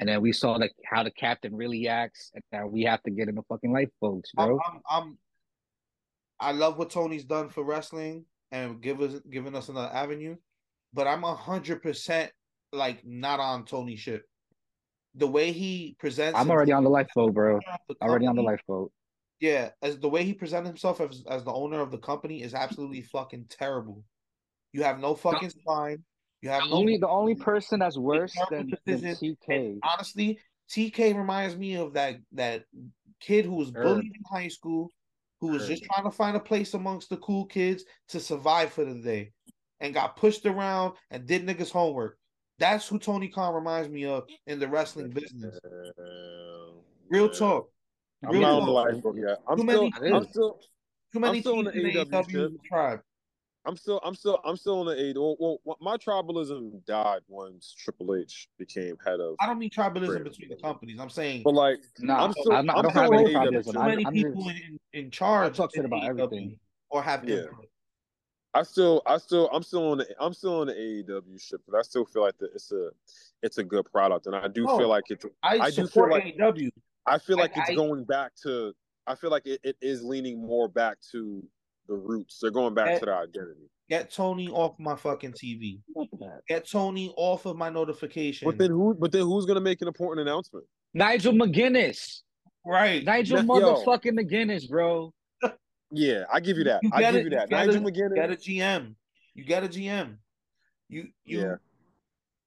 and 0.00 0.08
then 0.08 0.20
we 0.20 0.32
saw 0.32 0.52
like 0.52 0.74
how 0.84 1.02
the 1.02 1.10
captain 1.10 1.54
really 1.54 1.88
acts, 1.88 2.30
and 2.34 2.42
now 2.52 2.66
we 2.66 2.82
have 2.84 3.02
to 3.04 3.10
get 3.10 3.28
in 3.28 3.34
the 3.34 3.42
fucking 3.48 3.72
lifeboats, 3.72 4.30
I'm, 4.36 4.46
bro. 4.46 4.60
I'm, 4.66 4.80
I'm 4.88 5.18
I 6.40 6.52
love 6.52 6.78
what 6.78 6.90
Tony's 6.90 7.24
done 7.24 7.48
for 7.48 7.64
wrestling 7.64 8.24
and 8.52 8.80
give 8.80 9.00
us 9.00 9.14
giving 9.30 9.54
us 9.54 9.68
another 9.68 9.90
avenue, 9.92 10.36
but 10.92 11.06
I'm 11.06 11.24
a 11.24 11.34
hundred 11.34 11.82
percent 11.82 12.30
like 12.72 13.04
not 13.04 13.40
on 13.40 13.64
Tony 13.64 13.96
shit. 13.96 14.22
The 15.14 15.26
way 15.26 15.52
he 15.52 15.96
presents, 15.98 16.38
I'm 16.38 16.50
already 16.50 16.72
on 16.72 16.84
the 16.84 16.90
lifeboat, 16.90 17.34
bro. 17.34 17.58
the 17.58 17.64
owner 17.64 17.72
of 17.88 17.96
the 17.96 18.04
Already 18.04 18.26
on 18.26 18.36
the 18.36 18.42
lifeboat. 18.42 18.92
Yeah, 19.40 19.70
as 19.82 19.98
the 19.98 20.08
way 20.08 20.24
he 20.24 20.34
presented 20.34 20.68
himself 20.68 21.00
as 21.00 21.24
as 21.28 21.44
the 21.44 21.52
owner 21.52 21.80
of 21.80 21.90
the 21.90 21.98
company 21.98 22.42
is 22.42 22.54
absolutely 22.54 23.02
fucking 23.02 23.46
terrible. 23.48 24.04
You 24.72 24.82
have 24.82 24.98
no 24.98 25.14
fucking 25.14 25.50
spine. 25.50 26.04
You 26.42 26.50
have 26.50 26.64
The 26.64 26.70
no 26.70 26.76
only 26.76 26.98
the 26.98 27.08
only 27.08 27.34
person 27.50 27.80
that's 27.80 27.96
worse 27.96 28.34
than, 28.50 28.72
than. 28.84 29.00
TK. 29.00 29.78
honestly, 29.82 30.38
TK 30.70 31.16
reminds 31.16 31.56
me 31.56 31.76
of 31.76 31.94
that 31.94 32.16
that 32.32 32.64
kid 33.20 33.44
who 33.44 33.54
was 33.54 33.70
Herb. 33.74 33.84
bullied 33.84 34.12
in 34.14 34.22
high 34.30 34.48
school, 34.48 34.90
who 35.40 35.48
was 35.48 35.66
just 35.66 35.84
trying 35.84 36.04
to 36.04 36.10
find 36.10 36.36
a 36.36 36.40
place 36.40 36.74
amongst 36.74 37.10
the 37.10 37.16
cool 37.18 37.46
kids 37.46 37.84
to 38.08 38.20
survive 38.20 38.72
for 38.72 38.84
the 38.84 38.94
day, 38.94 39.32
and 39.80 39.94
got 39.94 40.16
pushed 40.16 40.44
around 40.46 40.94
and 41.10 41.26
did 41.26 41.46
niggas 41.46 41.70
homework. 41.70 42.18
That's 42.58 42.88
who 42.88 42.98
Tony 42.98 43.28
Khan 43.28 43.54
reminds 43.54 43.88
me 43.88 44.04
of 44.04 44.24
in 44.48 44.58
the 44.58 44.66
wrestling 44.66 45.10
business. 45.10 45.58
Real 47.08 47.28
talk. 47.28 47.70
I'm 48.24 48.32
Real 48.32 48.40
not 48.42 48.52
on 48.60 48.66
the 48.66 48.72
talk. 48.72 48.92
lifeboat 48.92 49.16
yet. 49.16 49.38
I'm 49.48 49.56
Too 49.58 49.62
still, 49.68 49.90
many- 50.00 50.12
I'm 50.14 50.28
still, 50.28 50.60
Too 51.12 51.20
many 51.20 51.38
I'm 51.38 51.42
still 51.42 51.58
in 51.60 51.64
the 51.66 51.70
in 51.72 51.82
the 51.84 52.04
AEW 52.04 52.10
AEW 52.24 52.64
tribe. 52.64 53.00
I'm 53.68 53.76
still, 53.76 54.00
I'm 54.02 54.14
still, 54.14 54.38
I'm 54.46 54.56
still 54.56 54.88
in 54.88 54.96
the 54.96 55.10
A. 55.18 55.20
Well, 55.20 55.58
well, 55.62 55.76
my 55.82 55.98
tribalism 55.98 56.82
died 56.86 57.20
once 57.28 57.74
Triple 57.78 58.14
H 58.16 58.48
became 58.58 58.96
head 59.04 59.20
of. 59.20 59.36
I 59.40 59.46
don't 59.46 59.58
mean 59.58 59.68
tribalism 59.68 60.06
Great. 60.06 60.24
between 60.24 60.48
the 60.48 60.56
companies. 60.56 60.98
I'm 60.98 61.10
saying 61.10 61.42
But 61.44 61.52
like, 61.52 61.78
Nah, 62.00 62.24
I'm 62.24 62.32
still- 62.32 62.52
I'm 62.54 62.64
not, 62.64 62.76
I 62.76 62.78
I'm 62.78 62.82
don't 62.84 62.92
still 62.92 63.02
have 63.02 63.12
in 63.12 63.18
any 63.26 63.34
tribalism. 63.34 63.72
too 63.74 63.78
many 63.80 64.06
I'm 64.06 64.12
people 64.14 64.42
just, 64.44 64.56
in, 64.64 64.80
in 64.94 65.10
charge 65.10 65.54
talk 65.54 65.70
shit 65.74 65.80
in 65.80 65.84
about 65.84 66.00
AEW 66.02 66.08
everything. 66.08 66.58
or 66.88 67.02
have 67.02 67.28
Yeah. 67.28 67.36
input. 67.42 67.68
I 68.54 68.62
still, 68.62 69.02
I 69.04 69.18
still, 69.18 69.50
I'm 69.52 69.62
still 69.62 69.90
on 69.90 69.98
the, 69.98 70.06
I'm 70.18 70.32
still 70.32 70.60
on 70.62 70.68
the 70.68 70.72
AEW 70.72 71.38
ship, 71.38 71.60
but 71.68 71.78
I 71.78 71.82
still 71.82 72.06
feel 72.06 72.22
like 72.22 72.38
that 72.38 72.50
it's 72.54 72.72
a, 72.72 72.88
it's 73.42 73.58
a 73.58 73.62
good 73.64 73.84
product, 73.92 74.26
and 74.26 74.34
I 74.34 74.48
do 74.48 74.64
Oh, 74.66 74.78
feel 74.78 74.88
like 74.88 75.04
it's, 75.10 75.26
I, 75.42 75.58
I 75.58 75.68
do 75.68 75.76
feel 75.76 75.86
support 75.88 76.12
like- 76.12 76.36
AEW. 76.38 76.70
I 77.06 77.18
feel 77.18 77.36
I- 77.38 77.42
like 77.42 77.52
it's 77.54 77.68
I- 77.68 77.74
going 77.74 78.04
back 78.04 78.32
to, 78.44 78.72
I 79.06 79.14
feel 79.14 79.28
like 79.30 79.46
it, 79.46 79.60
it 79.62 79.76
is 79.82 80.02
leaning 80.02 80.40
more 80.40 80.68
back 80.68 80.96
to 81.12 81.46
the 81.88 81.94
roots. 81.94 82.38
They're 82.40 82.50
going 82.50 82.74
back 82.74 82.88
Eh, 82.90 82.98
to 83.00 83.06
the 83.06 83.12
identity. 83.14 83.68
Get 83.88 84.10
Tony 84.12 84.48
off 84.48 84.78
my 84.78 84.94
fucking 84.96 85.32
TV. 85.32 85.80
Get 86.48 86.68
Tony 86.70 87.12
off 87.16 87.46
of 87.46 87.56
my 87.56 87.70
notification. 87.70 88.46
But 88.46 88.58
then 88.58 88.70
who? 88.70 88.94
But 88.94 89.12
then 89.12 89.22
who's 89.22 89.46
gonna 89.46 89.60
make 89.60 89.80
an 89.80 89.88
important 89.88 90.28
announcement? 90.28 90.66
Nigel 90.94 91.32
McGuinness. 91.32 92.20
right. 92.64 93.02
Nigel 93.04 93.42
Na- 93.42 93.54
yo. 93.58 93.74
motherfucking 93.84 94.18
McGuinness, 94.18 94.68
bro. 94.68 95.12
Yeah, 95.90 96.24
I 96.30 96.40
give 96.40 96.58
you 96.58 96.64
that. 96.64 96.80
You 96.82 96.90
I 96.92 97.00
give 97.00 97.14
it, 97.14 97.18
you 97.18 97.24
you 97.24 97.30
that. 97.30 97.48
get 97.48 97.66
Nigel 97.66 97.86
it, 97.86 97.94
McGuinness. 97.94 98.14
Get 98.14 98.30
a 98.30 98.36
GM. 98.36 98.94
You 99.34 99.44
get 99.44 99.64
a 99.64 99.68
GM. 99.68 100.18
You 100.90 101.08
you 101.24 101.40
Yeah. 101.40 101.54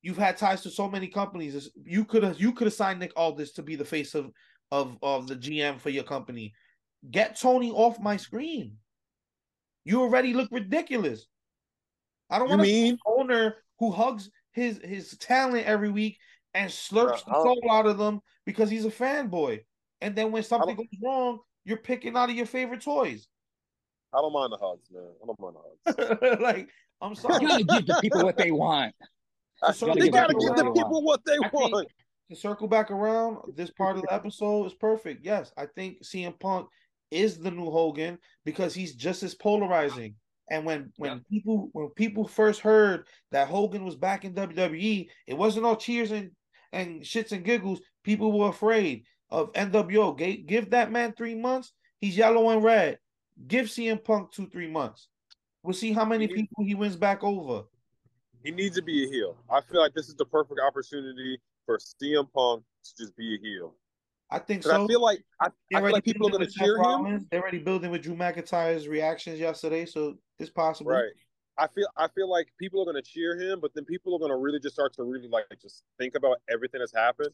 you've 0.03 0.17
had 0.17 0.37
ties 0.37 0.61
to 0.61 0.69
so 0.69 0.87
many 0.87 1.07
companies. 1.07 1.71
You 1.83 2.05
could 2.05 2.21
have 2.21 2.39
you 2.39 2.51
could 2.53 2.67
have 2.67 2.73
signed 2.75 2.99
Nick 2.99 3.13
Aldis 3.15 3.53
to 3.53 3.63
be 3.63 3.75
the 3.75 3.85
face 3.85 4.13
of 4.13 4.29
of 4.71 4.95
of 5.01 5.27
the 5.27 5.35
GM 5.35 5.79
for 5.79 5.89
your 5.89 6.03
company. 6.03 6.53
Get 7.09 7.35
Tony 7.39 7.71
off 7.71 7.99
my 7.99 8.15
screen. 8.15 8.77
You 9.83 10.01
already 10.01 10.33
look 10.33 10.49
ridiculous. 10.51 11.25
I 12.29 12.39
don't 12.39 12.49
want 12.49 12.61
to 12.61 12.67
mean? 12.67 12.97
owner 13.05 13.55
who 13.79 13.91
hugs 13.91 14.29
his 14.51 14.79
his 14.83 15.17
talent 15.17 15.65
every 15.65 15.89
week 15.89 16.17
and 16.53 16.69
slurps 16.69 17.25
the 17.25 17.35
oh. 17.35 17.43
soul 17.43 17.71
out 17.71 17.85
of 17.85 17.97
them 17.97 18.21
because 18.45 18.69
he's 18.69 18.85
a 18.85 18.91
fanboy. 18.91 19.61
And 20.01 20.15
then 20.15 20.31
when 20.31 20.43
something 20.43 20.75
goes 20.75 20.85
wrong, 21.03 21.39
you're 21.63 21.77
picking 21.77 22.15
out 22.15 22.29
of 22.29 22.35
your 22.35 22.45
favorite 22.45 22.81
toys. 22.81 23.27
I 24.13 24.17
don't 24.17 24.33
mind 24.33 24.51
the 24.51 24.57
hugs, 24.57 24.89
man. 24.91 25.03
I 25.21 25.25
don't 25.25 25.39
mind 25.39 25.55
the 25.85 26.19
hugs. 26.19 26.41
like, 26.41 26.69
I'm 27.01 27.15
sorry, 27.15 27.41
You 27.41 27.65
gotta 27.65 27.83
give 27.83 27.85
the 27.85 27.99
people 28.01 28.23
what 28.23 28.37
they 28.37 28.51
want. 28.51 28.93
So 29.73 29.87
they 29.87 30.01
give 30.01 30.13
gotta 30.13 30.33
give 30.33 30.55
the 30.55 30.63
they 30.63 30.81
people 30.81 31.03
what 31.03 31.23
they 31.25 31.35
I 31.35 31.49
want. 31.53 31.87
to 32.29 32.35
circle 32.35 32.67
back 32.67 32.91
around, 32.91 33.37
this 33.55 33.69
part 33.69 33.95
of 33.95 34.01
the 34.03 34.13
episode 34.13 34.65
is 34.65 34.73
perfect. 34.73 35.23
Yes, 35.23 35.51
I 35.57 35.65
think 35.65 36.03
CM 36.03 36.37
Punk 36.39 36.67
is 37.11 37.37
the 37.37 37.51
new 37.51 37.69
Hogan 37.69 38.17
because 38.45 38.73
he's 38.73 38.95
just 38.95 39.21
as 39.23 39.35
polarizing. 39.35 40.15
And 40.49 40.65
when 40.65 40.91
when 40.97 41.21
people 41.29 41.69
when 41.73 41.89
people 41.89 42.27
first 42.27 42.61
heard 42.61 43.07
that 43.31 43.47
Hogan 43.47 43.85
was 43.85 43.95
back 43.95 44.25
in 44.25 44.33
WWE, 44.33 45.07
it 45.27 45.33
wasn't 45.37 45.65
all 45.65 45.75
cheers 45.75 46.11
and 46.11 46.31
and 46.73 47.01
shits 47.01 47.31
and 47.31 47.45
giggles. 47.45 47.81
People 48.03 48.37
were 48.37 48.49
afraid 48.49 49.05
of 49.29 49.53
NWO. 49.53 50.17
Ga- 50.17 50.41
Give 50.43 50.69
that 50.71 50.91
man 50.91 51.13
three 51.13 51.35
months, 51.35 51.73
he's 51.99 52.17
yellow 52.17 52.49
and 52.49 52.63
red. 52.63 52.97
Give 53.47 53.67
CM 53.67 54.03
Punk 54.03 54.31
two 54.31 54.47
three 54.47 54.69
months. 54.69 55.07
We'll 55.63 55.73
see 55.73 55.93
how 55.93 56.05
many 56.05 56.27
people 56.27 56.65
he 56.65 56.75
wins 56.75 56.95
back 56.95 57.23
over. 57.23 57.63
He 58.43 58.51
needs 58.51 58.75
to 58.75 58.81
be 58.81 59.05
a 59.05 59.07
heel. 59.07 59.37
I 59.49 59.61
feel 59.61 59.79
like 59.79 59.93
this 59.93 60.09
is 60.09 60.15
the 60.15 60.25
perfect 60.25 60.59
opportunity 60.59 61.39
for 61.65 61.77
CM 61.77 62.27
Punk 62.33 62.63
to 62.83 63.03
just 63.03 63.15
be 63.15 63.35
a 63.35 63.39
heel. 63.39 63.75
I 64.31 64.39
think 64.39 64.63
so. 64.63 64.83
I 64.83 64.87
feel 64.87 65.01
like 65.01 65.23
I, 65.41 65.47
I 65.75 65.81
feel 65.81 65.91
like 65.91 66.03
people 66.05 66.27
are 66.33 66.39
with 66.39 66.51
Seth 66.51 66.63
cheer 66.65 66.77
him. 66.77 67.27
They're 67.31 67.41
already 67.41 67.59
building 67.59 67.91
with 67.91 68.01
Drew 68.01 68.15
McIntyre's 68.15 68.87
reactions 68.87 69.39
yesterday, 69.39 69.85
so 69.85 70.15
it's 70.39 70.49
possible. 70.49 70.91
Right. 70.91 71.09
I 71.57 71.67
feel 71.67 71.87
I 71.97 72.07
feel 72.15 72.29
like 72.29 72.47
people 72.57 72.81
are 72.81 72.85
gonna 72.85 73.01
cheer 73.01 73.37
him, 73.37 73.59
but 73.59 73.73
then 73.75 73.83
people 73.85 74.15
are 74.15 74.19
gonna 74.19 74.37
really 74.37 74.59
just 74.59 74.73
start 74.75 74.93
to 74.95 75.03
really 75.03 75.27
like 75.27 75.45
just 75.61 75.83
think 75.97 76.15
about 76.15 76.37
everything 76.49 76.79
that's 76.79 76.95
happened. 76.95 77.29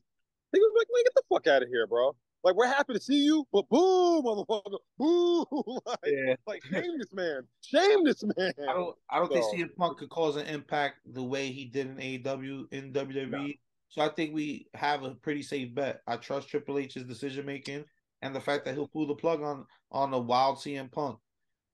Think 0.52 0.64
of 0.66 0.72
like, 0.78 0.88
man, 0.94 1.04
get 1.04 1.14
the 1.16 1.22
fuck 1.30 1.48
out 1.48 1.62
of 1.62 1.70
here, 1.70 1.86
bro. 1.86 2.16
Like 2.44 2.56
we're 2.56 2.68
happy 2.68 2.94
to 2.94 3.00
see 3.00 3.24
you, 3.24 3.46
but 3.54 3.68
boo, 3.70 4.22
motherfucker, 4.24 4.80
boo. 4.98 5.80
like, 5.86 5.98
Yeah. 6.06 6.36
like 6.48 6.64
shame 6.66 6.98
this 6.98 7.14
man. 7.14 7.42
Shame 7.62 8.04
this 8.06 8.24
man. 8.24 8.54
I 8.68 8.74
don't. 8.74 8.96
I 9.10 9.20
don't 9.20 9.32
So- 9.32 9.52
think 9.52 9.70
CM 9.72 9.76
Punk 9.76 10.00
could 10.00 10.10
cause 10.10 10.36
an 10.36 10.48
impact 10.48 10.98
the 11.14 11.24
way 11.24 11.52
he 11.52 11.66
did 11.66 11.88
in 11.88 11.98
AEW 11.98 12.66
in 12.72 12.94
WWE. 12.94 13.60
So 13.90 14.02
I 14.02 14.10
think 14.10 14.34
we 14.34 14.68
have 14.74 15.04
a 15.04 15.12
pretty 15.16 15.42
safe 15.42 15.74
bet. 15.74 16.02
I 16.08 16.18
trust 16.18 16.50
Triple 16.50 16.78
H's 16.78 17.04
decision 17.04 17.46
making 17.46 17.86
and 18.22 18.36
the 18.36 18.42
fact 18.42 18.66
that 18.66 18.74
he'll 18.74 18.88
pull 18.88 19.08
the 19.08 19.16
plug 19.16 19.42
on 19.42 19.66
on 19.92 20.14
a 20.14 20.20
wild 20.20 20.58
CM 20.58 20.92
Punk. 20.92 21.18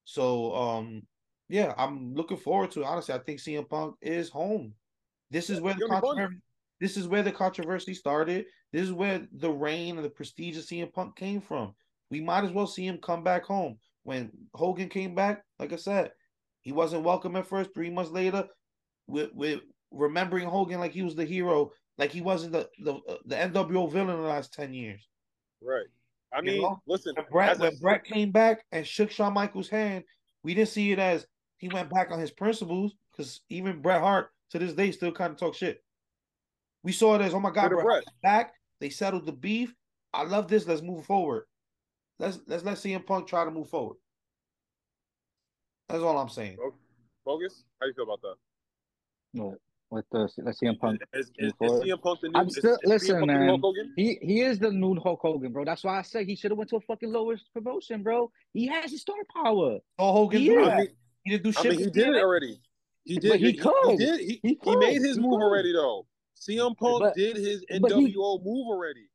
So 0.04 0.54
um, 0.54 1.02
yeah, 1.48 1.74
I'm 1.76 2.14
looking 2.14 2.36
forward 2.36 2.70
to. 2.72 2.82
It. 2.82 2.86
Honestly, 2.86 3.14
I 3.14 3.18
think 3.18 3.40
CM 3.40 3.68
Punk 3.68 3.96
is 4.00 4.28
home. 4.28 4.72
This 5.30 5.50
is 5.50 5.60
where 5.60 5.74
the 5.74 5.80
gonna 5.80 6.00
be 6.00 6.06
fun. 6.06 6.16
controversy. 6.16 6.40
This 6.80 6.96
is 6.96 7.08
where 7.08 7.22
the 7.22 7.32
controversy 7.32 7.94
started. 7.94 8.46
This 8.72 8.82
is 8.82 8.92
where 8.92 9.26
the 9.32 9.50
reign 9.50 9.96
and 9.96 10.04
the 10.04 10.10
prestige 10.10 10.58
of 10.58 10.64
CM 10.64 10.92
Punk 10.92 11.16
came 11.16 11.40
from. 11.40 11.74
We 12.10 12.20
might 12.20 12.44
as 12.44 12.50
well 12.50 12.66
see 12.66 12.86
him 12.86 12.98
come 12.98 13.22
back 13.24 13.44
home. 13.44 13.78
When 14.02 14.30
Hogan 14.54 14.88
came 14.88 15.14
back, 15.14 15.42
like 15.58 15.72
I 15.72 15.76
said, 15.76 16.12
he 16.60 16.72
wasn't 16.72 17.04
welcome 17.04 17.36
at 17.36 17.46
first. 17.46 17.70
Three 17.74 17.90
months 17.90 18.10
later, 18.10 18.46
with 19.06 19.30
with 19.32 19.60
remembering 19.90 20.48
Hogan 20.48 20.80
like 20.80 20.92
he 20.92 21.02
was 21.02 21.14
the 21.14 21.24
hero, 21.24 21.70
like 21.98 22.10
he 22.12 22.20
wasn't 22.20 22.52
the 22.52 22.68
the, 22.78 23.00
the 23.26 23.34
NWO 23.36 23.90
villain 23.90 24.16
in 24.16 24.22
the 24.22 24.28
last 24.28 24.52
ten 24.52 24.72
years. 24.74 25.06
Right. 25.62 25.86
I 26.32 26.38
You 26.38 26.42
mean, 26.52 26.62
know? 26.62 26.82
listen, 26.86 27.14
When 27.14 27.26
Bret, 27.30 27.50
as 27.50 27.60
a- 27.60 27.76
Bret 27.80 28.04
came 28.04 28.32
back 28.32 28.64
and 28.72 28.86
shook 28.86 29.10
Shawn 29.10 29.32
Michaels' 29.34 29.68
hand, 29.68 30.04
we 30.42 30.54
didn't 30.54 30.70
see 30.70 30.90
it 30.92 30.98
as 30.98 31.26
he 31.58 31.68
went 31.68 31.90
back 31.90 32.10
on 32.10 32.18
his 32.18 32.32
principles 32.32 32.94
because 33.12 33.40
even 33.48 33.80
Bret 33.80 34.00
Hart 34.00 34.30
to 34.50 34.58
this 34.58 34.72
day 34.72 34.90
still 34.90 35.12
kind 35.12 35.32
of 35.32 35.38
talk 35.38 35.54
shit. 35.54 35.82
We 36.82 36.92
saw 36.92 37.14
it 37.14 37.22
as, 37.22 37.32
oh 37.34 37.40
my 37.40 37.50
God, 37.50 37.70
Bit 37.70 37.78
of 37.78 37.84
Bret 37.84 38.04
Bret. 38.04 38.04
back. 38.22 38.52
They 38.80 38.90
settled 38.90 39.24
the 39.26 39.32
beef. 39.32 39.72
I 40.12 40.24
love 40.24 40.48
this. 40.48 40.66
Let's 40.66 40.82
move 40.82 41.06
forward. 41.06 41.44
Let's 42.18 42.40
let's 42.46 42.64
let 42.64 42.76
CM 42.76 43.06
Punk 43.06 43.26
try 43.28 43.44
to 43.44 43.50
move 43.50 43.68
forward. 43.68 43.96
That's 45.88 46.02
all 46.02 46.18
I'm 46.18 46.28
saying. 46.28 46.56
bogus. 47.24 47.64
How 47.80 47.86
you 47.86 47.94
feel 47.94 48.04
about 48.04 48.22
that? 48.22 48.34
No, 49.32 49.56
with 49.90 50.04
the 50.10 50.28
let's 50.38 50.60
CM 50.60 50.78
Punk. 50.78 51.00
Is, 51.12 51.30
is, 51.38 51.52
is. 51.60 51.70
CM 51.70 52.00
Punk 52.02 52.20
the 52.20 52.28
new? 52.28 52.38
I'm 52.38 52.50
still- 52.50 52.72
is 52.74 52.78
CM 52.84 52.88
listen, 52.88 53.14
Punk 53.20 53.26
the 53.30 53.72
man. 53.82 53.92
He 53.96 54.18
he 54.22 54.40
is 54.42 54.58
the 54.58 54.70
new 54.70 54.98
Hulk 55.00 55.20
Hogan, 55.22 55.52
bro. 55.52 55.64
That's 55.64 55.84
why 55.84 55.98
I 55.98 56.02
say 56.02 56.24
he 56.24 56.36
should 56.36 56.50
have 56.50 56.58
went 56.58 56.70
to 56.70 56.76
a 56.76 56.80
fucking 56.82 57.12
lowest 57.12 57.44
promotion, 57.52 58.02
bro. 58.02 58.30
He 58.52 58.66
has 58.66 58.90
his 58.90 59.02
star 59.02 59.16
power. 59.34 59.78
Oh, 59.98 60.12
Hogan 60.12 60.40
He 60.40 60.48
do 60.48 60.64
I 60.64 60.76
mean, 60.78 60.88
He 61.24 61.30
didn't 61.38 61.52
do 61.52 61.60
I 61.60 61.62
mean, 61.70 61.78
he 61.78 61.90
did 61.90 62.08
it 62.08 62.16
already. 62.16 62.60
He 63.04 63.18
did. 63.18 63.30
But 63.30 63.40
he 63.40 63.46
he, 63.52 63.56
could. 63.58 63.98
did. 63.98 64.20
He, 64.20 64.26
He 64.42 64.48
he 64.48 64.54
could. 64.56 64.78
made 64.78 65.00
his 65.02 65.16
He 65.16 65.22
move 65.22 65.32
could. 65.38 65.44
already, 65.44 65.72
though. 65.72 66.06
CM 66.40 66.76
Punk 66.76 67.00
But- 67.00 67.14
did 67.14 67.36
his 67.36 67.64
but 67.80 67.92
he- 67.92 68.14
NWO 68.14 68.42
move 68.44 68.66
already. 68.66 69.06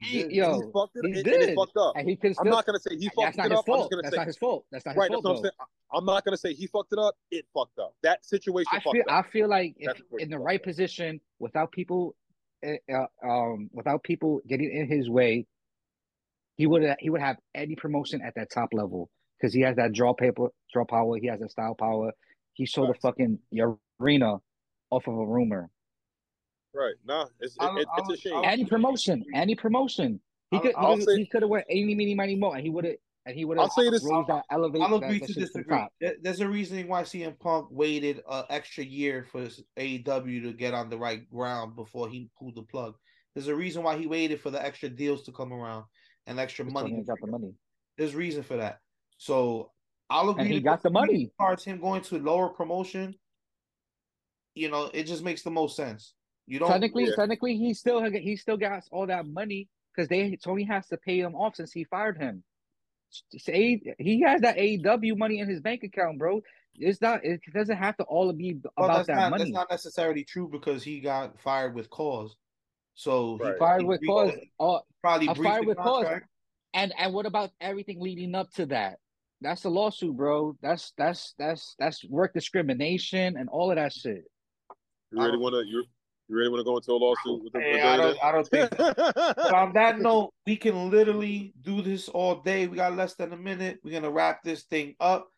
He, 0.00 0.26
yo, 0.32 0.60
he 0.60 0.70
fucked 0.72 0.96
it, 0.96 1.06
he 1.06 1.12
and, 1.12 1.24
did. 1.24 1.34
and 1.34 1.50
it 1.50 1.54
fucked 1.56 1.76
up. 1.76 1.94
and 1.96 2.08
he 2.08 2.14
could 2.14 2.34
still. 2.34 2.46
I'm 2.46 2.50
not 2.50 2.66
gonna 2.66 2.78
say 2.78 2.96
he 2.96 3.08
fucked 3.08 3.36
it 3.36 3.40
up. 3.52 3.64
I'm 3.68 3.78
just 3.78 3.90
gonna 3.90 4.02
That's 4.02 4.14
say 4.14 4.16
not 4.16 4.26
his 4.28 4.36
fault. 4.36 4.64
That's 4.70 4.86
not 4.86 4.92
his 4.92 4.98
right. 5.00 5.10
fault. 5.10 5.24
That's 5.24 5.24
what 5.24 5.36
I'm 5.36 5.42
saying. 5.42 5.52
I'm 5.92 6.04
not 6.04 6.24
gonna 6.24 6.36
say 6.36 6.54
he 6.54 6.66
fucked 6.68 6.92
it 6.92 6.98
up. 7.00 7.16
It 7.32 7.46
fucked 7.52 7.78
up. 7.80 7.94
That 8.02 8.24
situation 8.24 8.68
I 8.72 8.76
fucked 8.80 8.94
feel 8.96 9.04
up. 9.08 9.26
I 9.26 9.28
feel 9.30 9.48
like 9.48 9.74
if 9.78 10.00
in 10.18 10.30
the 10.30 10.38
right 10.38 10.60
up. 10.60 10.64
position 10.64 11.20
without 11.40 11.72
people 11.72 12.14
uh, 12.64 12.74
uh, 12.92 13.06
um 13.28 13.70
without 13.72 14.04
people 14.04 14.40
getting 14.46 14.70
in 14.70 14.88
his 14.88 15.10
way, 15.10 15.46
he 16.56 16.66
would 16.66 16.84
he 17.00 17.10
would 17.10 17.20
have 17.20 17.38
any 17.54 17.74
promotion 17.74 18.22
at 18.22 18.34
that 18.36 18.50
top 18.52 18.68
level 18.72 19.10
because 19.38 19.52
he 19.52 19.62
has 19.62 19.76
that 19.76 19.92
draw 19.92 20.14
paper 20.14 20.48
draw 20.72 20.84
power, 20.84 21.18
he 21.18 21.26
has 21.26 21.40
that 21.40 21.50
style 21.50 21.74
power. 21.74 22.12
He 22.54 22.66
sold 22.66 22.88
the 22.90 22.94
Facts. 22.94 23.02
fucking 23.02 23.38
arena 24.00 24.36
off 24.90 25.06
of 25.06 25.14
a 25.14 25.26
rumor. 25.26 25.70
Right. 26.78 26.94
Nah, 27.04 27.26
it's 27.40 27.56
I'll- 27.58 27.76
it, 27.76 27.80
it's 27.80 27.88
I'll- 28.08 28.12
a 28.12 28.16
shame. 28.16 28.40
Any 28.44 28.64
promotion, 28.64 29.24
any 29.34 29.54
promotion. 29.56 30.20
He 30.50 30.56
I'll- 30.56 30.62
could 30.62 30.74
I'll 30.76 30.96
he, 30.96 31.04
he 31.16 31.26
could 31.26 31.42
have 31.42 31.50
went 31.50 31.66
any 31.68 31.94
many 31.94 32.14
money 32.14 32.36
more 32.36 32.54
and 32.54 32.62
he 32.64 32.70
would 32.70 32.84
have 32.84 32.94
and 33.26 33.36
he 33.36 33.44
would 33.44 33.58
have 33.58 33.64
I'll 33.64 33.70
say 33.70 33.90
this- 33.90 34.04
raised 34.04 34.28
that 34.28 34.44
elevate 34.50 34.80
I'll 34.82 34.94
agree 34.94 35.18
to 35.18 35.26
shit 35.26 35.34
to 35.34 35.40
the 35.40 35.46
disagree. 35.46 36.12
There's 36.22 36.40
a 36.40 36.48
reason 36.48 36.86
why 36.86 37.02
CM 37.02 37.38
Punk 37.38 37.66
waited 37.70 38.22
an 38.30 38.44
extra 38.48 38.84
year 38.84 39.26
for 39.30 39.40
his 39.40 39.62
AEW 39.76 40.42
to 40.44 40.52
get 40.52 40.72
on 40.72 40.88
the 40.88 40.96
right 40.96 41.28
ground 41.28 41.74
before 41.74 42.08
he 42.08 42.30
pulled 42.38 42.54
the 42.54 42.62
plug. 42.62 42.94
There's 43.34 43.48
a 43.48 43.54
reason 43.56 43.82
why 43.82 43.98
he 43.98 44.06
waited 44.06 44.40
for 44.40 44.50
the 44.50 44.64
extra 44.64 44.88
deals 44.88 45.22
to 45.24 45.32
come 45.32 45.52
around 45.52 45.84
and 46.26 46.38
extra 46.38 46.64
Just 46.64 46.74
money. 46.74 46.90
told 46.90 47.00
him 47.00 47.04
to 47.06 47.12
he 47.12 47.16
got 47.20 47.20
the 47.26 47.30
money. 47.30 47.54
There's 47.98 48.14
reason 48.14 48.42
for 48.44 48.56
that. 48.56 48.78
So 49.18 49.72
I'll 50.08 50.30
agree. 50.30 50.42
And 50.44 50.50
he 50.52 50.58
to 50.60 50.64
got 50.64 50.82
the 50.82 50.90
money. 50.90 51.24
As 51.24 51.30
far 51.36 51.52
as 51.52 51.64
him 51.64 51.80
going 51.80 52.02
to 52.02 52.18
lower 52.18 52.48
promotion, 52.48 53.14
you 54.54 54.70
know, 54.70 54.90
it 54.94 55.04
just 55.04 55.22
makes 55.24 55.42
the 55.42 55.50
most 55.50 55.76
sense. 55.76 56.14
You 56.48 56.58
don't 56.58 56.70
Technically, 56.70 57.04
yeah. 57.04 57.14
technically, 57.14 57.58
he 57.58 57.74
still 57.74 58.02
he 58.10 58.34
still 58.36 58.56
got 58.56 58.82
all 58.90 59.06
that 59.06 59.26
money 59.26 59.68
because 59.94 60.08
they 60.08 60.34
Tony 60.42 60.64
has 60.64 60.86
to 60.88 60.96
pay 60.96 61.20
him 61.20 61.34
off 61.34 61.56
since 61.56 61.72
he 61.72 61.84
fired 61.84 62.16
him. 62.16 62.42
Say 63.36 63.82
he 63.98 64.22
has 64.22 64.40
that 64.40 64.56
AEW 64.56 65.16
money 65.18 65.40
in 65.40 65.48
his 65.48 65.60
bank 65.60 65.82
account, 65.82 66.18
bro. 66.18 66.40
It's 66.74 67.02
not. 67.02 67.22
It 67.22 67.42
doesn't 67.52 67.76
have 67.76 67.98
to 67.98 68.04
all 68.04 68.32
be 68.32 68.54
Well, 68.78 68.86
about 68.86 68.96
that's 68.96 69.06
that 69.08 69.14
not 69.16 69.30
money. 69.32 69.44
that's 69.44 69.52
not 69.52 69.70
necessarily 69.70 70.24
true 70.24 70.48
because 70.50 70.82
he 70.82 71.00
got 71.00 71.38
fired 71.38 71.74
with 71.74 71.90
cause. 71.90 72.34
So 72.94 73.38
he, 73.42 73.50
fired 73.58 73.82
he 73.82 73.86
with 73.86 74.00
cause. 74.06 74.32
Oh, 74.58 74.80
probably 75.02 75.28
a 75.28 75.34
fired 75.34 75.64
the 75.64 75.68
with 75.68 75.76
cause. 75.78 76.06
and 76.72 76.94
and 76.96 77.12
what 77.12 77.26
about 77.26 77.50
everything 77.60 78.00
leading 78.00 78.34
up 78.34 78.50
to 78.52 78.64
that? 78.66 78.96
That's 79.42 79.64
a 79.64 79.68
lawsuit, 79.68 80.16
bro. 80.16 80.56
That's 80.62 80.92
that's 80.96 81.34
that's 81.38 81.74
that's 81.78 82.04
work 82.06 82.32
discrimination 82.32 83.36
and 83.36 83.50
all 83.50 83.70
of 83.70 83.76
that 83.76 83.92
shit. 83.92 84.24
You 85.12 85.22
really 85.22 85.38
want 85.38 85.54
to 85.54 85.66
you 85.66 85.84
you 86.28 86.36
really 86.36 86.50
want 86.50 86.60
to 86.60 86.64
go 86.64 86.76
into 86.76 86.92
a 86.92 86.94
lawsuit 86.94 87.44
with 87.44 87.52
the, 87.54 87.60
Hey, 87.60 87.80
I 87.80 87.96
don't 87.96 88.18
I 88.22 88.32
don't 88.32 88.46
think 88.46 88.74
so. 88.76 88.92
But 89.16 89.54
on 89.54 89.72
that 89.72 89.98
note, 89.98 90.32
we 90.46 90.56
can 90.56 90.90
literally 90.90 91.54
do 91.62 91.80
this 91.80 92.08
all 92.08 92.36
day. 92.36 92.66
We 92.66 92.76
got 92.76 92.96
less 92.96 93.14
than 93.14 93.32
a 93.32 93.36
minute. 93.36 93.78
We're 93.82 93.92
gonna 93.92 94.10
wrap 94.10 94.42
this 94.42 94.64
thing 94.64 94.94
up. 95.00 95.28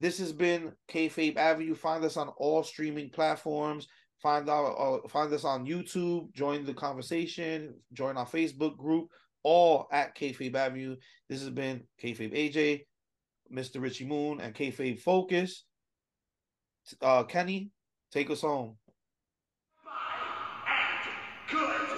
This 0.00 0.18
has 0.18 0.32
been 0.32 0.72
Kayfabe 0.90 1.36
Avenue. 1.36 1.74
Find 1.74 2.04
us 2.04 2.16
on 2.16 2.28
all 2.38 2.62
streaming 2.62 3.10
platforms. 3.10 3.88
Find 4.22 4.48
out, 4.48 4.72
uh, 4.72 5.08
find 5.08 5.32
us 5.32 5.44
on 5.44 5.66
YouTube. 5.66 6.32
Join 6.32 6.64
the 6.64 6.74
conversation. 6.74 7.74
Join 7.92 8.16
our 8.16 8.26
Facebook 8.26 8.76
group. 8.76 9.08
All 9.42 9.86
at 9.92 10.16
Kayfabe 10.16 10.54
Avenue. 10.54 10.96
This 11.28 11.40
has 11.40 11.50
been 11.50 11.84
Kayfabe 12.02 12.32
AJ, 12.32 12.84
Mr. 13.52 13.80
Richie 13.80 14.06
Moon, 14.06 14.40
and 14.40 14.54
Kayfabe 14.54 15.00
Focus. 15.00 15.64
Uh, 17.02 17.24
Kenny, 17.24 17.70
take 18.12 18.30
us 18.30 18.40
home. 18.40 18.76
Good. 21.50 21.97